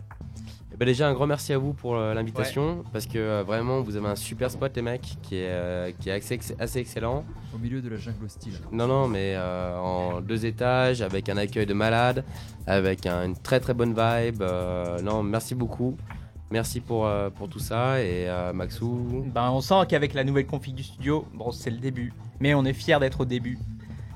Eh 0.71 0.77
ben 0.77 0.85
déjà 0.85 1.07
un 1.09 1.13
grand 1.13 1.25
merci 1.25 1.51
à 1.53 1.57
vous 1.57 1.73
pour 1.73 1.95
euh, 1.95 2.13
l'invitation 2.13 2.83
parce 2.93 3.07
que 3.07 3.17
euh, 3.17 3.43
vraiment 3.43 3.81
vous 3.81 3.95
avez 3.95 4.07
un 4.07 4.15
super 4.15 4.51
spot 4.51 4.75
les 4.75 4.81
mecs 4.83 5.17
qui 5.23 5.37
est, 5.37 5.47
euh, 5.49 5.91
qui 5.99 6.09
est 6.09 6.13
assez, 6.13 6.39
assez 6.59 6.79
excellent. 6.79 7.25
Au 7.53 7.57
milieu 7.57 7.81
de 7.81 7.89
la 7.89 7.97
jungle 7.97 8.25
hostile. 8.25 8.53
Non 8.71 8.87
non 8.87 9.07
mais 9.07 9.33
euh, 9.35 9.77
en 9.79 10.21
deux 10.21 10.45
étages 10.45 11.01
avec 11.01 11.27
un 11.29 11.37
accueil 11.37 11.65
de 11.65 11.73
malade, 11.73 12.23
avec 12.67 13.05
un- 13.07 13.25
une 13.25 13.35
très 13.37 13.59
très 13.59 13.73
bonne 13.73 13.95
vibe. 13.95 14.41
euh, 14.41 15.01
non 15.01 15.23
merci 15.23 15.55
beaucoup. 15.55 15.97
Merci 16.51 16.79
pour, 16.79 17.07
euh, 17.07 17.31
pour 17.31 17.49
tout 17.49 17.57
ça 17.59 17.99
et 17.99 18.29
euh, 18.29 18.53
Maxou. 18.53 19.25
Ben, 19.33 19.49
on 19.49 19.61
sent 19.61 19.87
qu'avec 19.89 20.13
la 20.13 20.23
nouvelle 20.23 20.45
config 20.45 20.75
du 20.75 20.83
studio, 20.83 21.25
bon, 21.33 21.51
c'est 21.51 21.71
le 21.71 21.77
début. 21.79 22.13
Mais 22.39 22.53
on 22.53 22.63
est 22.65 22.71
fiers 22.73 22.99
d'être 22.99 23.21
au 23.21 23.25
début. 23.25 23.57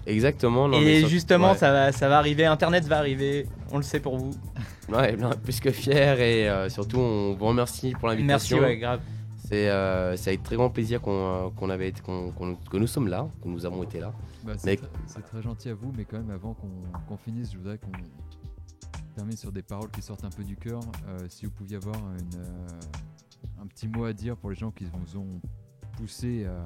Exactement. 0.10 0.68
non, 0.68 0.80
Et 0.80 1.08
justement, 1.08 1.52
ouais. 1.52 1.58
ça, 1.58 1.72
va, 1.72 1.92
ça 1.92 2.10
va 2.10 2.18
arriver, 2.18 2.46
Internet 2.46 2.86
va 2.86 2.98
arriver, 2.98 3.48
on 3.72 3.78
le 3.78 3.84
sait 3.84 4.00
pour 4.00 4.18
vous. 4.18 4.32
Ouais, 4.90 5.16
plus 5.44 5.60
que 5.60 5.70
fier 5.70 6.20
et 6.20 6.50
euh, 6.50 6.68
surtout 6.68 6.98
on 6.98 7.36
vous 7.36 7.46
remercie 7.46 7.92
pour 7.92 8.10
Merci, 8.10 8.24
l'invitation. 8.24 8.60
ouais, 8.60 8.78
grave. 8.78 9.00
C'est 9.48 9.70
euh, 9.70 10.16
c'est 10.18 10.32
avec 10.32 10.42
très 10.42 10.56
grand 10.56 10.72
plaisir 10.72 11.00
qu'on 11.00 11.12
euh, 11.12 11.50
qu'on 11.56 11.70
avait 11.70 11.90
été, 11.90 12.02
que 12.02 12.78
nous 12.78 12.88
sommes 12.88 13.08
là, 13.08 13.28
que 13.44 13.48
nous 13.48 13.68
avons 13.68 13.84
été 13.84 14.00
là. 14.00 14.14
Bah, 14.44 14.54
c'est, 14.58 14.78
très, 14.78 15.42
gentil 15.44 15.70
à 15.70 15.76
vous, 15.76 15.94
mais 15.96 16.06
quand 16.06 16.18
même, 16.18 16.32
avant 16.32 16.56
qu'on, 16.56 16.70
qu'on 17.08 17.18
finisse, 17.18 17.52
je 17.52 17.58
voudrais 17.60 17.78
qu'on 17.78 17.92
termine 19.16 19.38
sur 19.38 19.52
des 19.52 19.62
paroles 19.62 19.90
qui 19.92 20.02
sortent 20.02 20.24
un 20.24 20.30
peu 20.30 20.44
du 20.44 20.56
cœur. 20.56 20.80
Euh, 21.08 21.20
si 21.28 21.46
vous 21.46 21.52
pouviez 21.52 21.78
avoir 21.78 21.96
une, 21.96 22.40
euh, 22.40 23.62
un 23.62 23.68
petit 23.68 23.88
mot 23.88 24.06
à 24.06 24.14
dire 24.14 24.38
pour 24.38 24.50
les 24.50 24.56
gens 24.56 24.72
qui 24.72 24.86
vous 24.86 25.18
ont 25.18 25.42
poussé 25.98 26.46
à, 26.46 26.66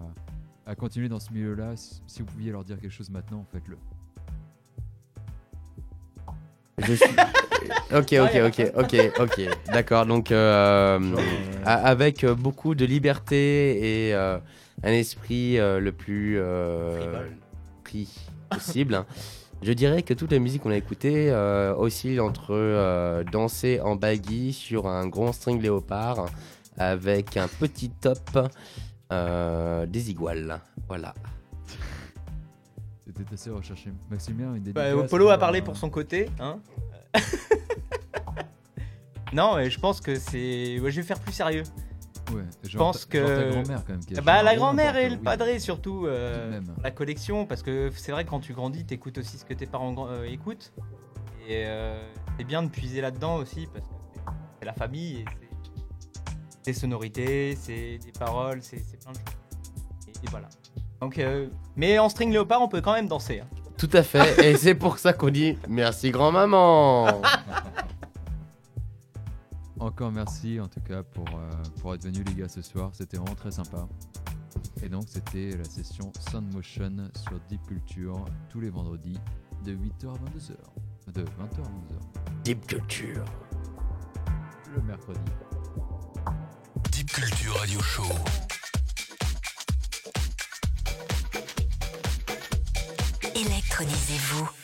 à 0.65 0.75
continuer 0.75 1.09
dans 1.09 1.19
ce 1.19 1.31
milieu-là, 1.33 1.75
si 1.75 2.01
si 2.07 2.19
vous 2.21 2.25
pouviez 2.27 2.51
leur 2.51 2.63
dire 2.63 2.79
quelque 2.79 2.91
chose 2.91 3.09
maintenant, 3.09 3.45
faites-le. 3.51 3.77
Je 6.79 6.93
suis... 6.93 7.05
ok, 7.93 8.13
ok, 8.13 8.41
ok, 8.47 8.71
ok, 8.75 9.11
ok. 9.19 9.41
D'accord. 9.71 10.05
Donc 10.05 10.31
euh, 10.31 10.99
avec 11.65 12.23
euh, 12.23 12.33
beaucoup 12.35 12.75
de 12.75 12.85
liberté 12.85 14.07
et 14.09 14.13
euh, 14.15 14.37
un 14.83 14.91
esprit 14.91 15.59
euh, 15.59 15.79
le 15.79 15.91
plus 15.91 16.37
euh, 16.39 17.27
pris 17.83 18.09
possible. 18.49 18.95
hein. 18.95 19.05
Je 19.61 19.71
dirais 19.71 20.01
que 20.03 20.13
toute 20.13 20.31
la 20.33 20.39
musique 20.39 20.63
qu'on 20.63 20.71
a 20.71 20.75
écoutée 20.75 21.31
euh, 21.31 21.73
oscille 21.75 22.19
entre 22.19 22.47
euh, 22.51 23.23
danser 23.23 23.79
en 23.79 23.95
baggy 23.95 24.51
sur 24.51 24.87
un 24.87 25.07
grand 25.07 25.31
string 25.31 25.61
léopard 25.61 26.25
avec 26.77 27.37
un 27.37 27.47
petit 27.47 27.89
top 27.89 28.49
euh, 29.13 29.85
des 29.85 30.09
iguales. 30.11 30.59
Voilà. 30.87 31.13
C'était 33.05 33.33
assez 33.33 33.49
recherché. 33.51 33.91
Maximien, 34.09 34.55
une 34.55 34.71
Bah, 34.71 34.85
Polo 35.09 35.29
a 35.29 35.37
parlé 35.37 35.59
euh, 35.61 35.63
pour 35.63 35.77
son 35.77 35.89
côté. 35.89 36.29
Hein 36.39 36.59
non, 39.33 39.55
mais 39.55 39.69
je 39.69 39.79
pense 39.79 39.99
que 40.01 40.15
c'est. 40.15 40.79
ouais, 40.79 40.91
je 40.91 41.01
vais 41.01 41.07
faire 41.07 41.19
plus 41.19 41.33
sérieux. 41.33 41.63
Ouais, 42.33 42.43
Je 42.63 42.77
pense 42.77 43.07
ta- 43.07 43.19
genre 43.19 43.27
ta 43.27 43.43
que. 43.43 43.51
grand-mère, 43.51 43.83
quand 43.85 43.93
même, 43.93 43.99
qui 44.05 44.17
a 44.17 44.21
bah, 44.21 44.41
la 44.43 44.55
grand-mère 44.55 44.95
et 44.95 45.09
le 45.09 45.15
oui. 45.15 45.21
padré, 45.21 45.59
surtout. 45.59 46.05
euh, 46.07 46.61
la 46.81 46.91
collection, 46.91 47.45
parce 47.45 47.61
que 47.61 47.89
c'est 47.95 48.11
vrai 48.11 48.23
que 48.25 48.29
quand 48.29 48.39
tu 48.39 48.53
grandis, 48.53 48.85
t'écoutes 48.85 49.17
aussi 49.17 49.37
ce 49.37 49.45
que 49.45 49.53
tes 49.53 49.65
parents 49.65 50.07
euh, 50.09 50.23
écoutent. 50.25 50.71
Et 51.47 51.65
euh, 51.65 52.01
c'est 52.37 52.45
bien 52.45 52.63
de 52.63 52.69
puiser 52.69 53.01
là-dedans 53.01 53.35
aussi, 53.35 53.67
parce 53.73 53.85
que 53.87 53.93
c'est- 54.13 54.21
c'est 54.59 54.65
la 54.65 54.73
famille 54.73 55.17
et 55.17 55.25
c'est 55.41 55.49
des 56.63 56.73
sonorités, 56.73 57.55
c'est 57.59 57.97
des 57.99 58.11
paroles, 58.17 58.59
c'est 58.61 58.77
plein 58.99 59.11
de 59.11 59.17
choses. 59.17 60.07
Et, 60.07 60.11
et 60.11 60.29
voilà. 60.29 60.47
Donc, 61.01 61.17
euh, 61.19 61.47
mais 61.75 61.99
en 61.99 62.07
string 62.09 62.31
léopard, 62.31 62.61
on 62.61 62.67
peut 62.69 62.81
quand 62.81 62.93
même 62.93 63.07
danser. 63.07 63.41
hein. 63.41 63.47
Tout 63.77 63.89
à 63.93 64.03
fait. 64.03 64.51
et 64.51 64.57
c'est 64.57 64.75
pour 64.75 64.97
ça 64.99 65.13
qu'on 65.13 65.29
dit 65.29 65.57
merci 65.67 66.11
grand-maman. 66.11 67.21
Encore 69.79 70.11
merci 70.11 70.59
en 70.61 70.67
tout 70.69 70.79
cas 70.79 71.03
pour, 71.03 71.25
euh, 71.27 71.49
pour 71.81 71.93
être 71.93 72.03
venu 72.03 72.23
les 72.23 72.33
gars 72.35 72.47
ce 72.47 72.61
soir, 72.61 72.91
c'était 72.93 73.17
vraiment 73.17 73.35
très 73.35 73.51
sympa. 73.51 73.85
Et 74.81 74.87
donc 74.87 75.03
c'était 75.07 75.57
la 75.57 75.65
session 75.65 76.13
Sound 76.31 76.53
Motion 76.53 77.09
sur 77.27 77.37
Deep 77.49 77.65
Culture 77.67 78.23
tous 78.49 78.61
les 78.61 78.69
vendredis 78.69 79.19
de 79.65 79.73
8h 79.73 80.07
à 80.09 80.13
22h. 80.13 81.13
De 81.13 81.23
20h 81.23 81.25
à 81.25 81.67
22h. 81.67 82.43
Deep 82.45 82.65
Culture. 82.67 83.25
Le 84.73 84.81
mercredi. 84.83 85.19
Deep 86.91 87.11
Culture 87.11 87.55
Radio 87.59 87.81
Show. 87.81 88.03
Électronisez-vous. 93.35 94.62